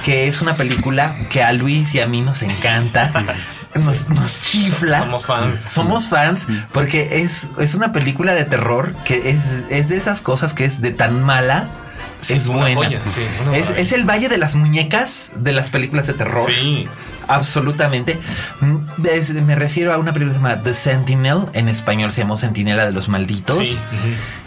[0.04, 3.12] que es una película que a Luis y a mí nos encanta.
[3.76, 5.00] Nos, nos chifla.
[5.00, 5.60] Somos fans.
[5.60, 10.54] Somos fans porque es, es una película de terror que es, es de esas cosas
[10.54, 11.68] que es de tan mala.
[12.20, 12.74] Sí, es buena.
[12.74, 16.50] joya, sí, una es, es el valle de las muñecas de las películas de terror.
[16.50, 16.88] Sí.
[17.28, 18.18] Absolutamente.
[18.60, 18.76] Mm,
[19.12, 21.40] es- me refiero a una película que se llama The Sentinel.
[21.52, 23.66] En español se llamó Sentinela de los Malditos.
[23.68, 23.78] Sí.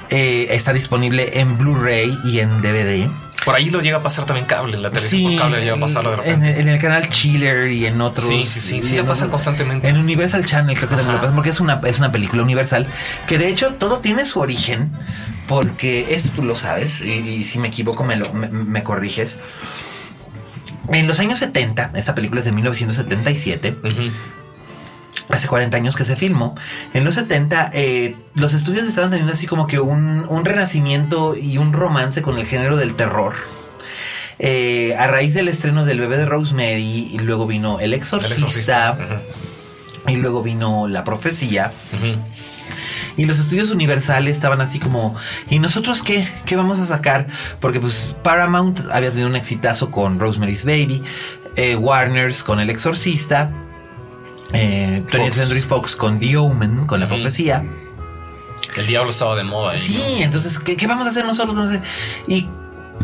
[0.10, 3.12] Eh, está disponible en Blu-ray y en DVD.
[3.46, 5.80] Por ahí lo llega a pasar también cable, en la televisión por cable llega a
[5.80, 6.60] pasarlo de en, repente.
[6.60, 8.28] en el canal Chiller y en otros.
[8.28, 9.88] Sí, sí, sí, sí, en pasan otros- constantemente.
[9.90, 11.22] En Universal Channel creo que también lo Ajá.
[11.22, 12.86] pasan porque es una, es una película universal
[13.28, 14.92] que de hecho todo tiene su origen
[15.48, 19.40] porque esto tú lo sabes y, y si me equivoco me, lo, me, me corriges.
[20.92, 24.12] En los años 70, esta película es de 1977, Ujú.
[25.30, 26.56] Hace 40 años que se filmó.
[26.94, 31.58] En los 70, eh, los estudios estaban teniendo así como que un, un renacimiento y
[31.58, 33.36] un romance con el género del terror.
[34.42, 38.98] Eh, a raíz del estreno del bebé de Rosemary, y luego vino El El Exorcista,
[40.08, 41.74] y luego vino La Profecía.
[43.18, 45.14] Y los estudios universales estaban así como,
[45.50, 46.26] ¿y nosotros qué?
[46.46, 47.28] ¿Qué vamos a sacar?
[47.60, 51.04] Porque pues Paramount había tenido un exitazo con Rosemary's Baby,
[51.58, 53.52] eh, Warner's con El Exorcista,
[54.54, 55.36] eh, 20th Fox.
[55.36, 57.08] Century Fox con The Omen, con La.
[57.08, 57.64] Profecía.
[58.78, 59.72] El diablo estaba de moda.
[59.74, 60.26] ahí, Sí, ¿no?
[60.26, 61.56] entonces, ¿qué, qué vamos a hacer nosotros?
[61.56, 61.82] Entonces,
[62.28, 62.48] y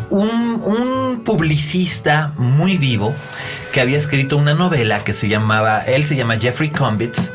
[0.09, 0.29] un,
[0.63, 3.13] un publicista muy vivo
[3.71, 7.31] que había escrito una novela que se llamaba, él se llama Jeffrey Combitz,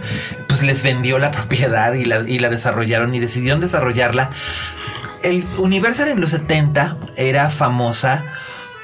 [0.46, 4.30] pues les vendió la propiedad y la, y la desarrollaron y decidieron desarrollarla.
[5.22, 8.24] El Universal en los 70 era famosa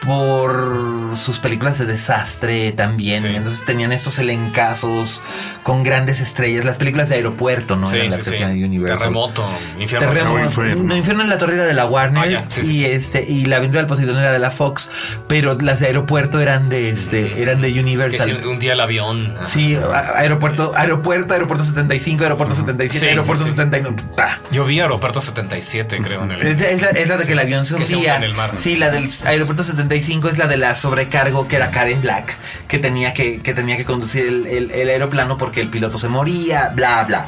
[0.06, 3.20] por sus películas de desastre también.
[3.22, 3.28] Sí.
[3.28, 5.22] Entonces tenían estos elencazos
[5.62, 6.64] con grandes estrellas.
[6.64, 7.84] Las películas de aeropuerto, ¿no?
[7.88, 8.98] Sí, Eran sí, las que hacían Universal.
[8.98, 9.44] Terremoto,
[9.78, 10.08] infierno.
[10.08, 10.82] Terremoto, No, Inferno.
[10.84, 13.80] no, Inferno en la torre era de la Warner Ah, y este y la aventura
[13.80, 14.88] del Poseidón era de la Fox,
[15.28, 18.38] pero las de aeropuerto eran de este eran de Que Universal.
[18.40, 19.34] si un día el avión.
[19.36, 19.46] ajá.
[19.46, 19.76] Sí,
[20.14, 23.56] aeropuerto, aeropuerto, aeropuerto 75, aeropuerto 77, Sí, aeropuerto sí, sí.
[23.56, 24.02] 79.
[24.16, 24.38] ¡pah!
[24.50, 26.42] Yo vi Aeropuerto 77, creo, en el.
[26.46, 28.16] Es, es la, es la de que el avión se Que hundía.
[28.16, 28.52] en el mar.
[28.56, 29.62] Sí, la del aeropuerto
[30.00, 32.36] 75 es la de la sobrecargo que era Karen Black,
[32.68, 36.08] que tenía que, que tenía que conducir el, el- el aeroplano porque el piloto se
[36.08, 37.26] moría, bla, bla.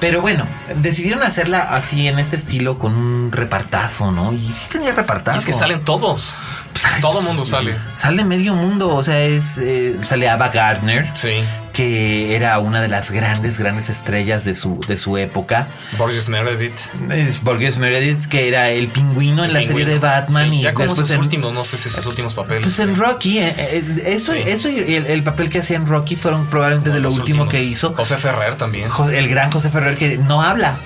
[0.00, 4.32] Pero bueno, decidieron hacerla así en este estilo con un repartazo, ¿no?
[4.32, 5.36] Y sí tenía repartazo.
[5.36, 6.34] Y es que salen todos.
[6.74, 7.76] Sale- Todo el mundo sale.
[7.94, 11.42] Sale medio mundo, o sea, es eh, sale Ava Gardner, Sí.
[11.74, 15.66] Que era una de las grandes, grandes estrellas de su, de su época.
[15.98, 16.78] Borges Meredith.
[17.10, 20.70] Es Borges Meredith, que era el pingüino en la serie de Batman Sí, y ya
[20.72, 22.62] después sus en, últimos, no sé si sus últimos papeles.
[22.62, 23.38] pues en Rocky.
[23.40, 24.38] eh, eh, esto, Sí.
[24.46, 27.48] esto y el, el papel que hacía en Rocky fueron probablemente de lo último últimos.
[27.48, 27.92] que hizo.
[27.94, 28.88] José Ferrer también.
[29.12, 30.78] El gran José Ferrer que no habla.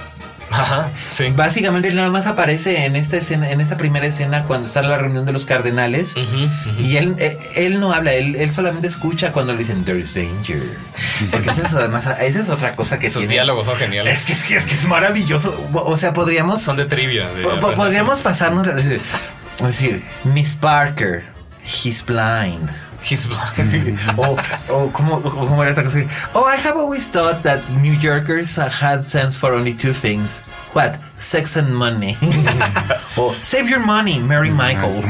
[0.51, 1.33] Ajá, sí.
[1.37, 4.89] Básicamente él nada más aparece en esta escena, en esta primera escena cuando está en
[4.89, 6.15] la reunión de los cardenales.
[6.79, 10.15] Y él, eh, él no habla, él, él solamente escucha cuando le dicen There is
[10.15, 10.62] danger.
[11.31, 13.27] Porque esa es, además, esa es otra cosa que tiene.
[13.29, 14.19] diálogos son geniales.
[14.19, 15.69] Es que, es que- es que es maravilloso.
[15.75, 17.29] O sea, podríamos Son de trivia.
[17.31, 21.25] de- Po- po- Podríamos pasarnos a decir, Miss Parker,
[21.65, 22.69] he's blind.
[23.03, 23.99] He's blind.
[24.19, 24.37] o,
[24.69, 26.07] o ¿cómo, cómo era esta cosa?
[26.35, 30.41] Oh, I have always thought that New Yorkers uh, had sense for only two things.
[30.73, 30.99] What?
[31.19, 32.16] Sex and Money.
[33.16, 35.03] o Save Your Money, Mary Michael.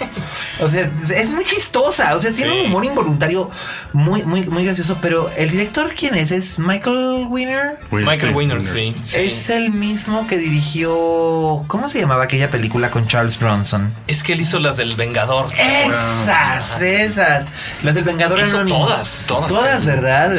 [0.60, 2.14] o sea, es muy chistosa.
[2.14, 2.60] O sea, tiene Sí.
[2.60, 3.50] un humor involuntario
[3.92, 4.98] muy, muy, muy gracioso.
[5.02, 6.30] Pero el director, ¿quién es?
[6.30, 7.78] ¿Es Michael Winner?
[7.90, 8.94] Michael Winner, sí.
[9.04, 9.16] sí.
[9.20, 11.64] Es el mismo que dirigió.
[11.66, 13.92] ¿Cómo se llamaba aquella película con Charles Bronson?
[14.06, 15.46] Es que él hizo las del Vengador.
[15.52, 17.46] Esas, esas.
[17.82, 19.48] Las del Vengador Hizo todas, todas.
[19.48, 20.30] Todas, ¿verdad?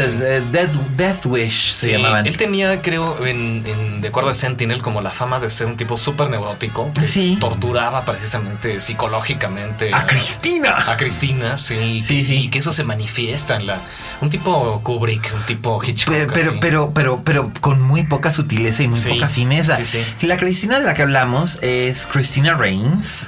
[0.51, 2.25] Death, Death Wish se Sí, llamaban.
[2.25, 5.77] Él tenía, creo, en, en de acuerdo a Sentinel, como la fama de ser un
[5.77, 6.91] tipo súper neurótico.
[6.93, 7.37] que Sí.
[7.39, 10.75] Torturaba precisamente psicológicamente A Cristina.
[10.91, 12.01] A Cristina, sí.
[12.01, 12.35] Sí, sí.
[12.45, 13.79] Y que eso se manifiesta en la.
[14.21, 16.13] Un tipo Kubrick, un tipo Hitchcock.
[16.15, 19.77] Pe- Pero, pero, pero, pero con muy poca sutileza y muy Sí, poca fineza.
[19.83, 23.25] sí, La Cristina de la que hablamos es Christina Reigns,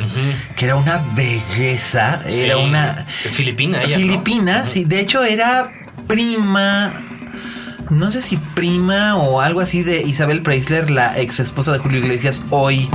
[0.56, 3.98] que era una belleza, era una Filipina, ella.
[3.98, 4.02] ¿no?
[4.04, 5.72] filipina, sí, de hecho era
[6.08, 6.94] prima,
[7.90, 12.00] no sé si prima o algo así de Isabel Preisler, la ex esposa de Julio
[12.00, 12.90] Iglesias, hoy,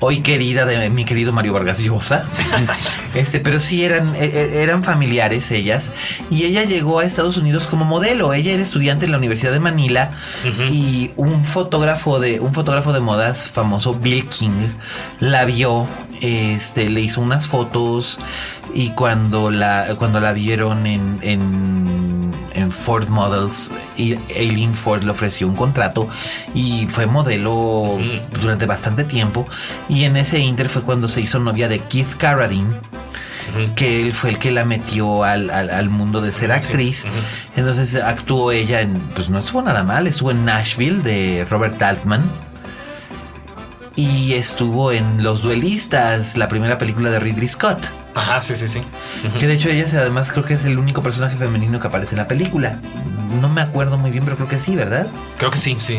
[0.00, 2.26] hoy querida de mi querido Mario Vargas Llosa.
[3.14, 5.92] este, pero sí eran, e- e- eran familiares ellas.
[6.30, 8.32] Y ella llegó a Estados Unidos como modelo.
[8.32, 10.12] Ella era estudiante en la Universidad de Manila
[10.70, 14.68] y un fotógrafo de, un fotógrafo de modas famoso, Bill King,
[15.20, 15.86] la vio,
[16.22, 18.18] este, le hizo unas fotos
[18.74, 25.46] y cuando la, cuando la vieron en, en, en Ford Models, Aileen Ford le ofreció
[25.48, 26.08] un contrato
[26.54, 27.98] y fue modelo
[28.40, 29.46] durante bastante tiempo.
[29.88, 32.74] Y en ese inter fue cuando se hizo novia de Keith Carradine.
[33.76, 37.06] Que él fue el que la metió al, al- al mundo de ser Sí, actriz.
[37.56, 38.98] Entonces actuó ella en.
[39.14, 40.06] Pues no estuvo nada mal.
[40.06, 42.30] Estuvo en Nashville de Robert Altman.
[43.98, 47.90] Y estuvo en Los Duelistas, la primera película de Ridley Scott.
[48.14, 48.80] Ajá, sí, sí, sí.
[49.40, 52.18] Que de hecho ella además creo que es el único personaje femenino que aparece en
[52.18, 52.78] la película.
[53.40, 55.08] No me acuerdo muy bien, pero creo que sí, ¿verdad?
[55.36, 55.98] Creo que sí, sí.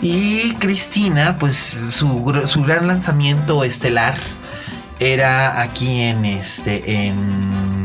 [0.00, 4.14] Y Cristina, pues su, su gran lanzamiento estelar
[5.00, 7.79] era aquí en este en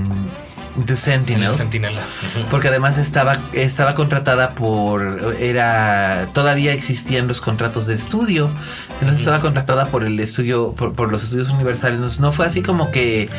[0.75, 1.49] The En Sentinel.
[1.51, 2.01] el Centinela.
[2.01, 2.49] Ujú.
[2.49, 5.35] Porque además estaba, estaba contratada por.
[5.39, 6.29] Era.
[6.33, 8.51] Todavía existían los contratos de estudio.
[8.95, 10.73] Entonces estaba contratada por el estudio.
[10.73, 11.95] Por, por los estudios universales.
[11.95, 13.29] Entonces, no fue así como que.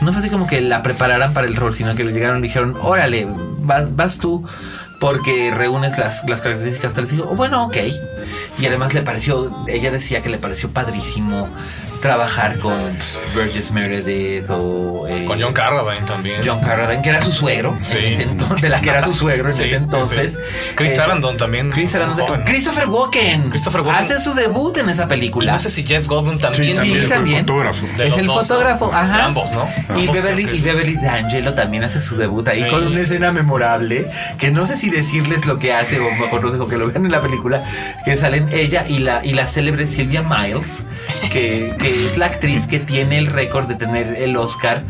[0.00, 2.40] No fue así como que la prepararan para el rol, sino que le llegaron y
[2.42, 3.26] le dijeron: Órale,
[3.58, 4.46] vas, vas tú.
[4.98, 7.12] Porque reúnes las, las características tales.
[7.12, 7.76] Y bueno, ok.
[8.58, 9.54] Y además le pareció.
[9.68, 11.48] Ella decía que le pareció padrísimo
[12.00, 12.78] trabajar con
[13.34, 15.06] Burgess Meredith o.
[15.08, 16.42] eh, Con John Carradine también.
[16.44, 17.96] John Carradine, que era su suegro, Sí.
[17.96, 20.34] en ese entonces, de la que era su suegro en Sí, ese entonces.
[20.34, 20.72] sí.
[20.76, 21.70] Chris Eh, Sarandon también.
[21.70, 22.44] Chris Sarandon-.
[22.44, 23.48] Christopher Walken.
[23.50, 24.04] Christopher Walken.
[24.04, 25.52] Hace su debut en esa Y película.
[25.54, 26.74] no sé si Jeff Goldblum también.
[26.74, 27.38] Sí, también fue también.
[27.38, 27.86] el fotógrafo.
[27.96, 28.96] De es el dos, fotógrafo, ¿no?
[28.98, 29.16] ajá.
[29.16, 29.66] De ambos, ¿no?
[29.96, 30.60] Y Ambos Beverly, y.
[30.60, 32.70] Beverly D'Angelo también hace su debut ahí Sí.
[32.70, 36.50] con una escena memorable que no sé si decirles lo que hace o mejor no
[36.50, 37.64] digo que lo vean en la película
[38.04, 40.86] que salen ella y la y la célebre Silvia Miles
[41.32, 44.82] que, que es la actriz que tiene el récord de tener el Oscar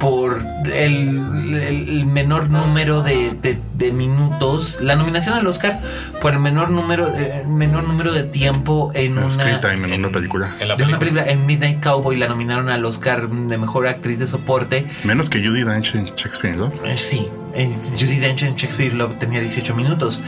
[0.00, 5.80] por el, el menor número de, de- de minutos, la nominación al Oscar
[6.20, 10.50] por el menor número, eh, menor número de tiempo en una, time en una película.
[10.58, 11.24] En la de una película.
[11.24, 14.86] película en Midnight Cowboy la nominaron al Oscar de mejor actriz de soporte.
[15.04, 16.72] Menos que Judy Dench en Shakespeare, ¿no?
[16.84, 20.20] Eh, sí, en Judy Dench en Shakespeare Love tenía 18 minutos.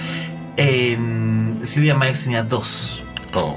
[0.56, 3.02] En Sylvia Miles tenía dos.
[3.34, 3.56] Oh.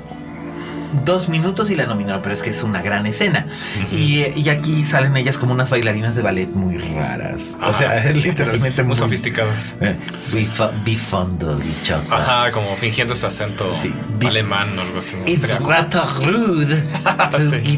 [1.06, 3.48] Dos minutos y la nominaron, pero es que es una gran escena.
[3.92, 7.56] y, eh, y aquí salen ellas como unas bailarinas de ballet muy raras.
[7.60, 7.74] O Ajá.
[7.74, 9.76] sea, literalmente Muy sofisticadas.
[9.82, 9.98] Eh,
[11.64, 12.14] each other.
[12.14, 13.94] Ajá, como fingiendo este acento Sí.
[14.26, 15.18] alemán o algo así.
[15.26, 15.60] It's
[16.20, 16.76] rude
[17.38, 17.72] Sí.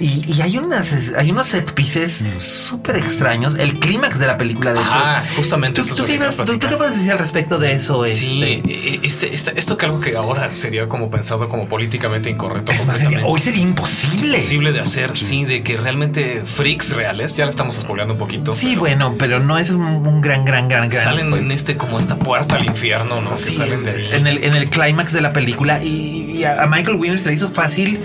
[0.00, 3.56] Y, y hay unas hay unos set pieces súper extraños.
[3.58, 5.34] El clímax de la película de Ajá, hecho.
[5.36, 8.04] justamente ¿Tú, tú qué ibas- tú- qué puedes decir al respecto de eso?
[8.06, 12.30] Sí, Este, eh, este, este- esto que algo que ahora sería como pensado como políticamente
[12.30, 12.72] incorrecto.
[12.72, 13.32] es más, sería- completamente.
[13.32, 14.38] hoy sería imposible.
[14.38, 18.54] Posible de hacer, sí, de que realmente freaks reales, ya le estamos spoileando un poquito.
[18.54, 21.02] Sí, pero bueno, pero no es un, un gran, gran, gran, gran.
[21.04, 21.42] Salen spoiler.
[21.44, 23.36] en este, como esta puerta al infierno, ¿no?
[23.36, 24.08] Sí, que salen de ahí.
[24.12, 27.28] en el, en el clímax de la película y, y a a Michael Winner se
[27.28, 28.00] le hizo fácil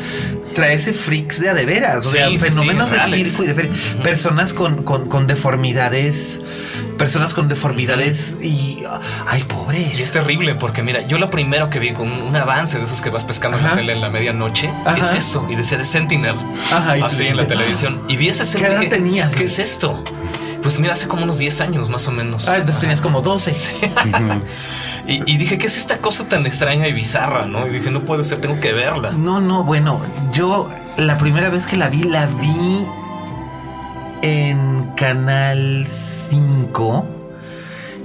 [0.53, 3.27] traerse freaks de a de veras, o Sí, sea, sí, sí, fenómenos de reales.
[3.27, 3.71] circo y de feria.
[4.03, 6.41] personas con, con, con deformidades,
[6.97, 8.83] personas con deformidades y
[9.27, 9.99] ay, pobres.
[9.99, 13.01] Y es terrible porque mira, yo lo primero que vi con un avance de esos
[13.01, 14.97] que vas pescando en la tele en la medianoche Ajá.
[15.11, 15.45] es eso.
[15.49, 16.35] Y decía de Sentinel.
[16.71, 18.01] Ajá, y así en la televisión.
[18.07, 18.67] Y vi escena.
[18.69, 20.03] ¿Qué edad tenías, ¿Qué es esto?
[20.61, 22.49] Pues mira, hace como unos 10 años más o menos.
[22.49, 23.55] Ah, entonces tenías como 12.
[25.07, 27.47] Y, y dije, ¿qué es esta cosa tan extraña y bizarra?
[27.47, 27.65] ¿no?
[27.65, 29.09] Y dije, no puede ser, tengo que verla.
[29.11, 29.99] No, no, bueno,
[30.33, 32.85] yo la primera vez que la vi, la vi
[34.21, 35.87] en Canal
[36.29, 37.05] 5.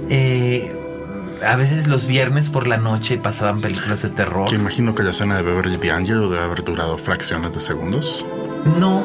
[0.09, 0.75] Eh,
[1.45, 4.49] a veces los viernes por la noche pasaban películas de terror.
[4.49, 8.25] Que imagino que la escena de Beverly D'Angelo debe haber durado fracciones de segundos.
[8.79, 9.03] No,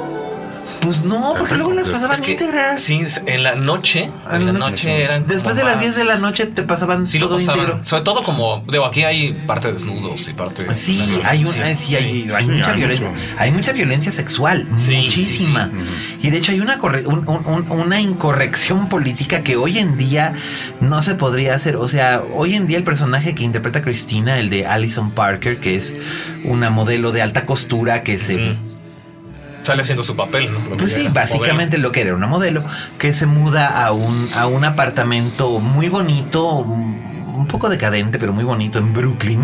[0.81, 2.81] pues no, porque luego las pasaban Es que, íntegras.
[2.81, 4.11] Sí, en la noche.
[4.31, 5.27] En la noche eran.
[5.27, 7.61] Después de las más- 10 de la noche te pasaban Sí, lo todo pasaban.
[7.61, 7.85] íntegro.
[7.85, 10.77] Sobre todo como, digo, aquí hay parte de desnudos y parte de.
[10.77, 13.09] Sí, de hay, una, sí, hay, hay Sí, mucha hay violencia.
[13.11, 13.23] mucho.
[13.39, 15.71] Hay mucha violencia sexual, Sí, muchísima.
[16.23, 19.97] Y de hecho hay una, corre- un- un- un- una incorrección política que hoy en
[19.97, 20.35] día
[20.81, 21.77] no se podría hacer.
[21.77, 25.75] O sea, hoy en día el personaje que interpreta Cristina, el de Alison Parker, que
[25.75, 25.97] es
[26.45, 28.57] una modelo de alta costura que se.
[29.71, 30.59] Sale haciendo su papel, ¿no?
[30.69, 32.65] Lo Pues sí, era, básicamente lo que era una modelo
[32.99, 38.45] que se muda a un, a un apartamento muy bonito, un poco decadente, pero muy
[38.45, 39.41] bonito en Brooklyn.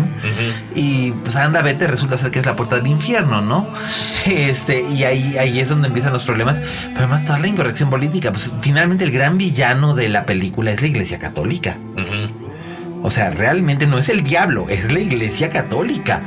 [0.75, 3.67] Y pues anda, vete, resulta ser que es la puerta del infierno, ¿no?
[4.25, 6.57] Este, y ahí, ahí es donde empiezan los problemas.
[6.57, 8.31] Pero además toda la incorrección política.
[8.31, 11.77] Pues finalmente el gran villano de la película es la iglesia católica.
[13.03, 16.23] O sea, realmente no es el diablo, es la iglesia católica.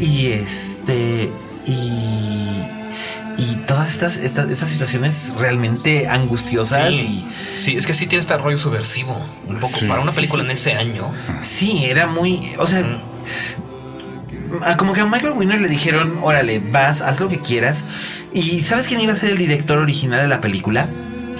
[0.00, 1.30] Y este.
[1.66, 2.47] Y.
[3.38, 6.94] Y todas estas, estas, estas situaciones realmente angustiosas Sí,
[7.54, 7.56] y.
[7.56, 9.14] sí, es que sí tiene este rollo subversivo.
[9.46, 9.86] Un poco Sí.
[9.86, 11.12] para una película en ese año.
[11.40, 12.52] Sí, era muy.
[12.58, 12.84] O sea.
[14.78, 17.84] Como que a Michael Winner le dijeron, órale, vas, haz lo que quieras.
[18.32, 20.88] ¿Y sabes quién iba a ser el director original de la película?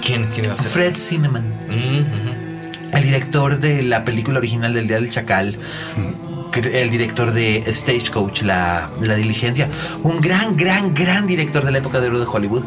[0.05, 0.67] ¿Quién, quién iba a ser?
[0.67, 1.43] Fred Cinnamon.
[1.67, 2.95] Mm, ujú.
[2.97, 5.57] El director de la película original del Día del Chacal.
[5.95, 9.69] que- El director de Stagecoach, la, la diligencia.
[10.03, 12.63] Un gran, gran, gran director de la época de oro de Hollywood.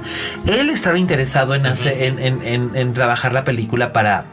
[0.46, 4.24] Él estaba interesado en, hacer, en, en- en- en trabajar la película para,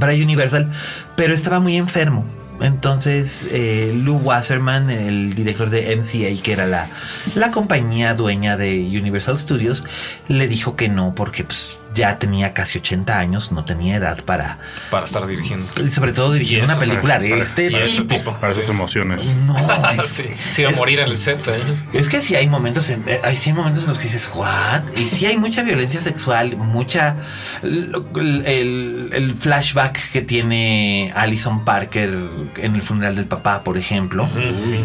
[0.00, 0.70] para Universal,
[1.16, 2.24] pero estaba muy enfermo.
[2.60, 6.88] Entonces, eh, Lou Wasserman, el director de MCA, que era la,
[7.34, 9.84] la compañía dueña de Universal Studios,
[10.28, 14.58] le dijo que no, porque pues, ya tenía casi 80 años, no tenía edad para,
[14.90, 15.72] Para estar dirigiendo.
[15.84, 18.34] y sobre todo dirigir una película de para- este ese tipo.
[18.34, 19.34] Para esas emociones.
[19.46, 19.56] No,
[20.02, 21.42] es, Sí, se iba a es- morir en el set.
[21.48, 21.60] ¿eh?
[21.92, 24.30] es que sí hay momentos en, eh, hay sí hay momentos en los que dices,
[24.34, 24.82] ¿what?
[24.96, 27.16] Y sí hay mucha violencia sexual, mucha.
[27.62, 32.14] El, el flashback que tiene Alison Parker
[32.56, 34.28] en el funeral del papá, por ejemplo,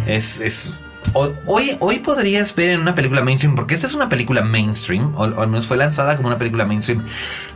[0.08, 0.40] es.
[0.40, 0.91] es ho-
[1.46, 5.24] Hoy, hoy podrías ver en una película mainstream, porque esta es una película mainstream, o,
[5.24, 7.04] o al menos fue lanzada como una película mainstream.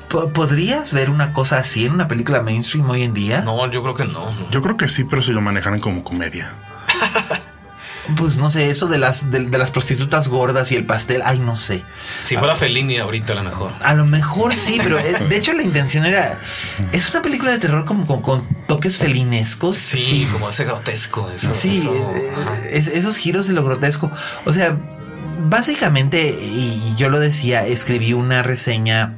[0.09, 3.41] Po- ¿Podrías ver una cosa así en una película mainstream hoy en día?
[3.41, 4.31] No, yo creo que no.
[4.31, 4.49] no.
[4.51, 6.51] Yo creo que sí, pero si lo manejaran como comedia.
[8.17, 11.39] Pues no sé, eso de las, de, de las prostitutas gordas y el pastel, ay,
[11.39, 11.83] no sé.
[12.23, 13.71] Si fuera Fellini ahorita a lo mejor.
[13.81, 16.39] A lo mejor sí, pero eh, de hecho la intención era.
[16.91, 19.77] Es una película de terror como con, con toques felinescos.
[19.77, 21.29] Sí, como ese grotesco.
[21.31, 24.11] Eso, Sí, eso, eh, es- esos giros de lo grotesco.
[24.45, 24.77] O sea,
[25.49, 29.15] básicamente, y yo lo decía, escribí una reseña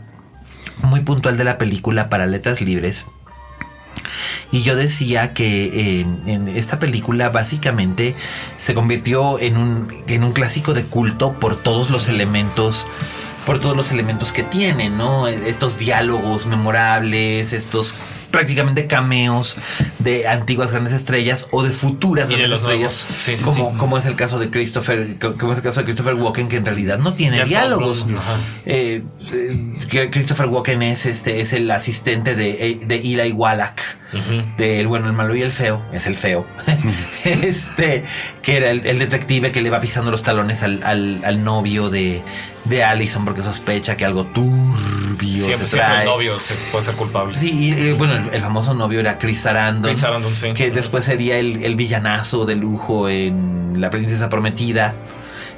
[0.81, 3.05] muy puntual de la película para Letras Libres.
[4.51, 8.15] Y yo decía que en, esta película básicamente
[8.57, 12.87] se convirtió en un, en un clásico de culto por todos los elementos,
[13.45, 15.27] por todos los elementos que tiene, ¿no?
[15.27, 17.95] Estos diálogos memorables, estos
[18.31, 19.57] prácticamente cameos
[19.99, 23.21] de antiguas grandes estrellas o de futuras de grandes estrellas, nuevos.
[23.21, 23.77] Sí, sí, como, sí.
[23.77, 26.57] como es el caso de Christopher, co- como es el caso de Christopher Walken, que
[26.57, 28.05] en realidad no tiene Jeff diálogos.
[28.65, 33.79] Eh, eh, que Christopher Walken es este es el asistente de, de Eli Wallach
[34.57, 36.47] de el bueno el malo y el feo es el feo
[37.25, 38.05] este
[38.41, 41.89] que era el, el detective que le va pisando los talones al, al- al novio
[41.89, 42.23] de,
[42.65, 46.85] de Allison porque sospecha que algo turbio Siempre, se siempre trae el novio se puede
[46.85, 47.37] ser culpable.
[47.37, 49.83] Sí, y, eh, bueno, el, el famoso novio era Chris Sarandon.
[49.91, 50.53] Chris Sarandon, sí.
[50.53, 54.93] Que después sería el, el villanazo de lujo en La Princesa Prometida.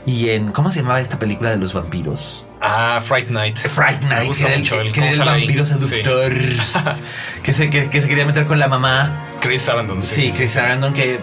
[0.06, 0.52] Y en.
[0.52, 2.45] ¿Cómo se llamaba esta película de los vampiros?
[2.61, 3.57] Ah, Fright Night.
[3.57, 5.73] Fright Me Night, gusta que era el, mucho el, que era el vampiro Sí.
[5.73, 6.34] seductor.
[7.44, 9.11] que, se, que, que se quería meter con la mamá.
[9.40, 10.31] Chris Sarandon, sí.
[10.31, 11.19] Sí, Chris Sarandon, que.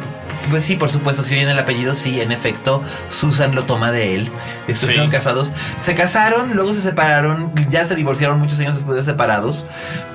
[0.51, 4.15] Pues sí, por supuesto, si oyen el apellido, sí, en efecto, Susan lo toma de
[4.15, 4.31] él.
[4.69, 5.11] Estuvieron Sí.
[5.13, 5.53] casados.
[5.81, 9.67] Se casaron, luego se separaron, ya se divorciaron muchos años después de separados,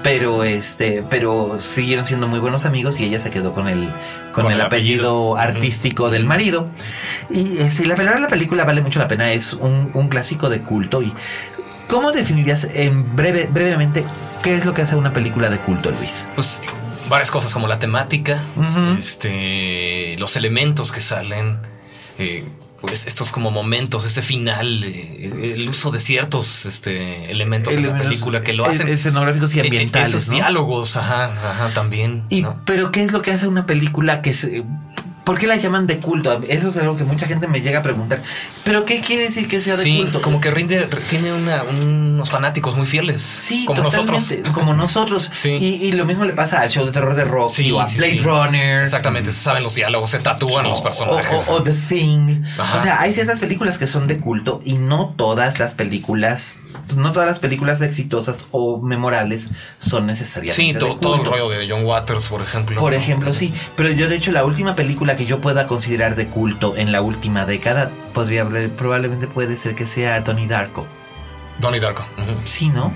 [0.04, 3.90] pero este, pero siguieron siendo muy buenos amigos y ella se quedó con el,
[4.32, 5.38] con, Con el, el apellido, apellido.
[5.38, 6.68] artístico del marido.
[7.30, 10.62] Y este, la verdad la película vale mucho la pena, es un, un clásico de
[10.62, 11.02] culto.
[11.02, 11.14] ¿Y
[11.88, 14.06] cómo definirías en breve, brevemente
[14.42, 16.26] qué es lo que hace una película de culto, Luis?
[16.36, 16.62] Pues
[17.12, 18.42] varias cosas como la temática,
[18.98, 21.60] este, los elementos que salen,
[22.18, 22.44] eh,
[22.82, 27.90] pues estos como momentos, este final, eh, el uso de ciertos este, elementos en la
[27.90, 28.88] Elementos película que lo hacen.
[28.88, 30.34] escenográficos y eh, eh, ambientales, Esos ¿no?
[30.36, 32.24] diálogos, ajá, ajá, también.
[32.30, 32.60] Y, ¿no?
[32.66, 34.64] Pero ¿qué es lo que hace una película que se,
[35.24, 36.42] ¿Por qué la llaman de culto?
[36.50, 38.22] Eso es algo que mucha gente me llega a preguntar.
[38.64, 40.22] ¿Pero qué quiere decir que sea de Sí, culto?
[40.22, 43.22] como que rinde, tiene una- unos fanáticos muy fieles.
[43.22, 44.34] Sí, como nosotros.
[44.54, 45.30] Como nosotros.
[45.32, 45.52] Sí.
[45.62, 47.88] Y, y lo mismo le pasa al show de terror de Rocky Sí, o a
[47.88, 48.22] sí, Blade.
[48.24, 48.84] Runner.
[48.84, 51.48] Exactamente, se saben los diálogos, se tatúan los O, personajes.
[51.50, 52.44] o- o The Thing.
[52.58, 52.78] Ajá.
[52.78, 56.58] O sea, hay ciertas películas que son de culto y no todas las películas,
[56.96, 59.50] no todas las películas exitosas o memorables
[59.80, 61.32] son necesariamente sí, de to- todo el culto.
[61.38, 62.80] rollo de John Waters, por ejemplo.
[62.80, 63.54] Por ejemplo, sí.
[63.76, 67.02] Pero yo, de hecho, la última película que yo pueda considerar de culto en la
[67.02, 70.88] última década podría probablemente puede ser que sea Tony Darko.
[71.60, 72.06] Donnie Darko.
[72.44, 72.94] Sí, ¿no?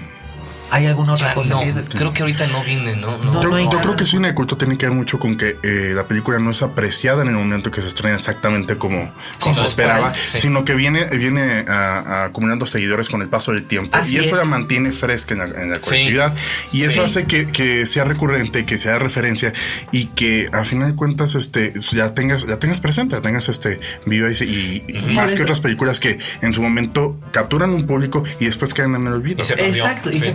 [0.72, 3.18] ¿Hay alguna otra Ya, cosa no, que es de- creo que ahorita no viene, ¿no?
[3.18, 3.82] No, Yo, no hay yo nada.
[3.84, 6.52] creo que cine de culto tiene que ver mucho con que eh, la película no
[6.52, 10.40] es apreciada en el momento que se estrena exactamente como, como se después, esperaba, sí.
[10.40, 13.96] sino que viene, viene a- acumulando seguidores con el paso del tiempo.
[13.98, 14.38] Así y eso es.
[14.38, 15.82] la mantiene fresca en la, en la Sí.
[15.82, 16.36] colectividad.
[16.74, 17.12] Y eso Sí.
[17.12, 19.54] hace que, que sea recurrente, que sea referencia
[19.92, 23.80] y que a final de cuentas este, ya tengas, ya tengas presente, ya tengas este
[24.06, 27.86] viva y, y más Por que eso- otras películas que en su momento capturan un
[27.86, 29.42] público y después quedan en el olvido.
[29.42, 30.20] Y se perdió, Exacto, y sí.
[30.22, 30.32] se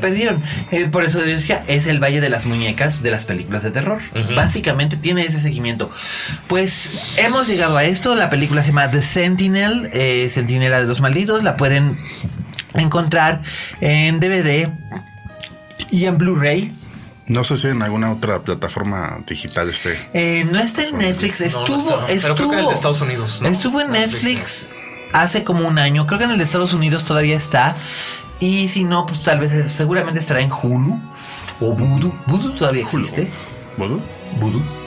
[0.70, 3.70] Eh, por eso yo decía, es el Valle de las Muñecas de las películas de
[3.70, 4.00] terror.
[4.34, 5.90] Básicamente tiene ese seguimiento.
[6.48, 8.14] Pues hemos llegado a esto.
[8.14, 11.42] La película se llama The Sentinel, eh, Sentinela de los Malditos.
[11.42, 11.98] La pueden
[12.74, 13.42] encontrar
[13.80, 14.68] en DVD
[15.90, 16.72] y en Blu-ray.
[17.26, 19.96] No sé si en alguna otra plataforma digital esté.
[20.12, 22.06] Eh, no está en Netflix, No, no estuvo.
[22.06, 23.48] Pero estuvo, creo que en el de Estados Unidos, ¿no?
[23.48, 24.68] estuvo en Netflix, Netflix
[25.12, 26.06] hace como un año.
[26.06, 27.76] Creo que en el de Estados Unidos todavía está.
[28.40, 30.98] Y si no, pues tal vez seguramente estará en Hulu
[31.60, 32.12] o Voodoo.
[32.26, 33.30] Voodoo todavía existe.
[33.76, 34.00] ¿Voodoo?
[34.40, 34.79] Voodoo.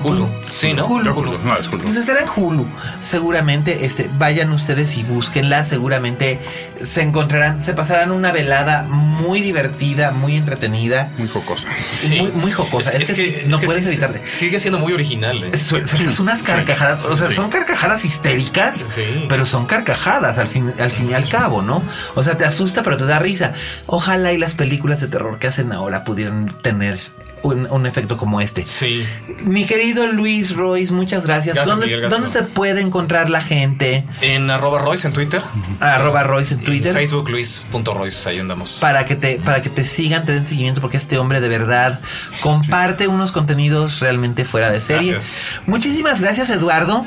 [0.00, 0.28] Hulu.
[0.50, 0.86] Sí, ¿no?
[0.86, 1.04] Hulu.
[1.04, 1.38] No, Hulu.
[1.44, 1.78] No, es Hulu.
[1.84, 2.66] Pues estará en Hulu.
[3.00, 5.64] Seguramente, este, vayan ustedes y búsquenla.
[5.64, 6.40] Seguramente
[6.80, 11.10] se encontrarán, se pasarán una velada muy divertida, muy entretenida.
[11.18, 11.68] Muy jocosa.
[12.08, 12.90] Muy, muy jocosa.
[12.90, 14.12] Es, que, sí, no es que puedes sí, evitar.
[14.32, 15.44] Sigue siendo muy original.
[15.44, 15.56] ¿eh?
[15.56, 17.34] Su- sueltas unas carcajadas, o sea, sí.
[17.36, 19.26] son carcajadas histéricas, Sí.
[19.28, 21.82] pero son carcajadas al fin, al fin y al cabo, ¿no?
[22.14, 23.52] O sea, te asusta, pero te da risa.
[23.86, 26.98] Ojalá y las películas de terror que hacen ahora pudieran tener
[27.42, 28.64] un, un efecto como este.
[28.64, 29.04] Sí.
[29.44, 31.54] Mi querido Luis Royce, muchas gracias.
[31.56, 32.20] Gracias, ¿Dónde, Miguel, gracias.
[32.22, 34.04] ¿Dónde te puede encontrar la gente?
[34.20, 35.42] En arroba Royce en Twitter.
[35.80, 36.92] Arroba Royce en Twitter.
[36.94, 38.78] Facebook Luis.royce, ahí andamos.
[38.80, 42.00] Para que, te, para que te sigan, te den seguimiento, porque este hombre de verdad
[42.40, 45.12] comparte unos contenidos realmente fuera de serie.
[45.12, 45.36] Gracias.
[45.66, 47.06] Muchísimas gracias, Eduardo.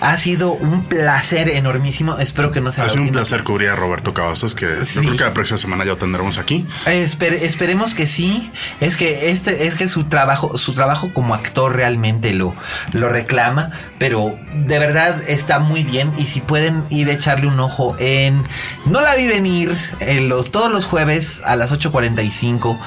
[0.00, 2.18] Ha sido un placer enormísimo.
[2.18, 4.94] Espero que no sea Ha sido un placer cubrir a Roberto Cavazos, que Sí.
[4.96, 6.66] yo creo que la próxima semana ya lo tendremos aquí.
[6.86, 8.50] Esper- esperemos que sí.
[8.80, 12.54] Es que este, es que su trabajo, su trabajo como actor realmente lo,
[12.92, 13.70] lo reclama.
[13.98, 16.12] Pero de verdad está muy bien.
[16.18, 18.42] Y si pueden ir a echarle un ojo en
[18.86, 22.78] No la vi venir en los, todos los jueves a las 8.45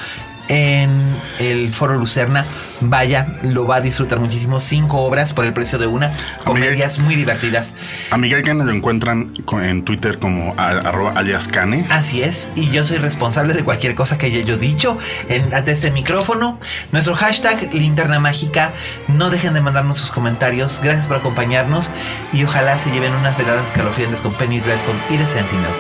[0.50, 2.46] en el Foro Lucerna.
[2.80, 4.60] Vaya, lo va a disfrutar muchísimo.
[4.60, 6.12] Cinco obras por el precio de una.
[6.44, 7.74] Comedias muy divertidas.
[8.12, 9.34] A Miguel Gana lo encuentran
[9.64, 11.86] en Twitter como a- arroba alias Cane.
[11.90, 14.98] Así es, y yo soy responsable de cualquier cosa que haya yo dicho
[15.28, 16.60] en- ante este micrófono.
[16.92, 18.74] Nuestro hashtag linterna mágica.
[19.08, 20.80] No dejen de mandarnos sus comentarios.
[20.84, 21.90] Gracias por acompañarnos
[22.32, 25.72] y ojalá se lleven unas veladas escalofriantes con Penny Dreadful y The Sentinel.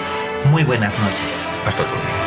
[0.51, 1.47] Muy buenas noches.
[1.65, 2.26] Hasta luego.